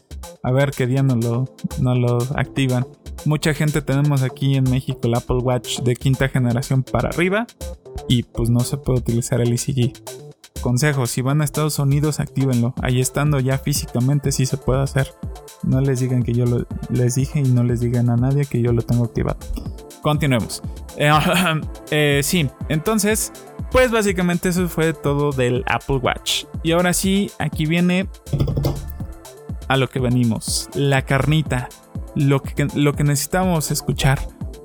a 0.44 0.52
ver 0.52 0.70
qué 0.70 0.86
día 0.86 1.02
nos 1.02 1.24
lo, 1.24 1.56
nos 1.80 1.98
lo 1.98 2.18
activan. 2.36 2.86
Mucha 3.24 3.52
gente 3.52 3.82
tenemos 3.82 4.22
aquí 4.22 4.54
en 4.54 4.64
México 4.64 5.00
el 5.02 5.14
Apple 5.14 5.38
Watch 5.38 5.80
de 5.80 5.96
quinta 5.96 6.28
generación 6.28 6.84
para 6.84 7.08
arriba 7.08 7.48
y 8.08 8.22
pues 8.22 8.48
no 8.48 8.60
se 8.60 8.76
puede 8.76 9.00
utilizar 9.00 9.40
el 9.40 9.52
ECG. 9.52 10.29
Consejo, 10.60 11.06
si 11.06 11.22
van 11.22 11.40
a 11.40 11.44
Estados 11.44 11.78
Unidos, 11.78 12.20
actívenlo. 12.20 12.74
Ahí 12.82 13.00
estando 13.00 13.40
ya 13.40 13.58
físicamente 13.58 14.30
sí 14.30 14.46
se 14.46 14.56
puede 14.56 14.82
hacer. 14.82 15.14
No 15.62 15.80
les 15.80 16.00
digan 16.00 16.22
que 16.22 16.34
yo 16.34 16.44
les 16.90 17.14
dije 17.14 17.40
y 17.40 17.48
no 17.48 17.64
les 17.64 17.80
digan 17.80 18.10
a 18.10 18.16
nadie 18.16 18.44
que 18.44 18.60
yo 18.60 18.72
lo 18.72 18.82
tengo 18.82 19.04
activado. 19.04 19.38
Continuemos. 20.02 20.62
Eh, 20.96 21.10
eh, 21.90 22.20
sí, 22.22 22.48
entonces, 22.68 23.32
pues 23.70 23.90
básicamente 23.90 24.50
eso 24.50 24.68
fue 24.68 24.92
todo 24.92 25.32
del 25.32 25.64
Apple 25.66 25.96
Watch. 25.96 26.44
Y 26.62 26.72
ahora 26.72 26.92
sí, 26.92 27.30
aquí 27.38 27.66
viene 27.66 28.08
a 29.68 29.76
lo 29.76 29.88
que 29.88 30.00
venimos. 30.00 30.68
La 30.74 31.02
carnita. 31.02 31.68
Lo 32.16 32.42
que, 32.42 32.66
lo 32.74 32.94
que 32.94 33.04
necesitamos 33.04 33.70
escuchar. 33.70 34.20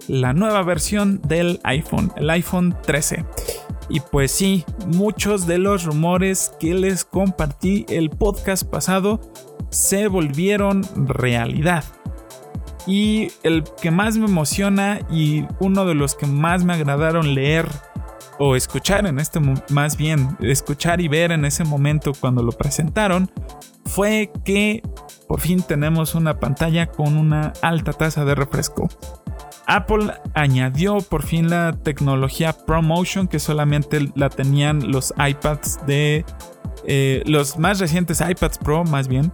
La 0.07 0.33
nueva 0.33 0.63
versión 0.63 1.21
del 1.21 1.59
iPhone. 1.63 2.11
El 2.15 2.29
iPhone 2.29 2.75
13. 2.83 3.23
Y 3.89 3.99
pues 3.99 4.31
sí, 4.31 4.65
muchos 4.87 5.45
de 5.47 5.57
los 5.57 5.85
rumores 5.85 6.53
que 6.59 6.73
les 6.73 7.05
compartí 7.05 7.85
el 7.89 8.09
podcast 8.09 8.63
pasado 8.63 9.21
se 9.69 10.07
volvieron 10.07 10.83
realidad. 10.95 11.83
Y 12.87 13.29
el 13.43 13.63
que 13.81 13.91
más 13.91 14.17
me 14.17 14.25
emociona 14.25 14.99
y 15.09 15.45
uno 15.59 15.85
de 15.85 15.95
los 15.95 16.15
que 16.15 16.27
más 16.27 16.63
me 16.63 16.73
agradaron 16.73 17.33
leer 17.33 17.67
o 18.37 18.55
escuchar 18.55 19.05
en 19.07 19.19
este 19.19 19.39
más 19.69 19.97
bien 19.97 20.37
escuchar 20.41 20.99
y 21.01 21.07
ver 21.07 21.31
en 21.31 21.45
ese 21.45 21.63
momento 21.63 22.11
cuando 22.19 22.43
lo 22.43 22.51
presentaron 22.51 23.31
fue 23.85 24.31
que 24.43 24.83
por 25.27 25.39
fin 25.39 25.61
tenemos 25.61 26.15
una 26.15 26.39
pantalla 26.39 26.87
con 26.87 27.17
una 27.17 27.53
alta 27.61 27.93
tasa 27.93 28.25
de 28.25 28.35
refresco. 28.35 28.89
Apple 29.67 30.13
añadió 30.33 30.97
por 30.99 31.23
fin 31.23 31.49
la 31.49 31.73
tecnología 31.73 32.53
ProMotion 32.53 33.27
que 33.27 33.39
solamente 33.39 34.11
la 34.15 34.29
tenían 34.29 34.91
los 34.91 35.13
iPads 35.17 35.85
de 35.85 36.25
eh, 36.85 37.23
los 37.25 37.57
más 37.57 37.79
recientes 37.79 38.21
iPads 38.21 38.57
Pro 38.59 38.83
más 38.83 39.07
bien. 39.07 39.31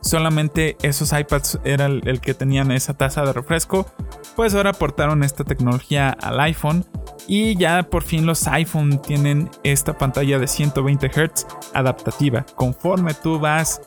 Solamente 0.00 0.76
esos 0.82 1.12
iPads 1.12 1.60
eran 1.64 1.92
el, 1.92 2.08
el 2.08 2.20
que 2.20 2.34
tenían 2.34 2.72
esa 2.72 2.94
tasa 2.94 3.24
de 3.24 3.32
refresco. 3.32 3.86
Pues 4.34 4.54
ahora 4.54 4.70
aportaron 4.70 5.22
esta 5.22 5.44
tecnología 5.44 6.10
al 6.10 6.40
iPhone 6.40 6.84
y 7.28 7.56
ya 7.56 7.84
por 7.84 8.02
fin 8.02 8.26
los 8.26 8.48
iPhone 8.48 9.00
tienen 9.00 9.48
esta 9.62 9.96
pantalla 9.96 10.38
de 10.38 10.48
120 10.48 11.08
Hz 11.08 11.46
adaptativa. 11.72 12.44
Conforme 12.56 13.14
tú 13.14 13.38
vas 13.38 13.80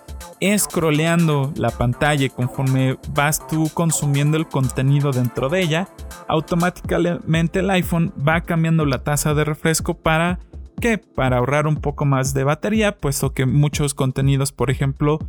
scrolleando 0.58 1.52
la 1.56 1.72
pantalla 1.72 2.30
conforme 2.30 2.98
vas 3.14 3.46
tú 3.48 3.70
consumiendo 3.74 4.38
el 4.38 4.48
contenido 4.48 5.12
dentro 5.12 5.50
de 5.50 5.62
ella, 5.62 5.88
automáticamente 6.28 7.60
el 7.60 7.70
iPhone 7.70 8.14
va 8.28 8.42
cambiando 8.42 8.86
la 8.86 9.04
tasa 9.04 9.34
de 9.34 9.44
refresco 9.44 9.96
para 9.96 10.40
que 10.80 10.98
para 10.98 11.38
ahorrar 11.38 11.68
un 11.68 11.78
poco 11.78 12.06
más 12.06 12.34
de 12.34 12.44
batería, 12.44 12.98
puesto 12.98 13.34
que 13.34 13.46
muchos 13.46 13.94
contenidos, 13.94 14.52
por 14.52 14.70
ejemplo, 14.70 15.20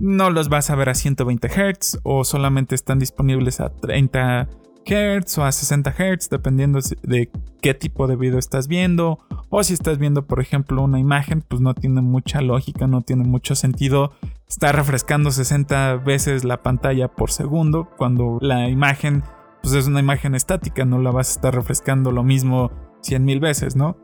no 0.00 0.30
los 0.30 0.48
vas 0.48 0.70
a 0.70 0.74
ver 0.74 0.88
a 0.88 0.94
120 0.94 1.48
Hz 1.48 1.98
o 2.02 2.24
solamente 2.24 2.74
están 2.74 2.98
disponibles 2.98 3.60
a 3.60 3.70
30 3.70 4.48
Hz 4.84 5.38
o 5.38 5.44
a 5.44 5.52
60 5.52 5.92
Hz, 5.92 6.28
dependiendo 6.30 6.80
de 7.02 7.30
qué 7.60 7.74
tipo 7.74 8.06
de 8.06 8.16
video 8.16 8.38
estás 8.38 8.68
viendo. 8.68 9.18
O 9.48 9.62
si 9.62 9.74
estás 9.74 9.98
viendo, 9.98 10.26
por 10.26 10.40
ejemplo, 10.40 10.82
una 10.82 10.98
imagen, 10.98 11.42
pues 11.42 11.60
no 11.60 11.74
tiene 11.74 12.02
mucha 12.02 12.40
lógica, 12.40 12.86
no 12.86 13.02
tiene 13.02 13.24
mucho 13.24 13.54
sentido 13.54 14.12
estar 14.48 14.74
refrescando 14.74 15.30
60 15.30 15.96
veces 15.96 16.44
la 16.44 16.62
pantalla 16.62 17.08
por 17.08 17.30
segundo 17.30 17.88
cuando 17.96 18.38
la 18.40 18.68
imagen 18.68 19.22
pues 19.62 19.74
es 19.74 19.86
una 19.86 20.00
imagen 20.00 20.34
estática, 20.34 20.84
no 20.84 20.98
la 20.98 21.10
vas 21.10 21.28
a 21.28 21.32
estar 21.32 21.54
refrescando 21.54 22.10
lo 22.10 22.22
mismo 22.22 22.70
100 23.02 23.24
mil 23.24 23.40
veces, 23.40 23.76
¿no? 23.76 23.96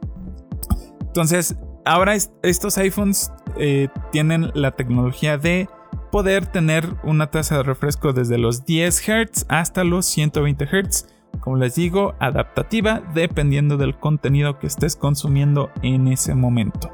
Entonces, 1.00 1.56
ahora 1.84 2.14
estos 2.14 2.78
iPhones 2.78 3.32
eh, 3.56 3.88
tienen 4.12 4.50
la 4.54 4.72
tecnología 4.72 5.36
de 5.36 5.68
poder 6.10 6.46
tener 6.46 6.94
una 7.02 7.30
tasa 7.30 7.58
de 7.58 7.62
refresco 7.62 8.12
desde 8.12 8.38
los 8.38 8.64
10 8.64 9.00
Hz 9.00 9.46
hasta 9.48 9.84
los 9.84 10.06
120 10.06 10.66
Hz. 10.66 11.06
Como 11.40 11.56
les 11.56 11.74
digo, 11.74 12.14
adaptativa 12.18 13.02
dependiendo 13.14 13.76
del 13.76 13.98
contenido 13.98 14.58
que 14.58 14.66
estés 14.66 14.96
consumiendo 14.96 15.70
en 15.82 16.08
ese 16.08 16.34
momento. 16.34 16.90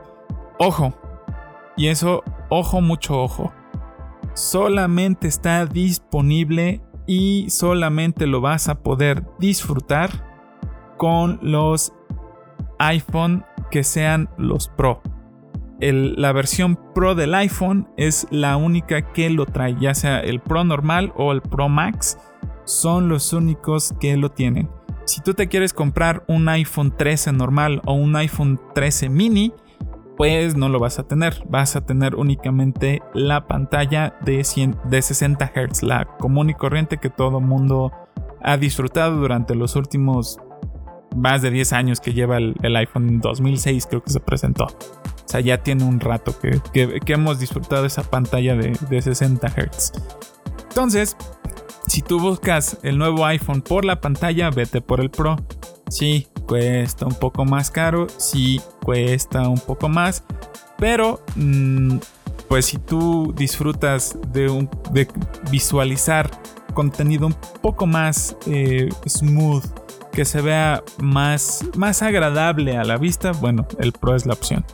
Ojo, 0.58 0.94
y 1.76 1.88
eso, 1.88 2.22
ojo, 2.48 2.80
mucho 2.80 3.20
ojo. 3.20 3.52
Solamente 4.34 5.28
está 5.28 5.66
disponible 5.66 6.82
y 7.06 7.48
solamente 7.50 8.26
lo 8.26 8.40
vas 8.40 8.68
a 8.68 8.82
poder 8.82 9.24
disfrutar 9.38 10.10
con 10.96 11.38
los 11.42 11.92
iPhone 12.78 13.44
que 13.70 13.84
sean 13.84 14.28
los 14.36 14.68
Pro 14.68 15.00
la 15.93 16.32
versión 16.32 16.78
Pro 16.95 17.14
del 17.14 17.35
iPhone 17.35 17.89
es 17.97 18.26
la 18.30 18.57
única 18.57 19.12
que 19.12 19.28
lo 19.30 19.47
trae, 19.47 19.76
ya 19.78 19.95
sea 19.95 20.20
el 20.20 20.41
Pro 20.41 20.64
normal 20.64 21.12
o 21.16 21.32
el 21.32 21.43
Pro 21.43 21.68
Max, 21.68 22.18
son 22.64 23.09
los 23.09 23.32
únicos 23.32 23.95
que 24.01 24.16
lo 24.16 24.30
tienen. 24.30 24.70
Si 25.05 25.20
tú 25.20 25.35
te 25.35 25.49
quieres 25.49 25.74
comprar 25.74 26.24
un 26.28 26.49
iPhone 26.49 26.97
13 26.97 27.32
normal 27.32 27.82
o 27.85 27.93
un 27.93 28.16
iPhone 28.16 28.59
13 28.74 29.11
mini, 29.11 29.53
pues 30.16 30.57
no 30.57 30.68
lo 30.68 30.78
vas 30.78 30.99
a 30.99 31.03
tener. 31.03 31.43
Vas 31.49 31.76
a 31.76 31.85
tener 31.85 32.14
únicamente 32.14 33.03
la 33.12 33.47
pantalla 33.47 34.16
de, 34.22 34.43
de 34.85 35.03
60 35.03 35.53
Hz, 35.55 35.82
la 35.82 36.07
común 36.07 36.51
y 36.51 36.55
corriente 36.55 36.97
que 36.99 37.11
todo 37.11 37.41
mundo 37.41 37.93
ha 38.43 38.57
disfrutado 38.57 39.16
durante 39.16 39.55
los 39.55 39.76
últimos 39.76 40.39
más 41.14 41.42
de 41.42 41.50
10 41.50 41.72
años 41.72 42.00
que 42.00 42.12
lleva 42.12 42.38
el, 42.38 42.54
el 42.62 42.76
iPhone 42.76 43.20
2006, 43.20 43.86
creo 43.86 44.02
que 44.02 44.10
se 44.10 44.20
presentó. 44.20 44.66
O 45.24 45.28
sea, 45.28 45.40
ya 45.40 45.62
tiene 45.62 45.84
un 45.84 46.00
rato 46.00 46.34
que, 46.38 46.60
hemos 47.06 47.38
disfrutado 47.38 47.86
esa 47.86 48.02
pantalla 48.02 48.54
de, 48.56 49.02
60 49.02 49.48
Hz. 49.48 49.92
Entonces, 50.68 51.16
si 51.86 52.02
tú 52.02 52.20
buscas 52.20 52.78
el 52.82 52.98
nuevo 52.98 53.24
iPhone 53.24 53.62
por 53.62 53.84
la 53.84 54.00
pantalla, 54.00 54.50
vete 54.50 54.80
por 54.80 55.00
el 55.00 55.10
Pro. 55.10 55.36
Sí, 55.88 56.28
cuesta 56.46 57.06
un 57.06 57.14
poco 57.14 57.44
más 57.44 57.70
caro, 57.70 58.06
sí, 58.16 58.60
cuesta 58.82 59.48
un 59.48 59.58
poco 59.60 59.88
más, 59.88 60.24
pero 60.78 61.20
mm, 61.36 61.98
pues 62.48 62.66
si 62.66 62.78
tú 62.78 63.32
disfrutas 63.36 64.18
de, 64.32 64.68
de 64.92 65.08
visualizar 65.50 66.30
contenido 66.74 67.26
un 67.26 67.36
poco 67.62 67.86
más 67.86 68.36
eh, 68.46 68.88
smooth, 69.06 69.64
que 70.14 70.24
se 70.24 70.40
vea 70.40 70.82
más, 70.98 71.64
más 71.76 72.02
agradable 72.02 72.76
a 72.76 72.84
la 72.84 72.96
vista, 72.96 73.32
bueno, 73.32 73.66
el 73.78 73.92
Pro 73.92 74.14
es 74.14 74.24
la 74.24 74.34
opción. 74.34 74.64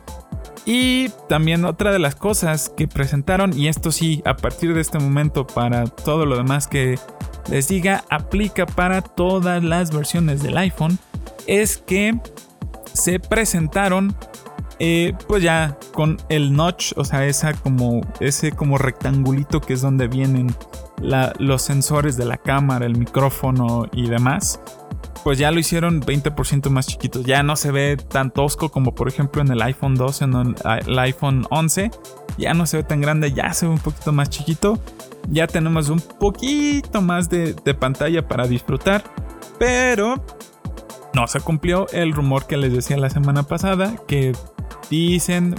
Y 0.65 1.09
también 1.27 1.65
otra 1.65 1.91
de 1.91 1.99
las 1.99 2.15
cosas 2.15 2.69
que 2.69 2.87
presentaron, 2.87 3.57
y 3.57 3.67
esto 3.67 3.91
sí, 3.91 4.21
a 4.25 4.35
partir 4.35 4.75
de 4.75 4.81
este 4.81 4.99
momento 4.99 5.47
para 5.47 5.85
todo 5.85 6.25
lo 6.25 6.37
demás 6.37 6.67
que 6.67 6.99
les 7.49 7.67
diga, 7.67 8.03
aplica 8.09 8.67
para 8.67 9.01
todas 9.01 9.63
las 9.63 9.91
versiones 9.91 10.43
del 10.43 10.57
iPhone, 10.57 10.99
es 11.47 11.77
que 11.77 12.19
se 12.93 13.19
presentaron 13.19 14.15
pues 15.27 15.43
ya 15.43 15.77
con 15.93 16.17
el 16.29 16.53
notch, 16.53 16.93
o 16.97 17.03
sea, 17.03 17.25
esa 17.25 17.53
como, 17.53 18.01
ese 18.19 18.51
como 18.51 18.77
rectangulito 18.77 19.61
que 19.61 19.73
es 19.73 19.81
donde 19.81 20.07
vienen 20.07 20.55
los 21.39 21.61
sensores 21.61 22.17
de 22.17 22.25
la 22.25 22.37
cámara, 22.37 22.85
el 22.85 22.97
micrófono 22.97 23.87
y 23.91 24.07
demás 24.07 24.59
pues 25.23 25.37
ya 25.37 25.51
lo 25.51 25.59
hicieron 25.59 26.01
20% 26.01 26.69
más 26.69 26.87
chiquito. 26.87 27.21
Ya 27.21 27.43
no 27.43 27.55
se 27.55 27.71
ve 27.71 27.97
tan 27.97 28.31
tosco 28.31 28.69
como 28.69 28.95
por 28.95 29.07
ejemplo 29.07 29.41
en 29.41 29.51
el 29.51 29.61
iPhone 29.61 29.95
12, 29.95 30.25
en 30.25 30.55
el 30.87 30.99
iPhone 30.99 31.45
11. 31.49 31.91
Ya 32.37 32.53
no 32.53 32.65
se 32.65 32.77
ve 32.77 32.83
tan 32.83 33.01
grande, 33.01 33.31
ya 33.31 33.53
se 33.53 33.67
ve 33.67 33.73
un 33.73 33.79
poquito 33.79 34.11
más 34.11 34.29
chiquito. 34.29 34.79
Ya 35.29 35.47
tenemos 35.47 35.89
un 35.89 35.99
poquito 35.99 37.01
más 37.01 37.29
de, 37.29 37.53
pantalla 37.79 38.27
para 38.27 38.47
disfrutar. 38.47 39.03
Pero 39.59 40.23
no 41.13 41.27
se 41.27 41.39
cumplió 41.39 41.87
el 41.89 42.13
rumor 42.13 42.47
que 42.47 42.57
les 42.57 42.73
decía 42.73 42.97
la 42.97 43.09
semana 43.09 43.43
pasada. 43.43 43.95
Que 44.07 44.33
dicen 44.89 45.55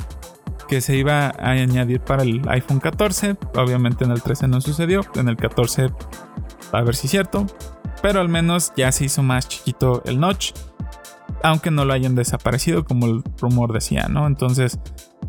que 0.68 0.80
se 0.80 0.96
iba 0.96 1.26
a 1.26 1.50
añadir 1.50 2.00
para 2.00 2.22
el 2.22 2.42
iPhone 2.48 2.80
14. 2.80 3.36
Obviamente 3.56 4.04
en 4.04 4.10
el 4.10 4.22
13 4.22 4.48
no 4.48 4.60
sucedió. 4.60 5.02
En 5.14 5.28
el 5.28 5.36
14 5.36 5.90
a 6.72 6.80
ver 6.82 6.94
si 6.94 7.06
es 7.06 7.10
cierto 7.10 7.46
pero 8.02 8.20
al 8.20 8.28
menos 8.28 8.72
ya 8.76 8.92
se 8.92 9.04
hizo 9.04 9.22
más 9.22 9.48
chiquito 9.48 10.02
el 10.04 10.20
notch, 10.20 10.52
aunque 11.42 11.70
no 11.70 11.84
lo 11.84 11.94
hayan 11.94 12.14
desaparecido 12.14 12.84
como 12.84 13.06
el 13.06 13.22
rumor 13.40 13.72
decía, 13.72 14.08
¿no? 14.10 14.26
Entonces, 14.26 14.78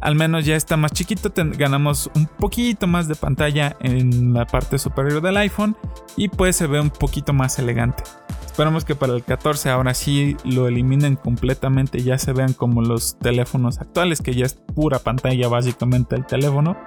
al 0.04 0.16
menos 0.16 0.46
ya 0.46 0.58
está 0.58 0.76
más 0.76 0.92
chiquito, 0.92 1.32
ganamos 1.34 2.12
un 2.14 2.28
poquito 2.28 2.88
más 2.88 3.08
de 3.08 3.16
pantalla 3.16 3.78
en 3.80 4.34
la 4.34 4.46
parte 4.46 4.78
superior 4.78 5.22
del 5.22 5.38
iPhone 5.38 5.78
y 6.18 6.28
pues 6.28 6.58
se 6.58 6.68
ve 6.68 6.82
un 6.82 6.90
poquito 6.90 7.32
más 7.32 7.58
elegante. 7.58 8.04
Esperamos 8.46 8.84
que 8.84 8.96
para 8.96 9.14
el 9.14 9.24
14 9.24 9.70
ahora 9.70 9.94
sí 9.94 10.36
lo 10.44 10.68
eliminen 10.68 11.16
completamente 11.16 12.04
ya 12.04 12.18
se 12.18 12.34
vean 12.34 12.52
como 12.52 12.82
los 12.82 13.18
teléfonos 13.18 13.80
actuales, 13.80 14.22
que 14.22 14.36
ya 14.36 14.46
es 14.46 14.56
pura 14.56 15.00
pantalla 15.00 15.48
básicamente 15.48 16.18
el 16.18 16.26
teléfono, 16.26 16.78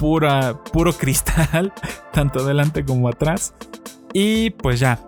pura, 0.00 0.58
puro 0.72 0.94
cristal, 0.94 1.74
tanto 2.12 2.44
delante 2.44 2.86
como 2.86 3.08
atrás. 3.08 3.54
Y 4.14 4.50
pues 4.50 4.80
ya, 4.80 4.98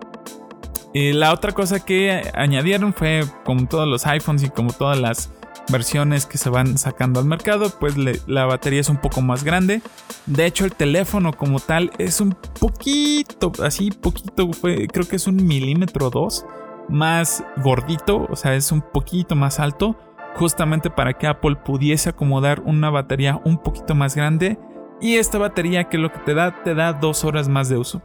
y 0.93 1.13
la 1.13 1.33
otra 1.33 1.51
cosa 1.51 1.83
que 1.83 2.31
añadieron 2.33 2.93
fue, 2.93 3.23
como 3.43 3.67
todos 3.67 3.87
los 3.87 4.05
iPhones 4.05 4.43
y 4.43 4.49
como 4.49 4.71
todas 4.71 4.99
las 4.99 5.31
versiones 5.71 6.25
que 6.25 6.37
se 6.37 6.49
van 6.49 6.77
sacando 6.77 7.19
al 7.19 7.25
mercado, 7.25 7.71
pues 7.79 7.95
la 8.27 8.45
batería 8.45 8.81
es 8.81 8.89
un 8.89 8.97
poco 8.97 9.21
más 9.21 9.43
grande. 9.43 9.81
De 10.25 10.45
hecho, 10.45 10.65
el 10.65 10.73
teléfono 10.73 11.33
como 11.33 11.59
tal 11.59 11.91
es 11.97 12.21
un 12.21 12.35
poquito, 12.59 13.51
así 13.63 13.91
poquito, 13.91 14.49
creo 14.61 15.07
que 15.07 15.15
es 15.15 15.27
un 15.27 15.45
milímetro 15.45 16.09
dos 16.09 16.45
más 16.87 17.43
gordito, 17.57 18.27
o 18.29 18.35
sea, 18.35 18.55
es 18.55 18.71
un 18.71 18.81
poquito 18.81 19.35
más 19.35 19.59
alto, 19.59 19.95
justamente 20.35 20.89
para 20.89 21.13
que 21.13 21.27
Apple 21.27 21.55
pudiese 21.63 22.09
acomodar 22.09 22.61
una 22.61 22.89
batería 22.89 23.39
un 23.43 23.57
poquito 23.57 23.95
más 23.95 24.15
grande. 24.15 24.57
Y 25.01 25.15
esta 25.15 25.37
batería 25.37 25.85
que 25.85 25.97
lo 25.97 26.11
que 26.11 26.19
te 26.19 26.33
da, 26.33 26.63
te 26.63 26.75
da 26.75 26.93
dos 26.93 27.23
horas 27.23 27.47
más 27.47 27.69
de 27.69 27.77
uso 27.77 28.01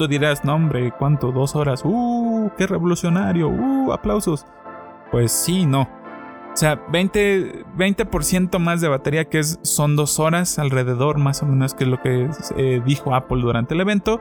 tú 0.00 0.08
dirás, 0.08 0.46
no 0.46 0.54
hombre, 0.54 0.94
¿cuánto? 0.98 1.30
Dos 1.30 1.54
horas. 1.54 1.82
¡Uh! 1.84 2.50
¡Qué 2.56 2.66
revolucionario! 2.66 3.50
¡Uh! 3.50 3.92
Aplausos. 3.92 4.46
Pues 5.10 5.30
sí, 5.30 5.66
no. 5.66 5.86
O 6.52 6.56
sea, 6.56 6.84
20%, 6.88 7.64
20 7.76 8.58
más 8.58 8.80
de 8.80 8.88
batería, 8.88 9.24
que 9.26 9.38
es, 9.38 9.58
son 9.62 9.96
dos 9.96 10.18
horas 10.18 10.58
alrededor, 10.58 11.18
más 11.18 11.42
o 11.42 11.46
menos, 11.46 11.74
que 11.74 11.84
es 11.84 11.90
lo 11.90 12.02
que 12.02 12.28
eh, 12.56 12.82
dijo 12.84 13.14
Apple 13.14 13.40
durante 13.40 13.74
el 13.74 13.80
evento. 13.80 14.20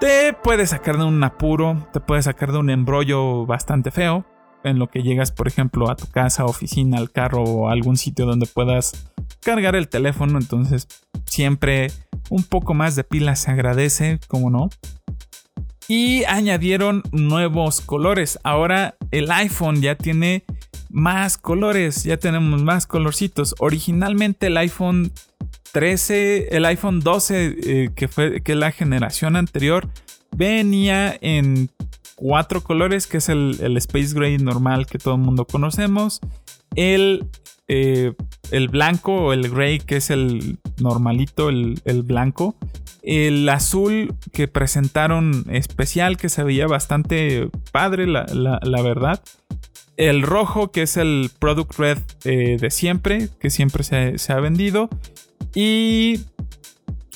Te 0.00 0.32
puede 0.32 0.66
sacar 0.66 0.98
de 0.98 1.04
un 1.04 1.22
apuro, 1.22 1.86
te 1.92 2.00
puede 2.00 2.22
sacar 2.22 2.52
de 2.52 2.58
un 2.58 2.70
embrollo 2.70 3.46
bastante 3.46 3.90
feo. 3.90 4.24
En 4.64 4.78
lo 4.78 4.88
que 4.88 5.02
llegas, 5.02 5.30
por 5.32 5.46
ejemplo, 5.46 5.90
a 5.90 5.96
tu 5.96 6.06
casa, 6.06 6.44
oficina, 6.44 6.98
al 6.98 7.10
carro 7.10 7.42
o 7.44 7.68
algún 7.68 7.96
sitio 7.96 8.26
donde 8.26 8.46
puedas 8.46 9.10
cargar 9.40 9.76
el 9.76 9.88
teléfono. 9.88 10.38
Entonces, 10.38 10.88
siempre 11.24 11.88
un 12.28 12.42
poco 12.42 12.74
más 12.74 12.96
de 12.96 13.04
pila 13.04 13.36
se 13.36 13.50
agradece, 13.50 14.18
como 14.26 14.50
no. 14.50 14.68
Y 15.90 16.22
añadieron 16.22 17.02
nuevos 17.10 17.80
colores. 17.80 18.38
Ahora 18.44 18.94
el 19.10 19.28
iPhone 19.32 19.82
ya 19.82 19.96
tiene 19.96 20.44
más 20.88 21.36
colores, 21.36 22.04
ya 22.04 22.16
tenemos 22.16 22.62
más 22.62 22.86
colorcitos. 22.86 23.56
Originalmente 23.58 24.46
el 24.46 24.56
iPhone 24.58 25.10
13, 25.72 26.56
el 26.56 26.64
iPhone 26.66 27.00
12, 27.00 27.56
eh, 27.64 27.90
que 27.92 28.06
fue 28.06 28.40
que 28.40 28.54
la 28.54 28.70
generación 28.70 29.34
anterior, 29.34 29.88
venía 30.30 31.18
en 31.22 31.70
cuatro 32.14 32.62
colores, 32.62 33.08
que 33.08 33.16
es 33.16 33.28
el, 33.28 33.58
el 33.60 33.76
Space 33.78 34.14
Gray 34.14 34.38
normal 34.38 34.86
que 34.86 34.98
todo 34.98 35.16
el 35.16 35.22
mundo 35.22 35.44
conocemos. 35.44 36.20
El 36.76 37.26
eh, 37.72 38.14
el 38.50 38.66
blanco 38.66 39.14
o 39.14 39.32
el 39.32 39.48
gray, 39.48 39.78
que 39.78 39.98
es 39.98 40.10
el 40.10 40.58
normalito, 40.80 41.50
el, 41.50 42.02
blanco. 42.02 42.56
El 43.00 43.48
azul 43.48 44.12
que 44.32 44.48
presentaron 44.48 45.46
especial, 45.48 46.16
que 46.16 46.28
se 46.28 46.42
veía 46.42 46.66
bastante 46.66 47.48
padre, 47.70 48.08
la, 48.08 48.82
verdad. 48.82 49.22
El 49.96 50.22
rojo, 50.22 50.72
que 50.72 50.82
es 50.82 50.96
el 50.96 51.30
Product 51.38 51.78
Red 51.78 51.98
eh, 52.24 52.56
de 52.60 52.70
siempre, 52.70 53.28
que 53.38 53.50
siempre 53.50 53.84
se, 53.84 54.18
se 54.18 54.32
ha 54.32 54.40
vendido. 54.40 54.88
Y 55.54 56.18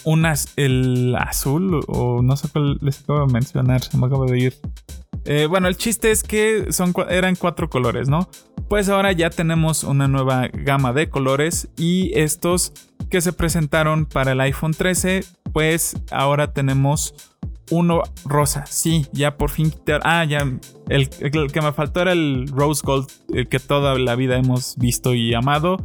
unas, 0.04 0.52
el 0.54 1.16
azul, 1.16 1.80
o 1.88 2.22
no 2.22 2.36
sé 2.36 2.48
cuál 2.48 2.78
les 2.80 3.00
acabo 3.00 3.26
de 3.26 3.32
mencionar, 3.32 3.82
se 3.82 3.98
me 3.98 4.06
acaba 4.06 4.26
de 4.26 4.38
ir. 4.38 4.54
Eh, 5.24 5.46
bueno, 5.46 5.66
el 5.66 5.76
chiste 5.76 6.12
es 6.12 6.22
que 6.22 6.72
son, 6.72 6.94
eran 7.08 7.34
cuatro 7.34 7.68
colores, 7.68 8.08
¿no? 8.08 8.28
Pues 8.68 8.88
ahora 8.88 9.12
ya 9.12 9.30
tenemos 9.30 9.84
una 9.84 10.08
nueva 10.08 10.48
gama 10.52 10.92
de 10.92 11.08
colores 11.08 11.68
y 11.76 12.10
estos 12.18 12.72
que 13.10 13.20
se 13.20 13.32
presentaron 13.32 14.06
para 14.06 14.32
el 14.32 14.40
iPhone 14.40 14.72
13, 14.72 15.24
pues 15.52 15.96
ahora 16.10 16.52
tenemos 16.52 17.14
uno 17.70 18.02
rosa. 18.24 18.66
Sí, 18.66 19.06
ya 19.12 19.36
por 19.36 19.50
fin 19.50 19.72
Ah, 20.02 20.24
ya. 20.24 20.38
El, 20.88 21.08
el, 21.20 21.52
que 21.52 21.60
me 21.60 21.72
faltó 21.72 22.00
era 22.00 22.12
el 22.12 22.48
Rose 22.48 22.82
Gold, 22.84 23.08
el 23.32 23.48
que 23.48 23.58
toda 23.58 23.98
la 23.98 24.16
vida 24.16 24.36
hemos 24.36 24.76
visto 24.76 25.14
y 25.14 25.34
amado. 25.34 25.78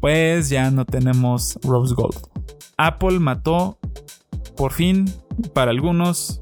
Pues 0.00 0.48
ya 0.48 0.70
no 0.70 0.84
tenemos 0.84 1.58
Rose 1.62 1.94
Gold. 1.94 2.18
Apple 2.76 3.18
mató, 3.18 3.78
por 4.56 4.72
fin, 4.72 5.06
para 5.54 5.70
algunos, 5.70 6.40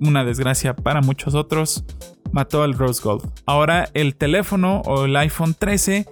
una 0.00 0.24
desgracia 0.24 0.74
para 0.74 1.00
muchos 1.00 1.34
otros, 1.34 1.84
mató 2.32 2.62
al 2.62 2.74
Rose 2.74 3.02
Gold. 3.02 3.30
Ahora 3.46 3.88
el 3.94 4.16
teléfono 4.16 4.82
o 4.86 5.04
el 5.04 5.16
iPhone 5.16 5.54
13 5.58 6.06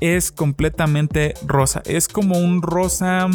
es 0.00 0.32
completamente 0.32 1.34
rosa. 1.46 1.82
Es 1.86 2.08
como 2.08 2.38
un 2.38 2.62
rosa... 2.62 3.28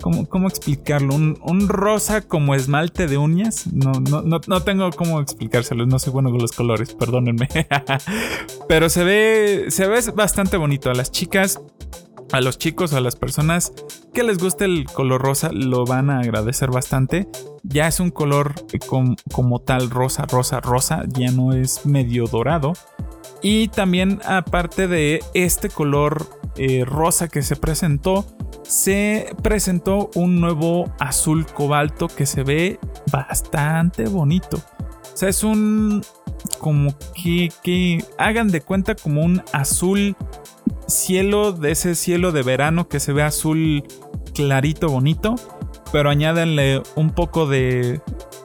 ¿Cómo, 0.00 0.28
cómo 0.28 0.48
explicarlo? 0.48 1.14
Un, 1.14 1.66
rosa 1.66 2.20
como 2.20 2.54
esmalte 2.54 3.06
de 3.06 3.16
uñas. 3.16 3.66
No, 3.72 3.92
no, 3.92 4.20
no, 4.20 4.38
no, 4.46 4.62
tengo 4.62 4.90
cómo 4.90 5.18
explicárselo. 5.18 5.86
No 5.86 5.98
soy 5.98 6.12
bueno 6.12 6.30
con 6.30 6.40
los 6.40 6.52
colores, 6.52 6.92
perdónenme. 6.94 7.48
Pero 8.68 8.90
se 8.90 9.02
ve, 9.02 9.66
se 9.68 9.86
ve 9.86 10.00
bastante 10.14 10.58
bonito. 10.58 10.90
A 10.90 10.94
las 10.94 11.10
chicas 11.10 11.58
a 12.34 12.40
los 12.40 12.58
chicos 12.58 12.92
o 12.92 12.96
a 12.96 13.00
las 13.00 13.14
personas 13.14 13.72
que 14.12 14.24
les 14.24 14.38
guste 14.38 14.64
el 14.64 14.86
color 14.86 15.22
rosa 15.22 15.50
lo 15.52 15.84
van 15.84 16.10
a 16.10 16.18
agradecer 16.18 16.68
bastante. 16.68 17.28
Ya 17.62 17.86
es 17.86 18.00
un 18.00 18.10
color 18.10 18.54
como 19.30 19.60
tal 19.60 19.88
rosa, 19.88 20.26
rosa, 20.26 20.60
rosa, 20.60 21.04
ya 21.06 21.30
no 21.30 21.52
es 21.52 21.86
medio 21.86 22.26
dorado. 22.26 22.72
Y 23.40 23.68
también 23.68 24.20
aparte 24.26 24.88
de 24.88 25.22
este 25.32 25.68
color 25.68 26.26
eh, 26.56 26.84
rosa 26.84 27.28
que 27.28 27.42
se 27.42 27.54
presentó, 27.54 28.26
se 28.64 29.32
presentó 29.44 30.10
un 30.16 30.40
nuevo 30.40 30.92
azul 30.98 31.46
cobalto 31.46 32.08
que 32.08 32.26
se 32.26 32.42
ve 32.42 32.80
bastante 33.12 34.06
bonito. 34.06 34.56
O 34.56 35.16
sea, 35.16 35.28
es 35.28 35.44
un 35.44 36.02
como 36.58 36.96
que, 37.14 37.50
que 37.62 38.04
hagan 38.18 38.48
de 38.48 38.60
cuenta 38.60 38.96
como 38.96 39.22
un 39.22 39.40
azul 39.52 40.16
cielo, 40.88 41.52
de 41.52 41.72
ese 41.72 41.94
cielo 41.94 42.32
de 42.32 42.42
verano 42.42 42.88
que 42.88 43.00
se 43.00 43.12
ve 43.12 43.22
azul 43.22 43.84
clarito, 44.34 44.88
bonito, 44.88 45.36
pero 45.92 46.10
añádenle 46.10 46.82
un 46.96 47.10
poco 47.10 47.46
de, 47.46 48.00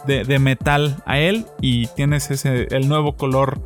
de, 0.06 0.40
metal 0.40 1.02
a 1.06 1.20
él 1.20 1.46
y 1.62 1.88
tienes 1.88 2.32
ese, 2.32 2.68
el 2.72 2.88
nuevo 2.88 3.16
color 3.16 3.62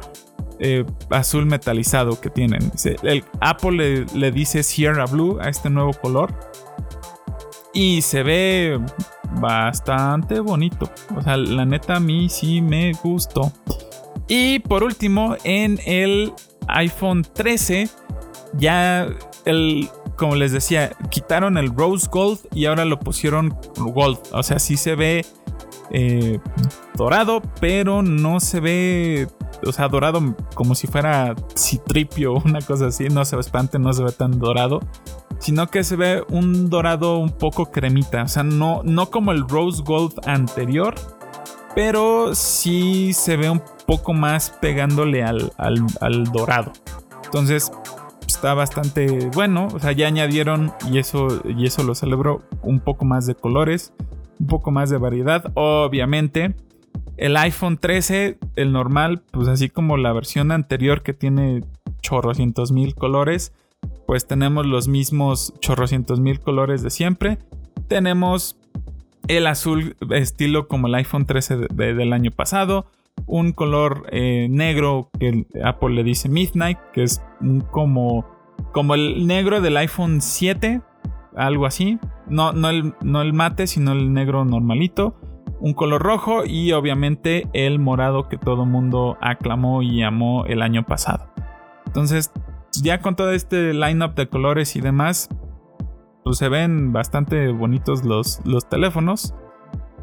eh, 0.60 0.86
azul 1.10 1.46
metalizado 1.46 2.20
que 2.22 2.30
tienen. 2.30 2.72
El 3.04 3.24
Apple 3.42 4.06
le, 4.14 4.32
dice 4.32 4.64
Sierra 4.64 5.06
Blue 5.06 5.40
a 5.42 5.50
este 5.50 5.70
nuevo 5.70 5.92
color 5.94 6.34
y 7.74 8.02
se 8.02 8.24
ve 8.24 8.80
bastante 9.42 10.40
bonito. 10.40 10.90
O 11.16 11.22
sea, 11.22 11.38
la 11.38 11.66
neta 11.66 11.98
a 11.98 12.00
mí 12.00 12.30
sí 12.30 12.62
me 12.62 12.94
gustó. 13.04 13.52
Y 14.28 14.60
por 14.60 14.84
último, 14.84 15.36
en 15.44 15.80
el 15.86 16.34
iPhone 16.68 17.24
13 17.24 17.90
ya 18.58 19.08
el, 19.46 19.90
como 20.16 20.36
les 20.36 20.52
decía, 20.52 20.92
quitaron 21.10 21.58
el 21.58 21.76
Rose 21.76 22.08
Gold 22.12 22.40
y 22.54 22.66
ahora 22.66 22.86
lo 22.86 23.00
pusieron 23.00 23.56
Gold. 23.78 24.20
O 24.32 24.44
sea, 24.44 24.60
sí 24.60 24.78
se 24.78 24.96
ve 24.96 25.26
eh, 25.92 26.40
dorado, 26.96 27.42
pero 27.60 28.02
no 28.02 28.40
se 28.40 28.60
ve, 28.60 29.28
o 29.66 29.72
sea, 29.72 29.88
dorado 29.88 30.36
como 30.56 30.76
si 30.76 30.88
fuera 30.88 31.36
citripio 31.56 32.34
o 32.34 32.42
una 32.44 32.62
cosa 32.62 32.88
así. 32.88 33.10
No 33.10 33.26
se 33.26 33.36
ve 33.36 33.42
espante, 33.42 33.80
no 33.80 33.94
se 33.94 34.04
ve 34.04 34.12
tan 34.12 34.40
dorado. 34.40 34.80
Sino 35.40 35.68
que 35.68 35.84
se 35.84 35.96
ve 35.96 36.24
un 36.30 36.70
dorado 36.70 37.18
un 37.18 37.32
poco 37.32 37.72
cremita. 37.72 38.24
O 38.24 38.28
sea, 38.28 38.44
no, 38.44 38.82
no 38.84 39.10
como 39.10 39.32
el 39.32 39.48
Rose 39.48 39.82
Gold 39.84 40.28
anterior. 40.28 40.96
Pero 41.76 42.36
sí 42.36 43.14
se 43.14 43.36
ve 43.36 43.50
un 43.50 43.62
poco 43.88 44.14
más 44.14 44.52
pegándole 44.62 45.24
al, 45.24 45.52
al 45.58 46.24
dorado. 46.32 46.72
Entonces, 47.26 47.72
está 48.28 48.54
bastante 48.54 49.30
bueno. 49.34 49.68
O 49.74 49.80
sea, 49.80 49.92
ya 49.92 50.08
añadieron, 50.08 50.74
y 50.92 50.98
eso, 51.00 51.42
y 51.46 51.66
eso 51.66 51.84
lo 51.84 51.96
celebro, 51.96 52.42
un 52.62 52.80
poco 52.80 53.06
más 53.06 53.26
de 53.26 53.36
colores, 53.36 53.94
un 54.40 54.48
poco 54.48 54.72
más 54.72 54.90
de 54.90 54.98
variedad. 54.98 55.52
Obviamente, 55.56 56.56
el 57.18 57.38
iPhone 57.38 57.78
13, 57.78 58.38
el 58.56 58.72
normal, 58.72 59.22
pues 59.32 59.48
así 59.48 59.70
como 59.70 59.98
la 59.98 60.14
versión 60.14 60.52
anterior 60.52 61.04
que 61.04 61.14
tiene 61.14 61.64
chorrocientos 62.02 62.72
mil 62.72 62.96
colores, 62.96 63.54
pues 64.06 64.28
tenemos 64.28 64.66
los 64.66 64.88
mismos 64.88 65.54
chorrocientos 65.60 66.20
mil 66.20 66.40
colores 66.40 66.82
de 66.82 66.90
siempre. 66.90 67.38
Tenemos 67.88 68.58
el 69.28 69.48
azul 69.48 69.96
estilo 70.12 70.68
como 70.68 70.88
el 70.88 70.96
iPhone 70.96 71.26
13 71.26 71.68
del 71.74 72.14
año 72.14 72.32
pasado 72.32 72.88
un 73.26 73.52
color 73.52 74.06
eh, 74.12 74.48
negro 74.50 75.10
que 75.20 75.46
Apple 75.64 75.96
le 75.96 76.04
dice 76.04 76.30
Midnight, 76.30 76.78
que 76.94 77.04
es 77.04 77.22
como, 77.72 78.26
como 78.72 78.96
el 78.96 79.28
negro 79.28 79.62
del 79.62 79.78
iPhone 79.78 80.22
7, 80.22 80.82
algo 81.36 81.66
así. 81.66 82.00
No, 82.28 82.54
no, 82.54 82.70
el, 82.70 82.94
no 83.02 83.22
el 83.22 83.34
mate, 83.34 83.68
sino 83.68 83.92
el 83.94 84.14
negro 84.14 84.46
normalito. 84.46 85.16
Un 85.60 85.74
color 85.74 86.02
rojo 86.02 86.46
y 86.46 86.74
obviamente 86.74 87.48
el 87.54 87.80
morado 87.80 88.28
que 88.28 88.38
todo 88.38 88.66
mundo 88.66 89.18
aclamó 89.22 89.82
y 89.82 90.04
amó 90.04 90.46
el 90.46 90.62
año 90.62 90.86
pasado. 90.86 91.30
Entonces, 91.86 92.32
ya 92.82 93.00
con 93.00 93.16
todo 93.16 93.32
este 93.32 93.74
lineup 93.74 94.16
de 94.16 94.28
colores 94.28 94.76
y 94.76 94.82
demás, 94.82 95.30
pues 96.24 96.38
se 96.38 96.50
ven 96.50 96.92
bastante 96.92 97.50
bonitos 97.52 98.04
los, 98.04 98.42
los 98.46 98.68
teléfonos. 98.68 99.34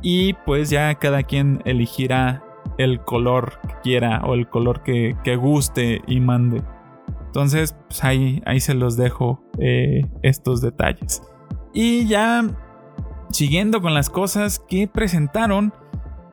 Y 0.03 0.33
pues 0.47 0.71
ya 0.71 0.95
cada 0.95 1.25
quien 1.25 1.61
elegirá 1.67 2.43
el 2.85 3.01
color 3.01 3.59
que 3.67 3.75
quiera 3.83 4.23
o 4.25 4.35
el 4.35 4.49
color 4.49 4.83
que, 4.83 5.15
guste 5.37 6.03
y 6.07 6.21
mande. 6.21 6.63
Entonces, 7.27 7.77
pues 7.89 8.03
ahí, 8.03 8.43
ahí 8.47 8.61
se 8.61 8.75
los 8.75 8.97
dejo 8.97 9.43
eh, 9.59 10.03
estos 10.23 10.61
detalles. 10.61 11.23
Y 11.73 12.07
ya 12.07 12.45
siguiendo 13.31 13.81
con 13.81 13.95
las 13.95 14.11
cosas 14.11 14.59
que 14.59 14.89
presentaron, 14.89 15.73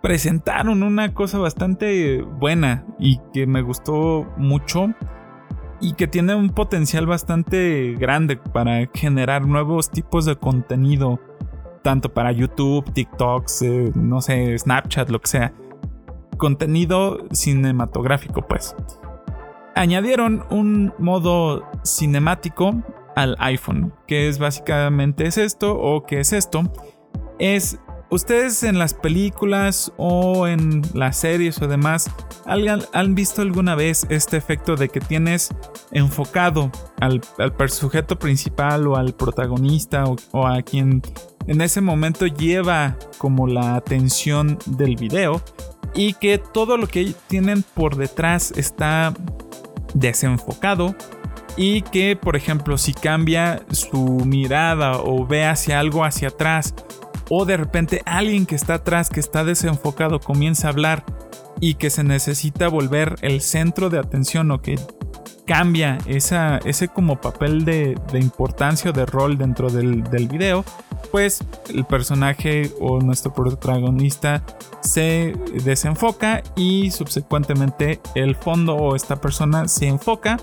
presentaron 0.02 0.84
una 0.84 1.14
cosa 1.14 1.38
bastante 1.38 2.22
buena 2.22 2.86
y 2.98 3.20
que 3.34 3.46
me 3.46 3.62
gustó 3.62 4.26
mucho 4.38 4.94
y 5.80 5.94
que 5.94 6.08
tiene 6.08 6.34
un 6.34 6.50
potencial 6.50 7.06
bastante 7.06 7.96
grande 8.00 8.38
para 8.38 8.90
generar 8.94 9.46
nuevos 9.46 9.92
tipos 9.92 10.26
de 10.26 10.38
contenido, 10.38 11.20
tanto 11.84 12.14
para 12.14 12.32
YouTube, 12.32 12.92
TikToks, 12.94 13.62
eh, 13.62 13.92
no 13.94 14.22
sé, 14.22 14.58
Snapchat, 14.58 15.10
lo 15.10 15.20
que 15.20 15.28
sea 15.28 15.54
contenido 16.38 17.28
cinematográfico, 17.32 18.42
pues. 18.48 18.76
Añadieron 19.76 20.46
un 20.50 20.94
modo 20.98 21.70
cinemático 21.84 22.82
al 23.16 23.36
iPhone, 23.40 23.94
que 24.08 24.28
es 24.28 24.40
básicamente 24.40 25.28
es 25.28 25.38
esto 25.38 25.78
o 25.78 26.06
que 26.06 26.20
es 26.20 26.34
esto. 26.34 26.64
Es 27.40 27.80
ustedes 28.10 28.64
en 28.64 28.80
las 28.80 28.94
películas 28.94 29.92
o 29.98 30.48
en 30.48 30.82
las 30.94 31.18
series 31.18 31.62
o 31.62 31.68
demás 31.68 32.10
han 32.94 33.16
visto 33.16 33.42
alguna 33.42 33.76
vez 33.76 34.06
este 34.10 34.38
efecto 34.38 34.76
de 34.76 34.90
que 34.90 35.00
tienes 35.00 35.50
enfocado 35.92 36.72
al, 37.02 37.22
sujeto 37.70 38.18
principal 38.18 38.88
o 38.88 38.96
al 38.96 39.14
protagonista 39.14 40.06
o, 40.32 40.48
a 40.48 40.62
quien 40.62 41.02
en 41.48 41.62
ese 41.62 41.82
momento 41.82 42.28
lleva 42.28 42.98
como 43.18 43.48
la 43.48 43.76
atención 43.76 44.60
del 44.66 44.96
video 44.96 45.42
y 45.96 46.14
que 46.14 46.38
todo 46.38 46.78
lo 46.78 46.88
que 46.88 47.14
tienen 47.28 47.64
por 47.64 47.96
detrás 47.96 48.54
está 48.56 49.14
desenfocado 49.94 50.96
y 51.56 51.82
que 51.82 52.16
por 52.16 52.36
ejemplo 52.36 52.78
si 52.78 52.94
cambia 52.94 53.64
su 53.72 54.04
mirada 54.26 55.00
o 55.00 55.26
ve 55.26 55.46
hacia 55.46 55.80
algo 55.80 56.04
hacia 56.04 56.28
atrás 56.28 56.76
o 57.30 57.46
de 57.46 57.58
repente 57.58 58.02
alguien 58.06 58.46
que 58.46 58.56
está 58.56 58.76
atrás 58.76 59.10
que 59.10 59.20
está 59.20 59.44
desenfocado 59.44 60.20
comienza 60.20 60.68
a 60.68 60.72
hablar 60.72 61.04
y 61.60 61.76
que 61.76 61.90
se 61.90 62.04
necesita 62.04 62.68
volver 62.68 63.16
el 63.22 63.42
centro 63.42 63.90
de 63.90 64.00
atención 64.00 64.52
o 64.52 64.62
que 64.62 64.78
cambia 65.48 65.98
esa, 66.06 66.60
ese 66.66 66.90
como 66.90 67.20
papel 67.20 67.66
de, 67.66 67.98
importancia 68.14 68.92
o 68.92 68.94
de 68.94 69.06
rol 69.06 69.38
dentro 69.38 69.70
del, 69.70 70.04
del, 70.04 70.28
video, 70.28 70.64
pues 71.12 71.44
el 71.74 71.86
personaje 71.86 72.72
o 72.80 73.00
nuestro 73.00 73.34
protagonista 73.34 74.44
se 74.82 75.36
desenfoca 75.64 76.44
y 76.56 76.92
subsecuentemente 76.92 78.00
el 78.16 78.36
fondo 78.36 78.76
o 78.76 78.96
esta 78.96 79.16
persona 79.18 79.68
se 79.68 79.88
enfoca. 79.88 80.38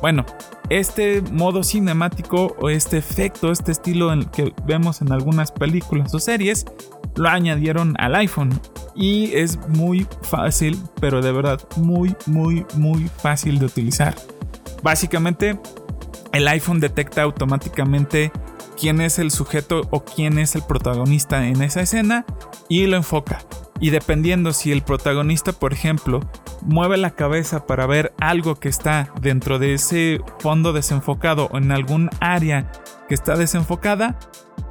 Bueno, 0.00 0.24
este 0.70 1.22
modo 1.22 1.62
cinemático 1.62 2.56
o 2.60 2.68
este 2.68 2.98
efecto, 2.98 3.50
este 3.50 3.72
estilo 3.72 4.12
en 4.12 4.24
que 4.26 4.54
vemos 4.64 5.00
en 5.00 5.12
algunas 5.12 5.50
películas 5.50 6.14
o 6.14 6.18
series, 6.18 6.66
lo 7.16 7.28
añadieron 7.28 7.94
al 7.98 8.14
iPhone 8.14 8.60
y 8.94 9.32
es 9.34 9.58
muy 9.68 10.06
fácil, 10.22 10.78
pero 11.00 11.22
de 11.22 11.32
verdad 11.32 11.60
muy, 11.76 12.14
muy, 12.26 12.66
muy 12.74 13.08
fácil 13.08 13.58
de 13.58 13.66
utilizar. 13.66 14.14
Básicamente, 14.82 15.58
el 16.32 16.46
iPhone 16.48 16.80
detecta 16.80 17.22
automáticamente 17.22 18.30
quién 18.78 19.00
es 19.00 19.18
el 19.18 19.30
sujeto 19.30 19.82
o 19.90 20.04
quién 20.04 20.38
es 20.38 20.54
el 20.54 20.62
protagonista 20.62 21.46
en 21.46 21.62
esa 21.62 21.80
escena 21.80 22.24
y 22.68 22.86
lo 22.86 22.96
enfoca. 22.96 23.40
Y 23.80 23.90
dependiendo 23.90 24.52
si 24.52 24.72
el 24.72 24.82
protagonista, 24.82 25.52
por 25.52 25.72
ejemplo, 25.72 26.20
mueve 26.62 26.96
la 26.96 27.12
cabeza 27.12 27.66
para 27.66 27.86
ver 27.86 28.12
algo 28.18 28.56
que 28.56 28.68
está 28.68 29.12
dentro 29.20 29.58
de 29.58 29.74
ese 29.74 30.20
fondo 30.40 30.72
desenfocado 30.72 31.48
o 31.52 31.58
en 31.58 31.70
algún 31.70 32.10
área 32.20 32.70
que 33.08 33.14
está 33.14 33.36
desenfocada, 33.36 34.18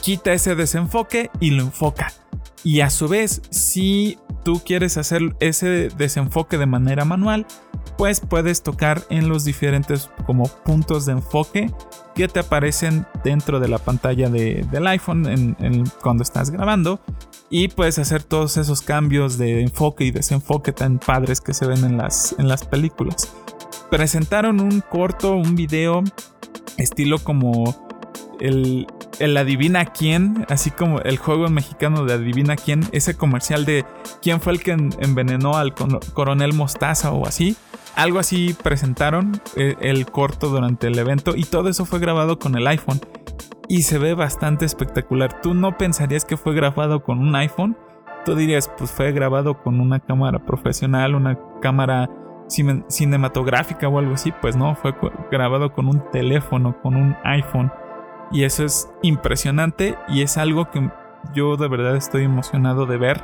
quita 0.02 0.34
ese 0.34 0.56
desenfoque 0.56 1.30
y 1.40 1.52
lo 1.52 1.64
enfoca. 1.64 2.12
Y 2.64 2.82
a 2.82 2.90
su 2.90 3.08
vez, 3.08 3.42
si 3.50 4.18
tú 4.44 4.62
quieres 4.66 4.98
hacer 4.98 5.36
ese 5.40 5.90
desenfoque 5.98 6.58
de 6.58 6.66
manera 6.66 7.06
manual, 7.06 7.46
pues 7.98 8.20
puedes 8.20 8.62
tocar 8.62 9.04
en 9.10 9.28
los 9.28 9.44
diferentes 9.44 10.10
como 10.26 10.46
puntos 10.46 11.06
de 11.06 11.14
enfoque 11.14 11.72
que 12.16 12.28
te 12.28 12.40
aparecen 12.40 13.06
dentro 13.24 13.60
de 13.60 13.68
la 13.68 13.78
pantalla 13.78 14.30
del 14.30 14.88
iPhone 14.88 15.56
cuando 16.02 16.24
estás 16.24 16.50
grabando 16.50 17.00
y 17.50 17.70
puedes 17.70 18.00
hacer 18.00 18.24
todos 18.24 18.58
esos 18.58 18.82
cambios 18.82 19.38
de 19.38 19.62
enfoque 19.62 20.06
y 20.06 20.12
desenfoque 20.12 20.72
tan 20.72 21.00
padres 21.00 21.42
que 21.42 21.54
se 21.54 21.66
ven 21.66 21.84
en 21.86 21.98
las, 21.98 22.36
en 22.38 22.48
las 22.48 22.66
películas. 22.66 23.34
Presentaron 23.90 24.60
un 24.60 24.82
corto, 24.82 25.36
un 25.36 25.56
video 25.56 26.04
estilo 26.78 27.20
como 27.20 27.76
el, 28.40 28.88
el 29.20 29.36
Adivina 29.38 29.86
quién, 29.86 30.46
así 30.50 30.72
como 30.72 31.00
el 31.00 31.18
juego 31.18 31.50
mexicano 31.50 32.06
de 32.06 32.14
Adivina 32.14 32.56
quién, 32.56 32.82
ese 32.92 33.16
comercial 33.16 33.66
de 33.66 33.86
quién 34.22 34.42
fue 34.42 34.54
el 34.54 34.62
que 34.62 34.72
envenenó 34.72 35.58
al 35.58 35.74
coronel 36.14 36.54
Mostaza 36.54 37.12
o 37.12 37.26
así. 37.28 37.56
Algo 37.96 38.20
así 38.20 38.56
presentaron 38.62 39.42
eh, 39.56 39.76
el 39.82 40.06
corto 40.06 40.50
durante 40.50 40.88
el 40.88 41.00
evento 41.00 41.34
y 41.36 41.44
todo 41.44 41.70
eso 41.70 41.86
fue 41.86 42.00
grabado 42.00 42.38
con 42.38 42.56
el 42.56 42.68
iPhone 42.68 43.02
y 43.68 43.84
se 43.84 43.98
ve 43.98 44.14
bastante 44.14 44.66
espectacular. 44.66 45.42
Tú 45.42 45.54
no 45.54 45.78
pensarías 45.78 46.26
que 46.26 46.38
fue 46.38 46.54
grabado 46.54 47.04
con 47.04 47.20
un 47.20 47.36
iPhone, 47.36 47.76
tú 48.26 48.36
dirías, 48.36 48.70
pues 48.78 48.92
fue 48.92 49.12
grabado 49.12 49.62
con 49.62 49.80
una 49.80 50.00
cámara 50.00 50.40
profesional, 50.40 51.16
una 51.16 51.40
cámara 51.62 52.10
cinematográfica 52.48 53.90
o 53.90 54.00
algo 54.00 54.14
así, 54.14 54.32
pues 54.42 54.56
no, 54.56 54.76
fue 54.76 54.94
grabado 55.32 55.74
con 55.74 55.88
un 55.88 56.04
teléfono, 56.12 56.80
con 56.82 56.96
un 56.96 57.16
iPhone. 57.24 57.72
Y 58.32 58.44
eso 58.44 58.66
es 58.66 58.90
impresionante 59.02 59.98
y 60.08 60.22
es 60.22 60.38
algo 60.38 60.70
que 60.70 60.90
yo 61.34 61.58
de 61.58 61.68
verdad 61.68 61.96
estoy 61.96 62.24
emocionado 62.24 62.86
de 62.86 62.98
ver. 62.98 63.24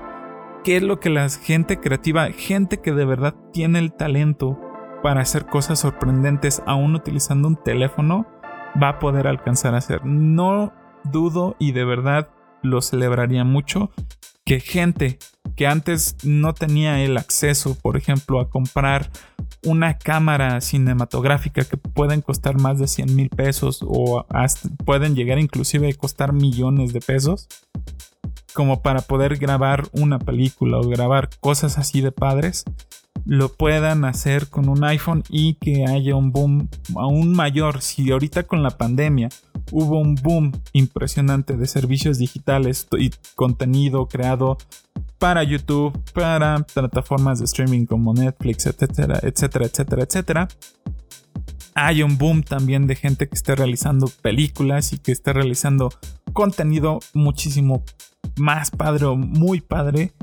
¿Qué 0.64 0.78
es 0.78 0.84
lo 0.84 1.00
que 1.00 1.10
la 1.10 1.28
gente 1.30 1.80
creativa, 1.80 2.32
gente 2.32 2.80
que 2.80 2.94
de 2.94 3.06
verdad 3.06 3.36
tiene 3.52 3.80
el 3.80 3.92
talento 3.94 4.60
para 5.02 5.22
hacer 5.22 5.46
cosas 5.46 5.80
sorprendentes 5.80 6.64
aún 6.66 6.96
utilizando 6.96 7.50
un 7.50 7.58
teléfono, 7.58 8.26
va 8.82 8.90
a 8.90 9.00
poder 9.00 9.28
alcanzar 9.28 9.76
a 9.76 9.80
hacer? 9.80 10.06
No 10.06 10.74
dudo 11.04 11.58
y 11.60 11.74
de 11.74 11.84
verdad 11.84 12.30
lo 12.62 12.82
celebraría 12.82 13.44
mucho 13.44 13.92
que 14.46 14.62
gente 14.62 15.20
que 15.56 15.68
antes 15.68 16.16
no 16.24 16.54
tenía 16.54 17.02
el 17.02 17.18
acceso, 17.18 17.78
por 17.80 17.98
ejemplo, 17.98 18.40
a 18.40 18.50
comprar 18.50 19.10
una 19.66 19.98
cámara 19.98 20.60
cinematográfica 20.62 21.64
que 21.64 21.78
pueden 21.78 22.22
costar 22.22 22.60
más 22.60 22.80
de 22.80 22.88
100 22.88 23.16
mil 23.16 23.30
pesos 23.30 23.84
o 23.86 24.26
pueden 24.86 25.16
llegar 25.16 25.40
inclusive 25.40 25.90
a 25.90 25.94
costar 25.94 26.34
millones 26.34 26.94
de 26.94 27.00
pesos, 27.00 27.48
como 28.54 28.82
para 28.82 29.02
poder 29.02 29.38
grabar 29.38 29.88
una 29.94 30.20
película 30.20 30.78
o 30.78 30.88
grabar 30.88 31.30
cosas 31.40 31.78
así 31.78 32.02
de 32.02 32.12
padres, 32.12 32.66
lo 33.26 33.50
puedan 33.50 34.06
hacer 34.06 34.50
con 34.50 34.70
un 34.70 34.84
iPhone 34.84 35.24
y 35.30 35.56
que 35.56 35.86
haya 35.86 36.16
un 36.16 36.32
boom 36.32 36.70
aún 36.96 37.34
mayor. 37.34 37.82
Si 37.82 38.12
ahorita 38.12 38.44
con 38.44 38.64
la 38.64 38.72
pandemia 38.72 39.30
hubo 39.72 40.00
un 40.00 40.16
boom 40.16 40.52
impresionante 40.74 41.56
de 41.56 41.68
servicios 41.68 42.18
digitales 42.18 42.88
y 42.98 43.12
contenido 43.36 44.08
creado 44.08 44.58
para 45.20 45.44
YouTube, 45.44 45.98
para 46.14 46.60
plataformas 46.74 47.40
de 47.40 47.46
streaming 47.46 47.86
como 47.86 48.14
Netflix, 48.14 48.66
etcétera, 48.66 49.20
etcétera, 49.22 49.66
etcétera, 49.66 50.04
etcétera. 50.04 50.48
Hay 51.76 52.04
un 52.04 52.18
boom 52.18 52.44
también 52.44 52.86
de 52.88 52.96
gente 52.96 53.28
que 53.28 53.36
está 53.36 53.56
realizando 53.56 54.08
películas 54.22 54.94
y 54.94 55.00
que 55.00 55.12
está 55.12 55.34
realizando 55.34 55.90
contenido 56.34 57.00
muchísimo 57.14 57.84
más 58.38 58.72
padre 58.72 59.06
o 59.06 59.16
muy 59.16 59.62
padre 59.62 60.14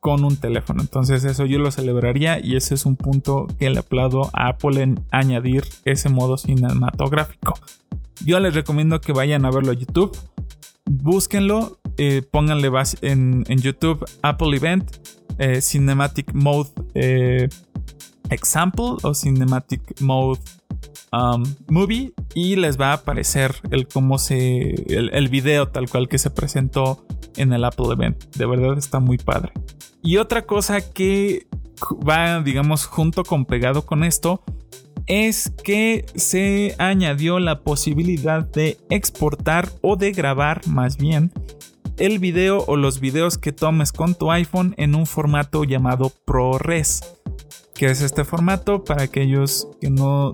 con 0.00 0.24
un 0.24 0.36
teléfono. 0.36 0.80
Entonces 0.80 1.24
eso 1.24 1.44
yo 1.46 1.58
lo 1.58 1.70
celebraría 1.70 2.44
y 2.44 2.56
ese 2.56 2.74
es 2.74 2.86
un 2.86 2.96
punto 2.96 3.46
que 3.58 3.70
le 3.70 3.80
aplaudo 3.80 4.30
a 4.32 4.48
Apple 4.48 4.82
en 4.82 5.00
añadir 5.10 5.64
ese 5.84 6.08
modo 6.08 6.36
cinematográfico. 6.36 7.54
Yo 8.24 8.40
les 8.40 8.54
recomiendo 8.54 9.00
que 9.00 9.12
vayan 9.12 9.44
a 9.44 9.50
verlo 9.50 9.72
a 9.72 9.74
YouTube. 9.74 10.16
Búsquenlo, 10.84 11.77
eh, 11.98 12.22
pónganle 12.22 12.70
en, 13.02 13.44
YouTube 13.48 14.04
Apple 14.22 14.56
Event, 14.56 14.88
eh, 15.38 15.60
Cinematic 15.60 16.32
Mode 16.32 16.70
eh, 16.94 17.48
Example 18.30 18.96
o 19.02 19.14
Cinematic 19.14 20.00
Mode 20.00 20.40
um, 21.12 21.42
Movie 21.68 22.12
y 22.34 22.54
les 22.54 22.80
va 22.80 22.90
a 22.90 22.94
aparecer 22.94 23.54
el 23.70 23.88
cómo 23.88 24.18
se 24.18 24.74
el, 24.94 25.10
el, 25.12 25.28
video 25.28 25.68
tal 25.68 25.88
cual 25.88 26.08
que 26.08 26.18
se 26.18 26.30
presentó 26.30 27.04
en 27.36 27.52
el 27.52 27.64
Apple 27.64 27.86
Event. 27.92 28.36
De 28.36 28.46
verdad 28.46 28.78
está 28.78 29.00
muy 29.00 29.18
padre. 29.18 29.52
Y 30.02 30.18
otra 30.18 30.46
cosa 30.46 30.80
que 30.80 31.48
va, 32.08 32.40
digamos, 32.42 32.86
junto 32.86 33.24
con 33.24 33.44
pegado 33.44 33.84
con 33.84 34.04
esto 34.04 34.44
es 35.06 35.50
que 35.64 36.04
se 36.14 36.76
añadió 36.78 37.40
la 37.40 37.60
posibilidad 37.60 38.44
de 38.44 38.78
exportar 38.90 39.68
o 39.80 39.96
de 39.96 40.12
grabar 40.12 40.66
más 40.68 40.96
bien 40.98 41.32
el 41.98 42.18
video 42.18 42.64
o 42.66 42.76
los 42.76 43.00
videos 43.00 43.38
que 43.38 43.52
tomes 43.52 43.92
con 43.92 44.14
tu 44.14 44.30
iPhone 44.30 44.74
en 44.78 44.94
un 44.94 45.06
formato 45.06 45.64
llamado 45.64 46.12
ProRes. 46.24 47.02
que 47.74 47.86
es 47.86 48.02
este 48.02 48.24
formato 48.24 48.82
para 48.82 49.04
aquellos 49.04 49.68
que 49.80 49.88
no 49.88 50.32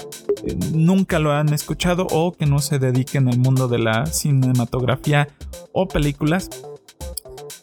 nunca 0.72 1.18
lo 1.18 1.32
han 1.32 1.52
escuchado 1.52 2.06
o 2.10 2.32
que 2.32 2.46
no 2.46 2.58
se 2.58 2.78
dediquen 2.78 3.28
al 3.28 3.38
mundo 3.38 3.68
de 3.68 3.78
la 3.78 4.06
cinematografía 4.06 5.28
o 5.72 5.86
películas? 5.86 6.48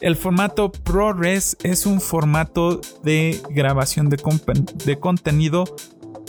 El 0.00 0.16
formato 0.16 0.70
ProRes 0.70 1.56
es 1.64 1.86
un 1.86 2.00
formato 2.00 2.80
de 3.02 3.40
grabación 3.50 4.08
de, 4.08 4.18
de 4.84 4.98
contenido 4.98 5.64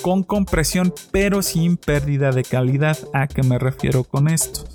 con 0.02 0.24
compresión 0.24 0.94
pero 1.12 1.42
sin 1.42 1.78
pérdida 1.78 2.32
de 2.32 2.44
calidad. 2.44 2.98
¿A 3.14 3.28
qué 3.28 3.44
me 3.44 3.60
refiero 3.60 4.04
con 4.04 4.28
esto? 4.28 4.66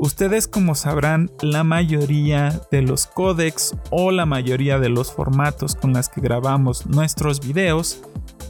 Ustedes 0.00 0.46
como 0.46 0.76
sabrán, 0.76 1.28
la 1.42 1.64
mayoría 1.64 2.60
de 2.70 2.82
los 2.82 3.08
códecs 3.08 3.74
o 3.90 4.12
la 4.12 4.26
mayoría 4.26 4.78
de 4.78 4.88
los 4.88 5.12
formatos 5.12 5.74
con 5.74 5.92
los 5.92 6.08
que 6.08 6.20
grabamos 6.20 6.86
nuestros 6.86 7.40
videos 7.40 8.00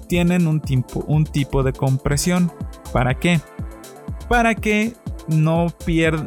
tienen 0.08 0.46
un 0.46 0.60
tipo, 0.60 1.00
un 1.06 1.24
tipo 1.24 1.62
de 1.62 1.72
compresión. 1.72 2.52
¿Para 2.92 3.14
qué? 3.14 3.40
Para 4.28 4.54
que 4.54 4.94
no, 5.26 5.68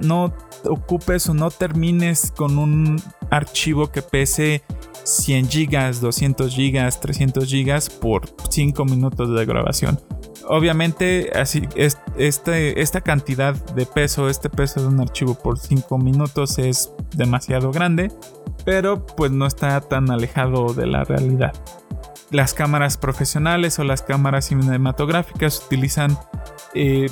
no 0.02 0.34
ocupes 0.64 1.30
o 1.30 1.36
no 1.36 1.52
termines 1.52 2.32
con 2.36 2.58
un 2.58 3.00
archivo 3.30 3.92
que 3.92 4.02
pese 4.02 4.64
100 5.04 5.49
gigas, 5.49 6.02
200 6.02 6.54
gigas, 6.54 6.99
300 6.99 7.45
gigas 7.45 7.89
por 7.89 8.24
5 8.49 8.86
minutos 8.86 9.36
de 9.36 9.45
grabación 9.45 9.99
obviamente 10.47 11.32
así 11.34 11.68
este, 11.76 12.82
esta 12.82 13.02
cantidad 13.02 13.54
de 13.54 13.86
peso, 13.86 14.30
este 14.30 14.49
peso 14.49 14.82
de 14.82 14.88
un 14.88 14.99
archivo 14.99 15.36
por 15.36 15.58
5 15.58 15.97
minutos 15.97 16.58
es 16.60 16.93
demasiado 17.16 17.72
grande, 17.72 18.12
pero 18.66 19.06
pues 19.06 19.32
no 19.32 19.45
está 19.45 19.80
tan 19.82 20.12
alejado 20.12 20.74
de 20.74 20.88
la 20.88 21.04
realidad. 21.04 21.54
Las 22.32 22.54
cámaras 22.54 22.97
profesionales 22.97 23.80
o 23.80 23.84
las 23.84 24.02
cámaras 24.02 24.45
cinematográficas 24.45 25.64
utilizan 25.66 26.18
eh, 26.74 27.08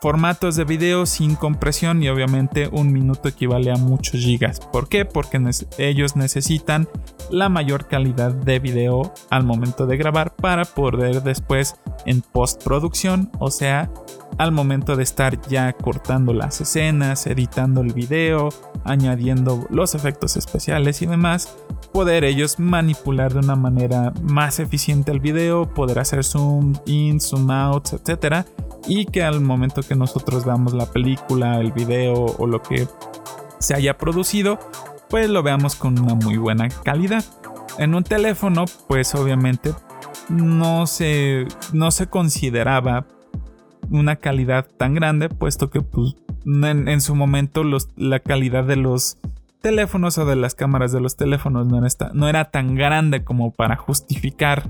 formatos 0.00 0.56
de 0.56 0.64
video 0.64 1.06
sin 1.06 1.34
compresión 1.34 2.02
y 2.02 2.08
obviamente 2.08 2.68
un 2.70 2.92
minuto 2.92 3.28
equivale 3.28 3.70
a 3.70 3.76
muchos 3.76 4.20
gigas. 4.20 4.60
¿Por 4.60 4.88
qué? 4.88 5.04
Porque 5.04 5.40
ellos 5.78 6.16
necesitan 6.16 6.88
la 7.30 7.48
mayor 7.48 7.88
calidad 7.88 8.32
de 8.32 8.58
video 8.58 9.12
al 9.30 9.44
momento 9.44 9.86
de 9.86 9.96
grabar 9.96 10.34
para 10.34 10.64
poder 10.64 11.22
después 11.22 11.76
en 12.04 12.22
postproducción, 12.22 13.30
o 13.38 13.50
sea, 13.50 13.90
al 14.38 14.52
momento 14.52 14.96
de 14.96 15.02
estar 15.02 15.40
ya 15.48 15.72
cortando 15.72 16.32
las 16.32 16.60
escenas, 16.60 17.26
editando 17.26 17.80
el 17.80 17.92
video, 17.92 18.50
añadiendo 18.84 19.66
los 19.70 19.94
efectos 19.94 20.36
especiales 20.36 21.00
y 21.02 21.06
demás, 21.06 21.56
poder 21.92 22.24
ellos 22.24 22.58
manipular 22.58 23.32
de 23.32 23.40
una 23.40 23.56
manera 23.56 24.12
más 24.22 24.60
eficiente 24.60 25.10
el 25.12 25.20
video, 25.20 25.72
poder 25.72 25.98
hacer 25.98 26.24
zoom 26.24 26.74
in, 26.86 27.20
zoom 27.20 27.50
out, 27.50 27.88
etc. 27.92 28.46
Y 28.86 29.06
que 29.06 29.22
al 29.22 29.40
momento 29.40 29.82
que 29.82 29.94
nosotros 29.94 30.44
veamos 30.44 30.74
la 30.74 30.86
película, 30.86 31.58
el 31.60 31.72
video 31.72 32.14
o 32.14 32.46
lo 32.46 32.62
que 32.62 32.86
se 33.58 33.74
haya 33.74 33.96
producido, 33.96 34.58
pues 35.08 35.30
lo 35.30 35.42
veamos 35.42 35.76
con 35.76 35.98
una 35.98 36.14
muy 36.14 36.36
buena 36.36 36.68
calidad. 36.68 37.24
En 37.78 37.94
un 37.94 38.04
teléfono, 38.04 38.64
pues 38.86 39.14
obviamente 39.14 39.74
no 40.28 40.86
se, 40.86 41.46
no 41.72 41.90
se 41.90 42.08
consideraba 42.08 43.06
una 43.90 44.16
calidad 44.16 44.66
tan 44.76 44.94
grande, 44.94 45.28
puesto 45.28 45.70
que 45.70 45.80
pues, 45.80 46.16
en, 46.44 47.00
su 47.00 47.14
momento 47.14 47.62
la 47.96 48.20
calidad 48.20 48.64
de 48.64 48.76
los 48.76 49.18
teléfonos 49.60 50.18
o 50.18 50.26
de 50.26 50.36
las 50.36 50.54
cámaras 50.54 50.92
de 50.92 51.00
los 51.00 51.16
teléfonos 51.16 51.66
no 51.66 51.78
era, 51.78 51.88
no 52.12 52.28
era 52.28 52.46
tan 52.46 52.74
grande 52.74 53.24
como 53.24 53.50
para 53.50 53.76
justificar 53.76 54.68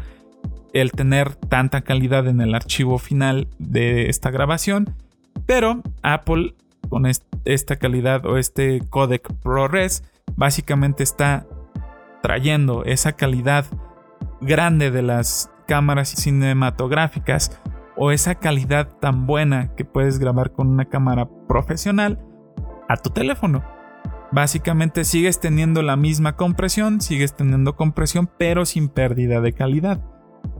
el 0.72 0.92
tener 0.92 1.34
tanta 1.34 1.82
calidad 1.82 2.26
en 2.28 2.40
el 2.40 2.54
archivo 2.54 2.98
final 2.98 3.48
de 3.58 4.08
esta 4.08 4.30
grabación. 4.30 4.94
Pero 5.46 5.82
Apple 6.02 6.54
con 6.88 7.06
esta 7.44 7.76
calidad 7.76 8.24
o 8.26 8.38
este 8.38 8.80
codec 8.90 9.32
ProRes 9.42 10.02
básicamente 10.36 11.02
está 11.02 11.46
trayendo 12.22 12.84
esa 12.84 13.12
calidad 13.12 13.66
grande 14.40 14.90
de 14.90 15.02
las 15.02 15.50
cámaras 15.66 16.08
cinematográficas 16.08 17.60
o 17.96 18.10
esa 18.10 18.34
calidad 18.36 18.88
tan 19.00 19.26
buena 19.26 19.74
que 19.74 19.84
puedes 19.84 20.18
grabar 20.18 20.52
con 20.52 20.68
una 20.68 20.84
cámara 20.84 21.28
profesional 21.48 22.20
a 22.88 22.96
tu 22.96 23.10
teléfono. 23.10 23.64
Básicamente 24.32 25.04
sigues 25.04 25.40
teniendo 25.40 25.82
la 25.82 25.96
misma 25.96 26.36
compresión, 26.36 27.00
sigues 27.00 27.34
teniendo 27.34 27.76
compresión, 27.76 28.28
pero 28.38 28.66
sin 28.66 28.88
pérdida 28.88 29.40
de 29.40 29.52
calidad. 29.52 30.02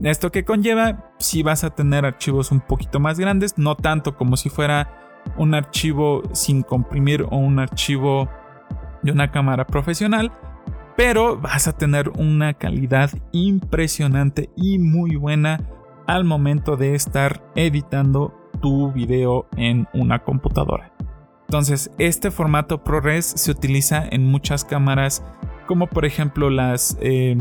Esto 0.01 0.31
que 0.31 0.45
conlleva, 0.45 1.11
si 1.19 1.43
vas 1.43 1.63
a 1.63 1.71
tener 1.71 2.05
archivos 2.05 2.51
un 2.51 2.61
poquito 2.61 2.99
más 2.99 3.19
grandes, 3.19 3.57
no 3.57 3.75
tanto 3.75 4.15
como 4.15 4.37
si 4.37 4.49
fuera 4.49 5.23
un 5.37 5.53
archivo 5.53 6.23
sin 6.33 6.63
comprimir 6.63 7.23
o 7.29 7.37
un 7.37 7.59
archivo 7.59 8.29
de 9.03 9.11
una 9.11 9.31
cámara 9.31 9.67
profesional, 9.67 10.31
pero 10.95 11.37
vas 11.37 11.67
a 11.67 11.73
tener 11.73 12.09
una 12.09 12.53
calidad 12.53 13.11
impresionante 13.31 14.49
y 14.55 14.79
muy 14.79 15.15
buena 15.15 15.59
al 16.07 16.23
momento 16.23 16.77
de 16.77 16.95
estar 16.95 17.43
editando 17.55 18.33
tu 18.61 18.91
video 18.91 19.45
en 19.55 19.87
una 19.93 20.23
computadora. 20.23 20.91
Entonces, 21.47 21.91
este 21.97 22.31
formato 22.31 22.83
ProRes 22.83 23.25
se 23.25 23.51
utiliza 23.51 24.03
en 24.09 24.25
muchas 24.25 24.65
cámaras, 24.65 25.23
como 25.67 25.87
por 25.87 26.05
ejemplo 26.05 26.49
las, 26.49 26.97
eh, 27.01 27.37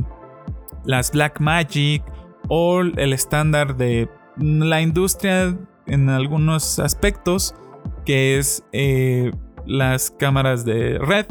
las 0.85 1.13
Blackmagic 1.13 2.05
o 2.49 2.81
el 2.81 3.13
estándar 3.13 3.77
de 3.77 4.09
la 4.37 4.81
industria 4.81 5.57
en 5.87 6.09
algunos 6.09 6.79
aspectos, 6.79 7.55
que 8.05 8.39
es 8.39 8.65
eh, 8.73 9.33
las 9.65 10.11
cámaras 10.13 10.65
de 10.65 10.99
red. 10.99 11.27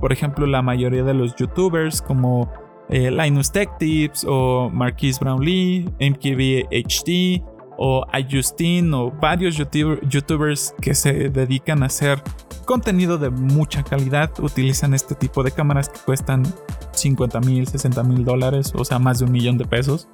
Por 0.00 0.12
ejemplo, 0.12 0.46
la 0.46 0.62
mayoría 0.62 1.02
de 1.02 1.14
los 1.14 1.34
youtubers 1.36 2.00
como 2.00 2.50
eh, 2.88 3.10
Linus 3.10 3.50
Tech 3.50 3.70
Tips 3.78 4.24
o 4.28 4.70
Marquise 4.72 5.18
Brownlee, 5.20 5.88
MKB 6.00 6.68
HD 6.70 7.42
o 7.76 8.04
iJustin 8.12 8.92
o 8.94 9.10
varios 9.10 9.56
youtubers 9.56 10.74
que 10.80 10.94
se 10.94 11.28
dedican 11.30 11.82
a 11.82 11.86
hacer 11.86 12.22
contenido 12.64 13.18
de 13.18 13.30
mucha 13.30 13.82
calidad 13.82 14.30
utilizan 14.40 14.94
este 14.94 15.14
tipo 15.14 15.42
de 15.42 15.50
cámaras 15.50 15.88
que 15.88 15.98
cuestan 16.00 16.44
50 16.92 17.40
mil, 17.40 17.66
60 17.66 18.02
mil 18.04 18.24
dólares, 18.24 18.72
o 18.74 18.84
sea, 18.84 18.98
más 18.98 19.18
de 19.18 19.26
un 19.26 19.32
millón 19.32 19.58
de 19.58 19.64
pesos. 19.64 20.08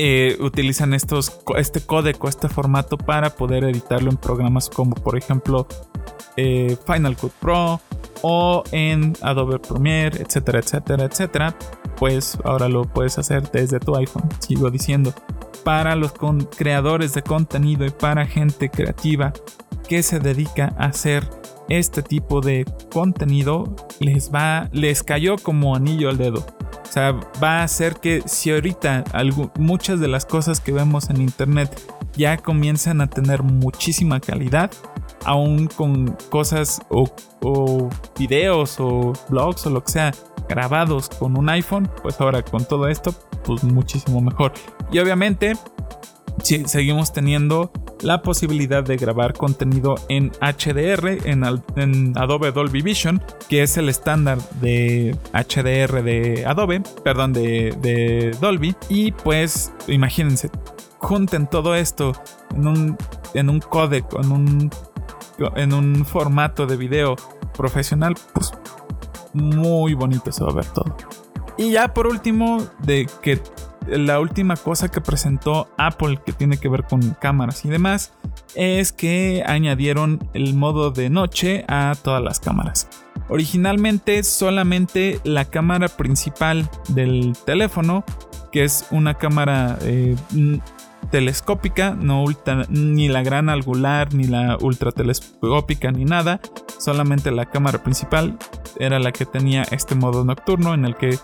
Eh, 0.00 0.36
utilizan 0.38 0.94
estos, 0.94 1.40
este 1.56 1.80
código, 1.80 2.28
este 2.28 2.48
formato 2.48 2.96
para 2.96 3.30
poder 3.30 3.64
editarlo 3.64 4.10
en 4.10 4.16
programas 4.16 4.70
como 4.70 4.94
por 4.94 5.18
ejemplo 5.18 5.66
eh, 6.36 6.76
Final 6.86 7.16
Cut 7.16 7.32
Pro, 7.40 7.80
o 8.22 8.62
en 8.70 9.14
Adobe 9.22 9.58
Premiere, 9.58 10.22
etcétera, 10.22 10.60
etcétera, 10.60 11.04
etcétera, 11.04 11.56
pues 11.96 12.38
ahora 12.44 12.68
lo 12.68 12.82
puedes 12.82 13.18
hacer 13.18 13.50
desde 13.50 13.80
tu 13.80 13.96
iPhone, 13.96 14.28
sigo 14.38 14.70
diciendo. 14.70 15.12
Para 15.64 15.96
los 15.96 16.12
creadores 16.56 17.12
de 17.14 17.22
contenido 17.22 17.84
y 17.84 17.90
para 17.90 18.24
gente 18.24 18.70
creativa 18.70 19.32
que 19.88 20.02
se 20.02 20.20
dedica 20.20 20.74
a 20.78 20.86
hacer 20.86 21.28
este 21.68 22.02
tipo 22.02 22.40
de 22.40 22.64
contenido, 22.90 23.74
les 24.00 24.32
va, 24.32 24.68
les 24.72 25.02
cayó 25.02 25.36
como 25.36 25.74
anillo 25.74 26.08
al 26.08 26.18
dedo. 26.18 26.44
O 26.88 26.92
sea, 26.92 27.12
va 27.42 27.60
a 27.60 27.62
hacer 27.64 27.96
que 27.96 28.22
si 28.26 28.50
ahorita 28.50 29.04
muchas 29.58 30.00
de 30.00 30.08
las 30.08 30.24
cosas 30.24 30.60
que 30.60 30.72
vemos 30.72 31.10
en 31.10 31.20
internet 31.20 31.70
ya 32.16 32.38
comienzan 32.38 33.00
a 33.00 33.08
tener 33.08 33.42
muchísima 33.42 34.20
calidad, 34.20 34.70
aún 35.24 35.66
con 35.66 36.16
cosas 36.30 36.80
o, 36.88 37.08
videos 38.18 38.76
o 38.80 39.12
blogs 39.28 39.66
o 39.66 39.70
lo 39.70 39.84
que 39.84 39.92
sea 39.92 40.14
grabados 40.48 41.08
con 41.10 41.36
un 41.36 41.48
iPhone, 41.50 41.90
pues 42.02 42.20
ahora 42.20 42.42
con 42.42 42.64
todo 42.64 42.88
esto, 42.88 43.14
pues 43.44 43.62
muchísimo 43.64 44.20
mejor. 44.20 44.52
Y 44.90 44.98
obviamente, 44.98 45.52
seguimos 46.42 47.12
teniendo 47.12 47.70
la 48.00 48.22
posibilidad 48.22 48.82
de 48.84 48.96
grabar 48.96 49.32
contenido 49.32 49.96
en 50.08 50.30
HDR, 50.40 51.18
en, 51.28 52.14
Adobe 52.16 52.52
Dolby 52.52 52.82
Vision, 52.82 53.22
que 53.48 53.62
es 53.62 53.76
el 53.76 53.88
estándar 53.88 54.38
de 54.60 55.16
HDR 55.32 56.02
de 56.02 56.44
Adobe, 56.46 56.82
perdón, 57.02 57.32
de, 57.32 57.76
de 57.80 58.36
Dolby. 58.40 58.76
Y 58.88 59.12
pues, 59.12 59.72
imagínense, 59.88 60.50
junten 60.98 61.48
todo 61.48 61.74
esto 61.74 62.12
en 62.54 62.66
un, 62.66 62.96
en 63.34 63.50
un 63.50 63.60
codec, 63.60 64.06
en 64.14 64.32
un 64.32 64.70
en 65.56 65.72
un 65.72 66.04
formato 66.04 66.66
de 66.66 66.76
video 66.76 67.16
profesional, 67.56 68.14
pues 68.32 68.52
muy 69.32 69.94
bonito 69.94 70.32
se 70.32 70.44
va 70.44 70.50
a 70.50 70.54
ver 70.54 70.66
todo. 70.66 70.96
Y 71.56 71.72
ya 71.72 71.92
por 71.92 72.06
último, 72.06 72.64
de 72.80 73.08
que 73.22 73.40
la 73.90 74.20
última 74.20 74.56
cosa 74.56 74.88
que 74.88 75.00
presentó 75.00 75.68
Apple 75.78 76.20
que 76.24 76.32
tiene 76.32 76.58
que 76.58 76.68
ver 76.68 76.84
con 76.84 77.16
cámaras 77.20 77.64
y 77.64 77.68
demás 77.68 78.12
es 78.54 78.92
que 78.92 79.42
añadieron 79.46 80.28
el 80.34 80.54
modo 80.54 80.90
de 80.90 81.10
noche 81.10 81.64
a 81.68 81.94
todas 82.02 82.22
las 82.22 82.40
cámaras. 82.40 82.88
Originalmente 83.28 84.22
solamente 84.22 85.20
la 85.24 85.44
cámara 85.44 85.88
principal 85.88 86.68
del 86.88 87.36
teléfono, 87.44 88.04
que 88.52 88.64
es 88.64 88.86
una 88.90 89.14
cámara 89.14 89.78
eh, 89.82 90.16
telescópica, 91.10 91.94
no 91.94 92.24
ni 92.68 93.08
la 93.08 93.22
gran 93.22 93.48
angular, 93.48 94.14
ni 94.14 94.24
la 94.24 94.56
ultra 94.60 94.92
telescópica, 94.92 95.90
ni 95.90 96.04
nada. 96.04 96.40
Solamente 96.78 97.30
la 97.30 97.46
cámara 97.46 97.82
principal 97.82 98.38
era 98.78 98.98
la 98.98 99.12
que 99.12 99.26
tenía 99.26 99.62
este 99.70 99.94
modo 99.94 100.24
nocturno 100.24 100.74
en 100.74 100.84
el 100.84 100.96
que 100.96 101.18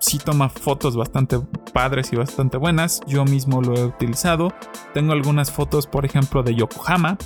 sí 0.00 0.18
toma 0.18 0.48
fotos 0.48 0.96
bastante 0.96 1.38
padres 1.72 2.12
y 2.12 2.16
bastante 2.16 2.56
buenas. 2.56 3.00
Yo 3.06 3.24
mismo 3.24 3.62
lo 3.62 3.76
he 3.76 3.84
utilizado. 3.84 4.52
Tengo 4.92 5.12
algunas 5.12 5.52
fotos, 5.52 5.86
por 5.86 6.04
ejemplo, 6.04 6.42
de 6.42 6.54
Yokohama, 6.54 7.16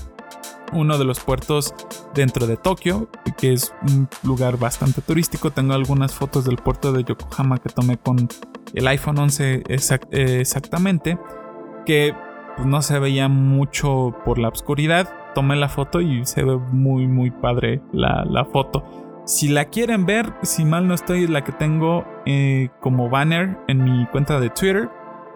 uno 0.73 0.99
de 0.99 1.05
los 1.05 1.21
puertos 1.21 1.75
dentro 2.15 2.47
de 2.47 2.57
Tokio, 2.57 3.09
que 3.39 3.53
es 3.53 3.75
un 3.89 4.09
lugar 4.23 4.59
bastante 4.59 5.01
turístico. 5.01 5.51
Tengo 5.51 5.73
algunas 5.73 6.13
fotos 6.13 6.45
del 6.45 6.57
puerto 6.57 6.93
de 6.93 7.05
Yokohama 7.05 7.59
que 7.59 7.71
tomé 7.71 7.97
con 7.97 8.29
el 8.75 8.89
iPhone 8.89 9.19
11 9.19 9.63
exactamente 9.69 11.19
que 11.85 12.15
pues, 12.57 12.67
no 12.67 12.83
se 12.83 12.99
veía 12.99 13.29
mucho 13.29 14.15
por 14.25 14.39
la 14.39 14.49
oscuridad. 14.49 15.09
Tomé 15.35 15.57
la 15.57 15.69
foto 15.69 16.01
y 16.01 16.25
se 16.25 16.45
ve 16.45 16.57
muy 16.57 17.07
muy 17.07 17.31
padre 17.31 17.83
la, 17.93 18.47
foto. 18.53 18.85
Si 19.25 19.49
la 19.49 19.67
quieren 19.67 20.05
ver, 20.05 20.35
si 20.43 20.67
mal 20.67 20.87
no 20.87 20.93
estoy, 20.93 21.27
la 21.27 21.45
que 21.45 21.53
tengo 21.53 22.05
eh, 22.27 22.69
como 22.81 23.09
banner 23.09 23.59
en 23.69 23.83
mi 23.83 24.07
cuenta 24.07 24.39
de 24.39 24.51
Twitter. 24.51 24.91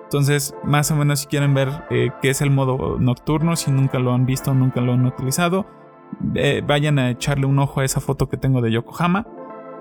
Entonces, 0.05 0.55
más 0.62 0.91
o 0.91 0.97
menos 0.97 1.20
si 1.20 1.26
quieren 1.26 1.55
ver 1.55 1.86
eh, 1.91 2.11
qué 2.20 2.30
es 2.30 2.43
el 2.43 2.51
modo 2.51 2.99
nocturno, 2.99 3.57
si 3.57 3.70
nunca 3.70 3.99
lo 3.99 4.12
han 4.12 4.26
visto, 4.26 4.53
nunca 4.53 4.82
lo 4.82 4.93
han 4.93 5.07
utilizado, 5.07 5.66
eh, 6.34 6.62
vayan 6.66 6.99
a 6.99 7.11
echarle 7.11 7.47
un 7.47 7.59
ojo 7.59 7.80
a 7.80 7.84
esa 7.84 8.01
foto 8.01 8.28
que 8.28 8.36
tengo 8.36 8.61
de 8.61 8.72
Yokohama. 8.72 9.26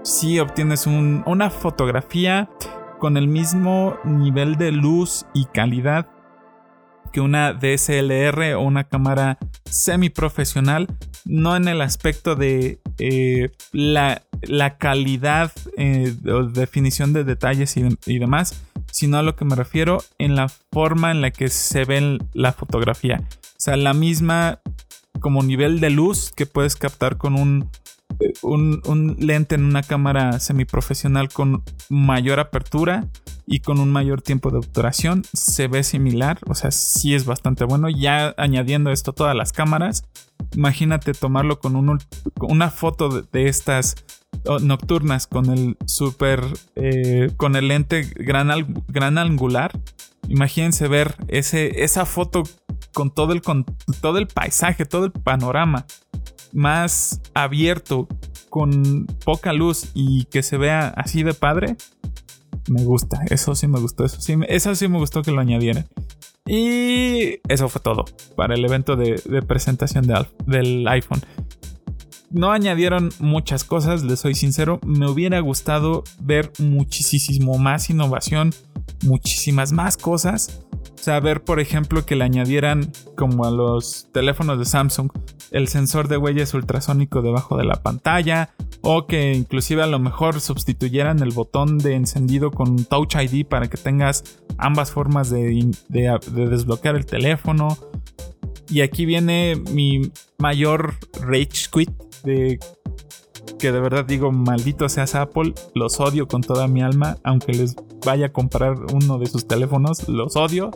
Si 0.04 0.40
obtienes 0.40 0.88
una 0.88 1.50
fotografía 1.50 2.50
con 3.00 3.18
el 3.18 3.28
mismo 3.28 3.98
nivel 4.06 4.56
de 4.56 4.72
luz 4.72 5.26
y 5.34 5.46
calidad 5.46 6.08
que 7.12 7.22
una 7.22 7.54
DSLR 7.54 8.56
o 8.56 8.62
una 8.62 8.86
cámara 8.86 9.38
semi 9.70 10.10
profesional, 10.10 10.88
no 11.26 11.56
en 11.56 11.68
el 11.68 11.82
aspecto 11.82 12.36
de 12.36 12.80
eh, 13.00 13.50
la, 13.72 14.22
calidad 14.78 15.52
eh, 15.78 16.14
o 16.26 16.44
definición 16.44 17.14
de 17.14 17.24
detalles 17.24 17.76
y, 17.78 18.20
demás, 18.20 18.62
sino 18.92 19.18
a 19.18 19.24
lo 19.24 19.36
que 19.36 19.46
me 19.46 19.56
refiero 19.56 20.04
en 20.18 20.36
la 20.36 20.50
forma 20.50 21.12
en 21.12 21.22
la 21.22 21.32
que 21.32 21.50
se 21.50 21.86
ve 21.86 22.20
la 22.34 22.54
fotografía. 22.54 23.22
O 23.44 23.60
sea, 23.60 23.76
la 23.76 23.94
misma 23.94 24.60
como 25.20 25.42
nivel 25.44 25.80
de 25.80 25.90
luz 25.90 26.32
que 26.36 26.46
puedes 26.46 26.76
captar 26.76 27.18
con 27.18 27.36
un, 27.36 27.70
un, 28.42 29.16
lente 29.20 29.56
en 29.56 29.66
una 29.66 29.84
cámara 29.84 30.40
semiprofesional 30.40 31.30
con 31.30 31.64
mayor 31.90 32.40
apertura 32.40 33.08
y 33.46 33.60
con 33.60 33.80
un 33.80 33.92
mayor 33.92 34.22
tiempo 34.22 34.52
de 34.52 34.58
obturación 34.58 35.24
se 35.34 35.68
ve 35.68 35.84
similar, 35.84 36.40
o 36.48 36.56
sea, 36.56 36.72
sí 36.72 37.16
es 37.16 37.26
bastante 37.26 37.64
bueno. 37.64 37.90
Ya 37.90 38.34
añadiendo 38.38 38.92
esto 38.92 39.12
a 39.12 39.16
todas 39.16 39.36
las 39.36 39.54
cámaras, 39.54 40.04
imagínate 40.54 41.14
tomarlo 41.14 41.60
con 41.60 41.76
una 41.76 42.70
foto 42.72 43.22
de, 43.22 43.48
estas 43.48 43.96
nocturnas 44.62 45.28
con 45.28 45.50
el 45.50 45.78
super, 45.86 46.44
eh, 46.76 47.32
con 47.38 47.56
el 47.56 47.70
lente 47.70 48.02
gran, 48.16 48.50
gran 48.88 49.18
angular. 49.18 49.72
Imagínense 50.28 50.90
ver 50.90 51.16
ese, 51.30 51.84
esa 51.84 52.06
foto 52.06 52.44
con 52.94 53.12
todo, 53.12 53.32
el, 53.32 53.42
con 53.42 53.64
todo 54.02 54.18
el 54.18 54.28
paisaje, 54.28 54.86
todo 54.86 55.06
el 55.06 55.12
panorama 55.12 55.86
más 56.58 57.22
abierto, 57.36 58.08
con 58.50 59.06
poca 59.24 59.54
luz 59.54 59.92
y 59.94 60.26
que 60.26 60.42
se 60.42 60.58
vea 60.58 60.88
así 60.98 61.22
de 61.22 61.36
padre, 61.36 61.76
me 62.68 62.84
gusta. 62.84 63.22
Eso 63.30 63.54
sí 63.54 63.68
me 63.68 63.80
gustó. 63.80 64.04
Eso 64.06 64.20
sí, 64.20 64.36
eso 64.48 64.74
sí 64.76 64.88
me 64.88 64.98
gustó 64.98 65.22
que 65.22 65.32
lo 65.32 65.40
añadieran. 65.40 65.88
Y 66.48 67.40
eso 67.48 67.70
fue 67.70 67.80
todo 67.82 68.06
para 68.36 68.56
el 68.56 68.66
evento 68.66 68.96
de, 68.96 69.22
presentación 69.48 70.08
del 70.46 70.88
iPhone. 70.88 71.22
No 72.32 72.52
añadieron 72.52 73.10
muchas 73.20 73.64
cosas, 73.64 74.04
les 74.04 74.20
soy 74.20 74.34
sincero. 74.34 74.80
Me 74.84 75.08
hubiera 75.08 75.40
gustado 75.42 76.04
ver 76.20 76.52
muchísimo 76.58 77.60
más 77.60 77.90
innovación, 77.92 78.54
muchísimas 79.04 79.72
más 79.72 79.96
cosas 79.96 80.66
saber, 81.00 81.44
por 81.44 81.60
ejemplo, 81.60 82.06
que 82.06 82.16
le 82.16 82.24
añadieran, 82.24 82.92
como 83.16 83.46
a 83.46 83.52
los 83.52 84.08
teléfonos 84.12 84.60
de 84.60 84.66
Samsung, 84.66 85.10
el 85.52 85.68
sensor 85.68 86.08
de 86.08 86.18
huellas 86.18 86.54
ultrasónico 86.54 87.22
debajo 87.22 87.58
de 87.58 87.66
la 87.66 87.82
pantalla, 87.82 88.50
o 88.82 89.08
que 89.08 89.34
inclusive 89.34 89.84
a 89.84 89.88
lo 89.88 90.00
mejor 90.00 90.40
sustituyeran 90.40 91.22
el 91.22 91.32
botón 91.32 91.78
de 91.78 91.96
encendido 91.96 92.52
con 92.52 92.86
Touch 92.86 93.16
ID 93.16 93.46
para 93.46 93.68
que 93.68 93.78
tengas 93.78 94.24
ambas 94.58 94.92
formas 94.92 95.30
de, 95.30 95.72
desbloquear 95.90 96.96
el 96.96 97.06
teléfono. 97.06 97.78
Y 98.70 98.82
aquí 98.82 99.06
viene 99.06 99.56
mi 99.72 100.12
mayor 100.38 100.96
rage 101.22 101.70
quit 101.72 101.90
de 102.24 102.60
que 103.58 103.72
de 103.72 103.80
verdad 103.80 104.06
digo, 104.06 104.32
maldito 104.32 104.88
seas 104.90 105.16
Apple, 105.16 105.54
los 105.74 106.00
odio 106.00 106.28
con 106.28 106.42
toda 106.42 106.68
mi 106.68 106.82
alma, 106.82 107.18
aunque 107.24 107.54
les 107.54 107.76
vaya 108.06 108.28
a 108.28 108.30
comprar 108.30 108.76
uno 108.94 109.18
de 109.18 109.28
sus 109.28 109.48
teléfonos, 109.48 110.08
los 110.08 110.36
odio, 110.36 110.72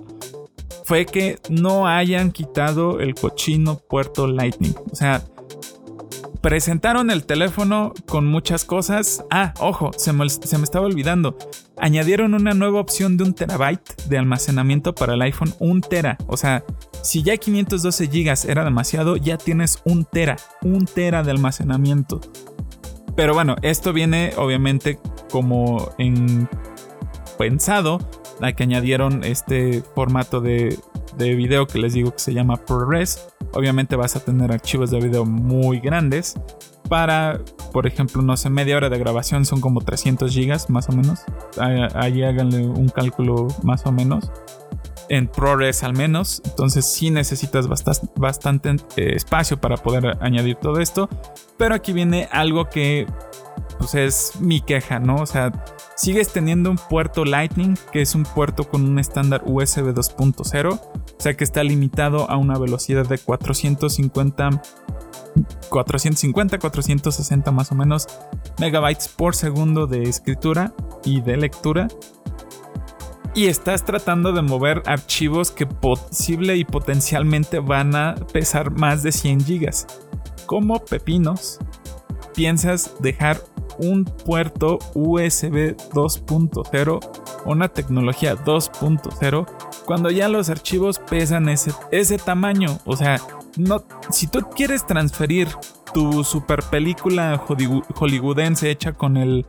fue 0.84 1.06
que 1.06 1.40
no 1.50 1.88
hayan 1.88 2.32
quitado 2.32 3.00
el 3.00 3.16
cochino 3.16 3.78
puerto 3.78 4.28
Lightning. 4.28 4.76
O 4.92 4.96
sea, 4.96 5.24
presentaron 6.42 7.12
el 7.12 7.24
teléfono 7.24 7.94
con 8.08 8.26
muchas 8.26 8.66
cosas. 8.66 9.24
Ah, 9.30 9.54
ojo, 9.60 9.92
se 9.96 10.12
me, 10.12 10.28
se 10.30 10.58
me, 10.58 10.64
estaba 10.64 10.86
olvidando. 10.86 11.38
Añadieron 11.78 12.34
una 12.34 12.54
nueva 12.54 12.80
opción 12.80 13.16
de 13.16 13.24
un 13.24 13.34
terabyte 13.34 14.06
de 14.08 14.18
almacenamiento 14.18 14.94
para 14.94 15.14
el 15.14 15.22
iPhone, 15.22 15.54
un 15.60 15.82
tera. 15.82 16.18
O 16.28 16.36
sea, 16.36 16.64
si 17.04 17.24
ya 17.24 17.38
512 17.38 18.08
GB 18.08 18.50
era 18.50 18.64
demasiado, 18.64 19.18
ya 19.18 19.38
tienes 19.38 19.80
un 19.86 20.06
tera, 20.06 20.38
un 20.62 20.86
tera 20.86 21.24
de 21.24 21.32
almacenamiento. 21.32 22.20
Pero 23.16 23.34
bueno, 23.34 23.56
esto 23.62 23.94
viene 23.94 24.34
obviamente 24.38 25.00
como 25.32 25.92
en 25.98 26.48
pensado 27.38 28.00
a 28.42 28.54
que 28.54 28.64
añadieron 28.64 29.24
este 29.24 29.84
formato 29.96 30.42
de, 30.42 30.78
de 31.18 31.36
video 31.36 31.68
que 31.68 31.80
les 31.80 31.94
digo 31.94 32.12
que 32.12 32.20
se 32.20 32.34
llama 32.34 32.58
ProRes. 32.58 33.28
Obviamente 33.54 33.96
vas 33.96 34.16
a 34.16 34.22
tener 34.22 34.52
archivos 34.52 34.92
de 34.92 35.00
video 35.00 35.26
muy 35.26 35.80
grandes. 35.80 36.36
Para, 36.90 37.40
por 37.72 37.88
ejemplo, 37.88 38.22
no 38.22 38.36
sé, 38.36 38.50
media 38.50 38.78
hora 38.78 38.90
de 38.90 39.00
grabación 39.00 39.46
son 39.46 39.62
como 39.62 39.82
300 39.82 40.32
gigas 40.32 40.70
más 40.70 40.90
o 40.90 40.92
menos. 40.94 41.22
Ahí 41.58 42.24
háganle 42.24 42.66
un 42.66 42.90
cálculo 42.90 43.48
más 43.64 43.86
o 43.86 43.92
menos. 43.92 44.32
En 45.10 45.28
ProRes 45.28 45.84
al 45.84 45.94
menos. 45.94 46.42
Entonces 46.46 46.86
sí 46.86 47.10
necesitas 47.12 47.68
bastante, 48.16 48.76
eh, 48.98 49.16
espacio 49.16 49.60
para 49.60 49.78
poder 49.78 50.18
añadir 50.22 50.56
todo 50.56 50.80
esto. 50.80 51.10
Pero 51.58 51.76
aquí 51.76 51.94
viene 51.94 52.28
algo 52.32 52.66
que 52.70 53.06
pues 53.82 53.96
es 53.96 54.40
mi 54.40 54.62
queja, 54.62 55.00
¿no? 55.00 55.16
O 55.16 55.26
sea, 55.26 55.52
sigues 55.96 56.32
teniendo 56.32 56.70
un 56.70 56.78
puerto 56.78 57.26
Lightning, 57.26 57.76
que 57.92 58.04
es 58.04 58.14
un 58.14 58.24
puerto 58.24 58.70
con 58.70 58.88
un 58.88 59.00
estándar 59.00 59.42
USB 59.44 59.92
2.0, 59.92 60.74
o 60.74 60.80
sea 61.18 61.34
que 61.34 61.44
está 61.44 61.64
limitado 61.64 62.30
a 62.30 62.38
una 62.38 62.60
velocidad 62.60 63.08
de 63.08 63.18
450 63.18 64.62
450, 65.70 66.60
460 66.60 67.52
más 67.52 67.72
o 67.72 67.76
menos 67.76 68.08
megabytes 68.60 69.08
por 69.08 69.34
segundo 69.34 69.88
de 69.88 70.04
escritura 70.04 70.74
y 71.04 71.22
de 71.22 71.38
lectura. 71.38 71.88
Y 73.34 73.48
estás 73.48 73.84
tratando 73.84 74.32
de 74.34 74.44
mover 74.44 74.84
archivos 74.86 75.50
que 75.50 75.66
posible 75.66 76.56
y 76.58 76.66
potencialmente 76.66 77.60
van 77.60 77.96
a 77.96 78.14
pesar 78.32 78.72
más 78.72 79.02
de 79.02 79.12
100 79.12 79.46
gigas. 79.46 79.88
Como 80.46 80.84
pepinos, 80.84 81.60
piensas 82.36 82.94
dejar 83.00 83.42
un 83.82 84.06
puerto 84.06 84.80
USB 84.94 85.76
2.0, 85.94 87.00
una 87.46 87.68
tecnología 87.70 88.36
2.0, 88.36 89.48
cuando 89.86 90.12
ya 90.12 90.28
los 90.28 90.50
archivos 90.50 91.00
pesan 91.00 91.50
ese, 91.50 91.72
ese 91.92 92.18
tamaño. 92.18 92.78
O 92.86 92.96
sea, 92.96 93.20
no, 93.58 93.84
si 94.12 94.28
tú 94.28 94.42
quieres 94.56 94.86
transferir 94.86 95.48
tu 95.94 96.24
super 96.24 96.64
película 96.64 97.38
hollywoodense 97.38 98.70
hecha 98.70 98.94
con 98.94 99.18
el 99.18 99.46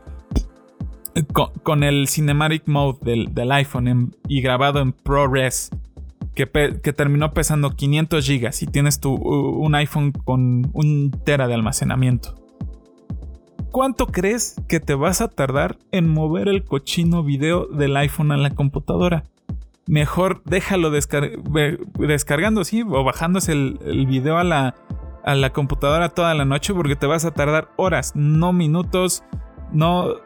con, 1.62 1.84
el 1.84 2.08
cinematic 2.08 2.66
mode 2.66 2.98
del, 3.02 3.52
iPhone 3.52 4.16
y 4.28 4.40
grabado 4.40 4.80
en 4.80 4.92
ProRes 4.92 5.70
que, 6.34 6.46
que, 6.82 6.92
terminó 6.94 7.32
pesando 7.32 7.76
500 7.76 8.26
GB 8.26 8.50
y 8.62 8.66
tienes 8.66 8.98
tu, 8.98 9.14
un 9.14 9.74
iPhone 9.74 10.12
con 10.12 10.70
un 10.72 11.10
tera 11.24 11.46
de 11.48 11.54
almacenamiento. 11.54 12.41
¿Cuánto 13.72 14.08
crees 14.08 14.56
que 14.68 14.80
te 14.80 14.94
vas 14.94 15.22
a 15.22 15.28
tardar 15.28 15.78
en 15.92 16.06
mover 16.06 16.46
el 16.48 16.62
cochino 16.62 17.24
video 17.24 17.64
del 17.66 17.96
iPhone 17.96 18.30
a 18.30 18.36
la 18.36 18.50
computadora? 18.50 19.24
Mejor 19.86 20.42
déjalo 20.44 20.90
descargando, 20.90 22.64
sí, 22.64 22.82
o 22.82 23.02
bajándose 23.02 23.52
el, 23.52 24.06
video 24.06 24.36
a 24.36 24.44
la, 24.44 24.74
a 25.24 25.34
la 25.34 25.54
computadora 25.54 26.10
toda 26.10 26.34
la 26.34 26.44
noche 26.44 26.74
porque 26.74 26.96
te 26.96 27.06
vas 27.06 27.24
a 27.24 27.30
tardar 27.30 27.70
horas, 27.78 28.12
no 28.14 28.52
minutos, 28.52 29.24
no 29.72 30.16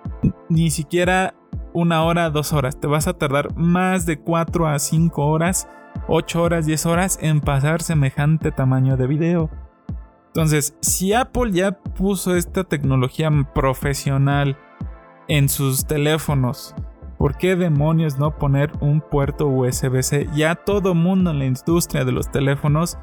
ni 0.48 0.70
siquiera 0.70 1.36
una 1.72 2.02
hora, 2.02 2.30
dos 2.30 2.52
horas. 2.52 2.80
Te 2.80 2.88
vas 2.88 3.06
a 3.06 3.12
tardar 3.12 3.56
más 3.56 4.06
de 4.06 4.18
4 4.18 4.66
a 4.66 4.76
5 4.80 5.24
horas, 5.24 5.68
8 6.08 6.42
horas, 6.42 6.66
10 6.66 6.86
horas 6.86 7.18
en 7.22 7.40
pasar 7.40 7.80
semejante 7.80 8.50
tamaño 8.50 8.96
de 8.96 9.06
video. 9.06 9.50
Entonces, 10.36 10.76
si 10.82 11.14
Apple 11.14 11.50
ya 11.50 11.72
puso 11.72 12.36
esta 12.36 12.62
tecnología 12.62 13.30
profesional 13.54 14.58
en 15.28 15.48
sus 15.48 15.86
teléfonos, 15.86 16.74
¿por 17.16 17.38
qué 17.38 17.56
demonios 17.56 18.18
no 18.18 18.36
poner 18.36 18.70
un 18.80 19.00
puerto 19.00 19.48
USB-C? 19.48 20.28
Ya 20.34 20.54
todo 20.54 20.94
mundo 20.94 21.30
en 21.30 21.38
la 21.38 21.46
industria 21.46 22.04
de 22.04 22.12
los 22.12 22.30
teléfonos 22.30 22.98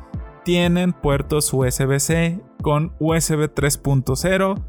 tienen 0.45 0.93
puertos 0.93 1.51
USB-C 1.51 2.39
con 2.61 2.93
USB 2.99 3.51
3.0. 3.51 4.63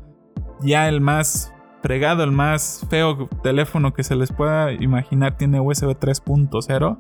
Ya 0.63 0.89
el 0.89 1.03
más 1.03 1.53
fregado, 1.83 2.25
el 2.25 2.33
más 2.33 2.87
feo 2.89 3.29
teléfono 3.43 3.93
que 3.93 4.05
se 4.05 4.17
les 4.17 4.33
pueda 4.33 4.73
imaginar 4.73 5.37
tiene 5.37 5.61
USB 5.61 5.91
3.0. 5.99 6.97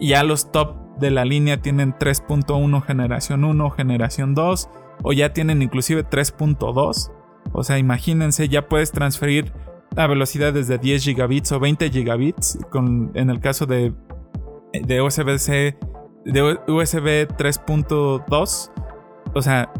Y 0.00 0.08
ya 0.08 0.24
los 0.24 0.50
top 0.50 0.74
de 0.98 1.12
la 1.12 1.24
línea 1.24 1.62
tienen 1.62 1.94
3.1 1.94 2.82
generación 2.82 3.44
1, 3.44 3.70
generación 3.70 4.34
2 4.34 4.68
o 5.02 5.12
ya 5.12 5.32
tienen 5.32 5.62
inclusive 5.62 6.04
3.2. 6.04 7.12
O 7.52 7.62
sea, 7.62 7.78
imagínense, 7.78 8.48
ya 8.48 8.68
puedes 8.68 8.92
transferir 8.92 9.52
a 9.96 10.06
velocidades 10.06 10.68
de 10.68 10.78
10 10.78 11.02
gigabits 11.02 11.52
o 11.52 11.60
20 11.60 11.90
gigabits 11.90 12.58
con, 12.70 13.10
en 13.14 13.30
el 13.30 13.40
caso 13.40 13.66
de, 13.66 13.94
de 14.72 15.02
USB-C 15.02 15.76
de 16.24 16.42
USB 16.66 17.26
3.2. 17.36 18.70
O 19.34 19.42
sea, 19.42 19.72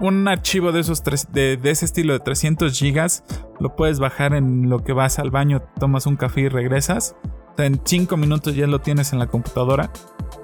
un 0.00 0.28
archivo 0.28 0.72
de 0.72 0.80
esos 0.80 1.02
de, 1.04 1.56
de, 1.56 1.70
ese 1.70 1.84
estilo 1.84 2.12
de 2.14 2.20
300 2.20 2.76
gigas 2.78 3.24
lo 3.58 3.76
puedes 3.76 3.98
bajar 3.98 4.34
en 4.34 4.70
lo 4.70 4.78
que 4.82 4.92
vas 4.92 5.18
al 5.18 5.30
baño, 5.30 5.62
tomas 5.78 6.06
un 6.06 6.16
café 6.16 6.42
y 6.42 6.48
regresas. 6.48 7.16
En 7.58 7.80
5 7.84 8.16
minutos 8.16 8.54
ya 8.54 8.66
lo 8.66 8.80
tienes 8.80 9.12
en 9.12 9.18
la 9.18 9.26
computadora. 9.26 9.90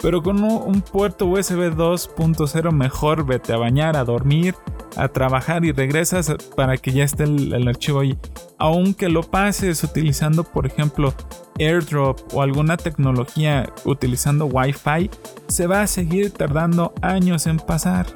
pero 0.02 0.22
con 0.22 0.44
un 0.44 0.82
puerto 0.82 1.26
USB 1.26 1.74
2.0 1.74 2.70
mejor 2.70 3.24
vete 3.24 3.54
a 3.54 3.56
bañar, 3.56 3.96
a 3.96 4.04
dormir, 4.04 4.54
a 4.96 5.08
trabajar 5.08 5.64
y 5.64 5.72
regresas 5.72 6.34
para 6.54 6.76
que 6.76 6.92
ya 6.92 7.04
esté 7.04 7.24
el, 7.24 7.68
archivo 7.68 8.00
ahí. 8.00 8.18
Aunque 8.58 9.08
lo 9.08 9.22
pases 9.22 9.82
utilizando, 9.84 10.44
por 10.44 10.66
ejemplo, 10.66 11.14
AirDrop 11.58 12.34
o 12.34 12.42
alguna 12.42 12.76
tecnología 12.76 13.72
utilizando 13.84 14.46
Wi-Fi, 14.46 15.10
se 15.48 15.66
va 15.66 15.82
a 15.82 15.86
seguir 15.86 16.30
tardando 16.32 16.92
años 17.02 17.46
en 17.46 17.58
pasar. 17.58 18.06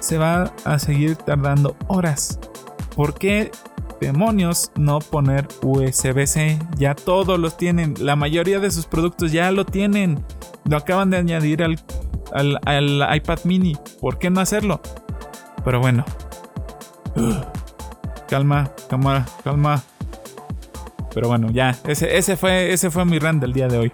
Se 0.00 0.18
va 0.18 0.52
a 0.64 0.78
seguir 0.78 1.16
tardando 1.16 1.76
horas. 1.88 2.38
¿Por 2.94 3.14
qué 3.14 3.50
demonios 4.00 4.70
no 4.76 4.98
poner 4.98 5.48
USB-C? 5.62 6.58
Ya 6.76 6.94
todos 6.94 7.38
los 7.38 7.56
tienen. 7.56 7.94
La 8.00 8.16
mayoría 8.16 8.60
de 8.60 8.70
sus 8.70 8.86
productos 8.86 9.32
ya 9.32 9.50
lo 9.50 9.64
tienen. 9.64 10.24
Lo 10.68 10.76
acaban 10.76 11.10
de 11.10 11.18
añadir 11.18 11.62
al, 11.62 11.78
al 12.64 13.16
iPad 13.16 13.38
mini. 13.44 13.76
¿Por 14.00 14.18
qué 14.18 14.30
no 14.30 14.40
hacerlo? 14.40 14.80
Pero 15.64 15.80
bueno, 15.80 16.04
calma, 18.28 18.70
calma, 18.88 19.26
calma. 19.42 19.82
Pero 21.14 21.28
bueno, 21.28 21.50
ya. 21.50 21.76
Ese, 21.86 22.16
ese, 22.16 22.36
fue, 22.36 22.72
ese 22.72 22.90
fue 22.90 23.04
mi 23.04 23.18
run 23.18 23.40
del 23.40 23.52
día 23.52 23.68
de 23.68 23.78
hoy. 23.78 23.92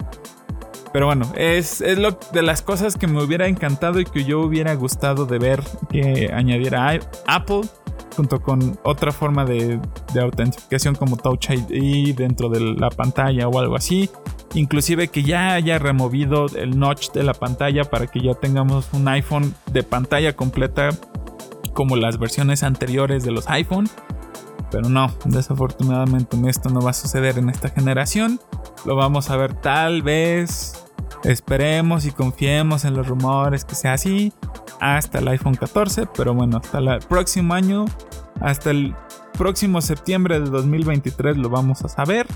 Pero 0.93 1.07
bueno, 1.07 1.33
es, 1.37 1.81
es 1.81 1.99
lo 1.99 2.19
de 2.33 2.43
las 2.43 2.61
cosas 2.61 2.97
que 2.97 3.07
me 3.07 3.23
hubiera 3.23 3.47
encantado 3.47 4.01
y 4.01 4.05
que 4.05 4.25
yo 4.25 4.41
hubiera 4.41 4.75
gustado 4.75 5.25
de 5.25 5.39
ver 5.39 5.63
que 5.91 6.31
añadiera 6.35 6.99
Apple 7.27 7.63
junto 8.17 8.41
con 8.41 8.79
otra 8.85 9.13
forma 9.13 9.45
de, 9.45 9.81
de, 10.13 10.21
autentificación 10.21 10.95
como 10.95 11.17
Touch 11.17 11.51
ID 11.51 12.15
dentro 12.15 12.49
de 12.49 12.61
la 12.61 12.91
pantalla 12.91 13.49
o 13.49 13.59
algo 13.59 13.77
así. 13.77 14.11
Inclusive 14.55 15.09
que 15.09 15.23
ya 15.23 15.55
haya 15.55 15.79
removido 15.79 16.47
el 16.55 16.79
notch 16.79 17.11
de 17.13 17.23
la 17.23 17.33
pantalla 17.33 17.85
para 17.85 18.07
que 18.07 18.21
ya 18.21 18.35
tengamos 18.35 18.89
un 18.93 19.09
iPhone 19.09 19.55
de 19.73 19.83
pantalla 19.83 20.35
completa 20.37 20.91
como 21.73 21.97
las 21.97 22.19
versiones 22.19 22.63
anteriores 22.63 23.25
de 23.25 23.33
los 23.33 23.49
iPhone. 23.49 23.89
Pero 24.71 24.89
no, 24.89 25.13
desafortunadamente 25.25 26.37
esto 26.49 26.71
no 26.71 26.81
va 26.81 26.91
a 26.91 26.95
suceder 26.95 27.39
en 27.39 27.51
esta 27.51 27.69
generación. 27.69 28.41
Lo 28.85 28.97
vamos 28.97 29.31
a 29.31 29.37
ver 29.37 29.55
tal 29.55 30.03
vez. 30.03 30.85
Esperemos 31.25 32.05
y 32.05 32.11
confiemos 32.11 32.85
en 32.85 32.95
los 32.95 33.07
rumores 33.07 33.65
que 33.65 33.75
sea 33.75 33.95
así. 33.95 34.33
Hasta 34.81 35.21
el 35.21 35.29
iPhone 35.29 35.55
14. 35.55 36.07
Pero 36.17 36.35
bueno, 36.35 36.59
hasta 36.59 36.79
el 36.79 36.99
próximo 37.01 37.55
año. 37.55 37.85
Hasta 38.41 38.71
el 38.71 38.95
próximo 39.39 39.81
septiembre 39.81 40.41
de 40.41 40.51
2023 40.51 41.37
lo 41.37 41.49
vamos 41.49 41.83
a 41.85 41.89
saber. 41.89 42.27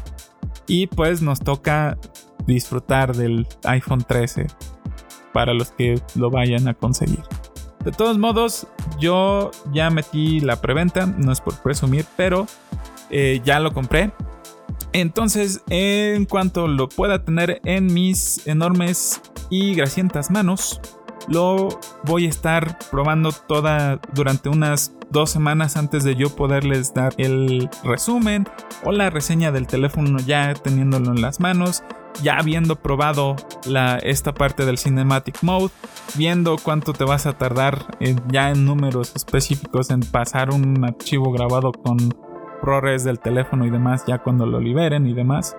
Y 0.67 0.87
pues 0.87 1.23
nos 1.23 1.41
toca 1.41 1.99
disfrutar 2.47 3.15
del 3.17 3.47
iPhone 3.65 4.05
13. 4.07 4.47
Para 5.33 5.53
los 5.53 5.71
que 5.71 6.01
lo 6.15 6.31
vayan 6.31 6.69
a 6.69 6.75
conseguir. 6.75 7.23
De 7.85 7.93
todos 7.93 8.19
modos, 8.19 8.67
yo 8.99 9.53
ya 9.73 9.91
metí 9.91 10.41
la 10.41 10.61
preventa, 10.61 11.07
no 11.07 11.31
es 11.31 11.41
por 11.41 11.55
presumir, 11.63 12.05
pero 12.17 12.47
eh, 13.11 13.41
ya 13.45 13.61
lo 13.61 13.73
compré. 13.73 14.13
Entonces, 14.97 15.62
en 15.68 16.24
cuanto 16.24 16.68
lo 16.68 16.89
pueda 16.89 17.23
tener 17.23 17.60
en 17.66 17.93
mis 17.93 18.47
enormes 18.47 19.20
y 19.51 19.74
grasientas 19.74 20.31
manos, 20.31 20.81
lo 21.28 21.68
voy 22.05 22.24
a 22.24 22.31
estar 22.31 22.78
probando 22.90 23.31
toda 23.31 24.01
durante 24.14 24.48
unas 24.48 24.94
dos 25.10 25.28
semanas 25.28 25.77
antes 25.77 26.02
de 26.02 26.16
yo 26.16 26.35
poderles 26.35 26.94
dar 26.94 27.12
el 27.18 27.68
resumen 27.85 28.48
o 28.85 28.93
la 28.93 29.10
reseña 29.10 29.52
del 29.52 29.66
teléfono 29.66 30.18
ya 30.20 30.55
teniéndolo 30.55 31.10
en 31.10 31.20
las 31.20 31.40
manos 31.40 31.85
ya 32.23 32.39
habiendo 32.39 32.77
probado 32.77 33.36
esta 34.02 34.32
parte 34.32 34.64
del 34.64 34.78
Cinematic 34.78 35.43
Mode, 35.43 35.70
viendo 36.14 36.56
cuánto 36.56 36.94
te 36.94 37.05
vas 37.05 37.27
a 37.27 37.36
tardar 37.36 37.98
ya 38.31 38.51
en 38.51 38.64
números 38.64 39.12
específicos 39.14 39.90
en 39.90 40.01
pasar 40.01 40.51
un 40.51 40.85
archivo 40.85 41.32
grabado 41.32 41.73
con 41.73 41.98
ProRes 42.61 43.05
del 43.05 43.19
teléfono 43.20 43.65
y 43.66 43.70
demás, 43.70 44.05
ya 44.07 44.19
cuando 44.19 44.47
lo 44.47 44.61
liberen 44.61 45.07
y 45.07 45.15
demás. 45.15 45.57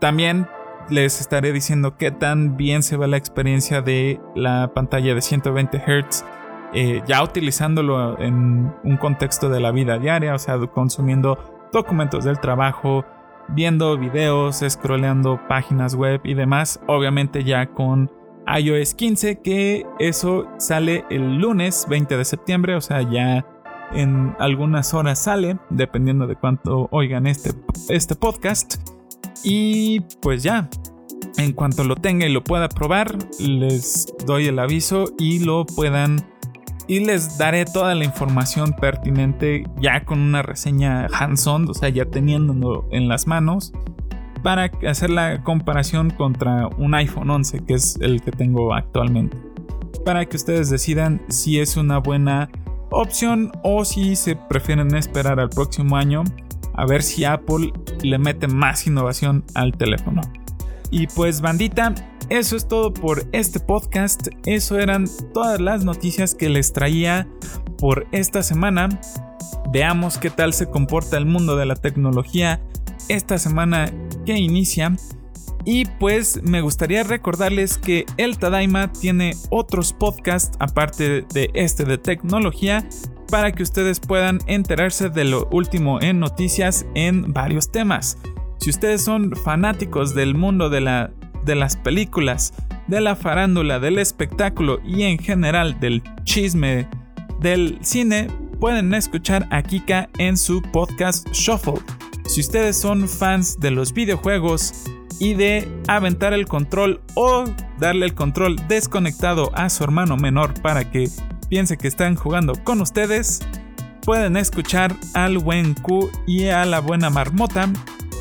También 0.00 0.46
les 0.90 1.20
estaré 1.20 1.52
diciendo 1.52 1.96
qué 1.96 2.10
tan 2.10 2.56
bien 2.56 2.82
se 2.82 2.96
ve 2.96 3.08
la 3.08 3.16
experiencia 3.16 3.80
de 3.80 4.20
la 4.34 4.72
pantalla 4.74 5.14
de 5.14 5.20
120 5.20 5.78
Hz. 5.78 6.24
Eh, 6.72 7.02
ya 7.06 7.22
utilizándolo 7.22 8.18
en 8.20 8.74
un 8.82 8.96
contexto 8.96 9.48
de 9.48 9.60
la 9.60 9.70
vida 9.70 9.98
diaria, 9.98 10.34
o 10.34 10.38
sea, 10.38 10.58
consumiendo 10.66 11.38
documentos 11.72 12.24
del 12.24 12.40
trabajo, 12.40 13.04
viendo 13.48 13.96
videos, 13.96 14.64
scrolleando 14.66 15.40
páginas 15.48 15.94
web 15.94 16.20
y 16.24 16.34
demás, 16.34 16.80
obviamente 16.86 17.44
ya 17.44 17.66
con 17.66 18.10
iOS 18.46 18.94
15, 18.94 19.40
que 19.40 19.86
eso 19.98 20.46
sale 20.58 21.04
el 21.10 21.36
lunes 21.38 21.86
20 21.88 22.16
de 22.16 22.24
septiembre, 22.24 22.74
o 22.74 22.80
sea, 22.80 23.02
ya 23.02 23.46
en 23.92 24.34
algunas 24.38 24.94
horas 24.94 25.22
sale, 25.22 25.58
dependiendo 25.70 26.26
de 26.26 26.36
cuánto 26.36 26.88
oigan 26.90 27.26
este, 27.26 27.50
este 27.88 28.14
podcast. 28.14 28.76
Y 29.42 30.00
pues 30.22 30.42
ya, 30.42 30.68
en 31.36 31.52
cuanto 31.52 31.84
lo 31.84 31.96
tenga 31.96 32.26
y 32.26 32.32
lo 32.32 32.42
pueda 32.42 32.68
probar, 32.68 33.16
les 33.38 34.12
doy 34.26 34.46
el 34.46 34.58
aviso 34.58 35.06
y 35.18 35.44
lo 35.44 35.66
puedan 35.66 36.24
y 36.86 37.00
les 37.00 37.38
daré 37.38 37.64
toda 37.64 37.94
la 37.94 38.04
información 38.04 38.72
pertinente 38.72 39.64
ya 39.80 40.04
con 40.04 40.20
una 40.20 40.42
reseña 40.42 41.06
hands-on, 41.06 41.68
o 41.68 41.74
sea, 41.74 41.88
ya 41.88 42.04
teniéndolo 42.04 42.86
en 42.90 43.08
las 43.08 43.26
manos, 43.26 43.72
para 44.42 44.70
hacer 44.86 45.08
la 45.08 45.42
comparación 45.42 46.10
contra 46.10 46.68
un 46.76 46.94
iPhone 46.94 47.30
11, 47.30 47.64
que 47.64 47.74
es 47.74 47.98
el 48.00 48.20
que 48.20 48.30
tengo 48.30 48.74
actualmente. 48.74 49.36
Para 50.04 50.26
que 50.26 50.36
ustedes 50.36 50.68
decidan 50.68 51.22
si 51.28 51.58
es 51.58 51.78
una 51.78 51.98
buena 51.98 52.50
opción 52.94 53.52
o 53.62 53.84
si 53.84 54.16
se 54.16 54.36
prefieren 54.36 54.94
esperar 54.94 55.40
al 55.40 55.50
próximo 55.50 55.96
año 55.96 56.24
a 56.74 56.86
ver 56.86 57.02
si 57.02 57.24
Apple 57.24 57.72
le 58.02 58.18
mete 58.18 58.48
más 58.48 58.86
innovación 58.86 59.44
al 59.54 59.72
teléfono. 59.72 60.22
Y 60.90 61.06
pues 61.08 61.40
bandita, 61.40 61.94
eso 62.30 62.56
es 62.56 62.68
todo 62.68 62.92
por 62.92 63.24
este 63.32 63.60
podcast. 63.60 64.28
Eso 64.46 64.78
eran 64.78 65.06
todas 65.32 65.60
las 65.60 65.84
noticias 65.84 66.34
que 66.34 66.48
les 66.48 66.72
traía 66.72 67.28
por 67.78 68.06
esta 68.12 68.42
semana. 68.42 68.88
Veamos 69.72 70.18
qué 70.18 70.30
tal 70.30 70.52
se 70.52 70.66
comporta 70.70 71.16
el 71.16 71.26
mundo 71.26 71.56
de 71.56 71.66
la 71.66 71.74
tecnología 71.76 72.62
esta 73.08 73.38
semana 73.38 73.92
que 74.24 74.38
inicia. 74.38 74.94
Y 75.64 75.86
pues 75.86 76.42
me 76.42 76.60
gustaría 76.60 77.02
recordarles 77.04 77.78
que 77.78 78.04
el 78.16 78.38
Tadaima 78.38 78.92
tiene 78.92 79.34
otros 79.50 79.92
podcasts 79.92 80.56
aparte 80.60 81.22
de 81.32 81.50
este 81.54 81.84
de 81.84 81.96
tecnología 81.96 82.86
para 83.30 83.52
que 83.52 83.62
ustedes 83.62 83.98
puedan 83.98 84.40
enterarse 84.46 85.08
de 85.08 85.24
lo 85.24 85.48
último 85.50 86.00
en 86.02 86.20
noticias 86.20 86.84
en 86.94 87.32
varios 87.32 87.72
temas. 87.72 88.18
Si 88.58 88.70
ustedes 88.70 89.02
son 89.02 89.34
fanáticos 89.34 90.14
del 90.14 90.34
mundo 90.34 90.68
de 90.68 90.80
la 90.80 91.10
de 91.44 91.54
las 91.54 91.76
películas, 91.76 92.54
de 92.86 93.00
la 93.00 93.16
farándula, 93.16 93.78
del 93.78 93.98
espectáculo 93.98 94.80
y 94.84 95.02
en 95.02 95.18
general 95.18 95.78
del 95.80 96.02
chisme 96.24 96.88
del 97.40 97.78
cine, 97.82 98.28
pueden 98.60 98.94
escuchar 98.94 99.46
a 99.50 99.62
Kika 99.62 100.08
en 100.18 100.36
su 100.36 100.62
podcast 100.62 101.28
Shuffle. 101.32 101.82
Si 102.26 102.40
ustedes 102.40 102.76
son 102.78 103.08
fans 103.08 103.60
de 103.60 103.70
los 103.70 103.92
videojuegos 103.92 104.84
y 105.24 105.32
de 105.32 105.66
aventar 105.88 106.34
el 106.34 106.46
control 106.46 107.00
o 107.14 107.44
darle 107.78 108.04
el 108.04 108.14
control 108.14 108.56
desconectado 108.68 109.50
a 109.54 109.70
su 109.70 109.82
hermano 109.82 110.18
menor 110.18 110.52
para 110.60 110.90
que 110.90 111.08
piense 111.48 111.78
que 111.78 111.88
están 111.88 112.14
jugando 112.14 112.52
con 112.62 112.82
ustedes, 112.82 113.40
pueden 114.02 114.36
escuchar 114.36 114.94
al 115.14 115.38
buen 115.38 115.72
Q 115.72 116.10
y 116.26 116.48
a 116.48 116.66
la 116.66 116.80
buena 116.80 117.08
marmota 117.08 117.70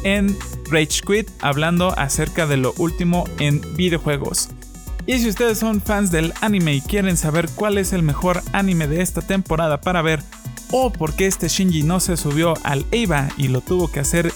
en 0.05 0.33
Rage 0.71 1.01
Quit 1.05 1.29
hablando 1.41 1.93
acerca 1.99 2.47
de 2.47 2.55
lo 2.55 2.73
último 2.77 3.25
en 3.37 3.59
videojuegos. 3.75 4.51
Y 5.05 5.19
si 5.19 5.27
ustedes 5.27 5.57
son 5.57 5.81
fans 5.81 6.09
del 6.09 6.31
anime 6.39 6.75
y 6.75 6.79
quieren 6.79 7.17
saber 7.17 7.49
cuál 7.53 7.79
es 7.79 7.91
el 7.91 8.03
mejor 8.03 8.41
anime 8.53 8.87
de 8.87 9.01
esta 9.01 9.21
temporada 9.21 9.81
para 9.81 10.01
ver 10.01 10.21
o 10.71 10.89
por 10.89 11.13
qué 11.17 11.27
este 11.27 11.49
Shinji 11.49 11.83
no 11.83 11.99
se 11.99 12.15
subió 12.15 12.53
al 12.63 12.85
EVA 12.91 13.27
y 13.35 13.49
lo 13.49 13.59
tuvo 13.59 13.91
que 13.91 13.99
hacer 13.99 14.31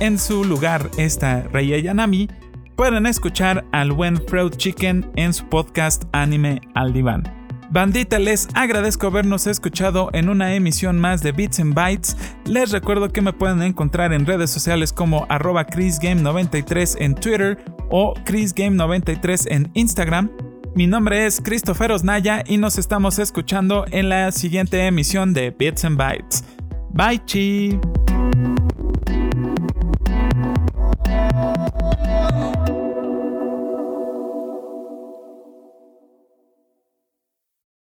en 0.00 0.18
su 0.18 0.44
lugar 0.44 0.90
esta 0.96 1.42
Rei 1.52 1.82
Yanami, 1.82 2.28
pueden 2.76 3.06
escuchar 3.06 3.64
al 3.72 3.92
buen 3.92 4.16
Freud 4.26 4.52
Chicken 4.52 5.10
en 5.16 5.32
su 5.32 5.44
podcast 5.46 6.04
Anime 6.12 6.60
al 6.74 6.92
Diván. 6.92 7.24
Bandita, 7.70 8.18
les 8.18 8.48
agradezco 8.54 9.08
habernos 9.08 9.46
escuchado 9.46 10.08
en 10.14 10.30
una 10.30 10.54
emisión 10.54 10.98
más 10.98 11.22
de 11.22 11.32
Bits 11.32 11.60
and 11.60 11.74
Bytes. 11.74 12.16
Les 12.46 12.70
recuerdo 12.70 13.10
que 13.10 13.20
me 13.20 13.34
pueden 13.34 13.62
encontrar 13.62 14.12
en 14.14 14.24
redes 14.24 14.50
sociales 14.50 14.92
como 14.92 15.26
arroba 15.28 15.66
ChrisGame93 15.66 16.96
en 17.00 17.14
Twitter 17.14 17.58
o 17.90 18.14
ChrisGame93 18.14 19.48
en 19.50 19.70
Instagram. 19.74 20.30
Mi 20.74 20.86
nombre 20.86 21.26
es 21.26 21.42
Christopher 21.42 21.92
Osnaya 21.92 22.42
y 22.46 22.56
nos 22.56 22.78
estamos 22.78 23.18
escuchando 23.18 23.84
en 23.90 24.08
la 24.08 24.32
siguiente 24.32 24.86
emisión 24.86 25.34
de 25.34 25.50
Bits 25.50 25.84
and 25.84 25.98
Bytes. 25.98 26.44
Bye 26.90 27.22
chi. 27.26 27.78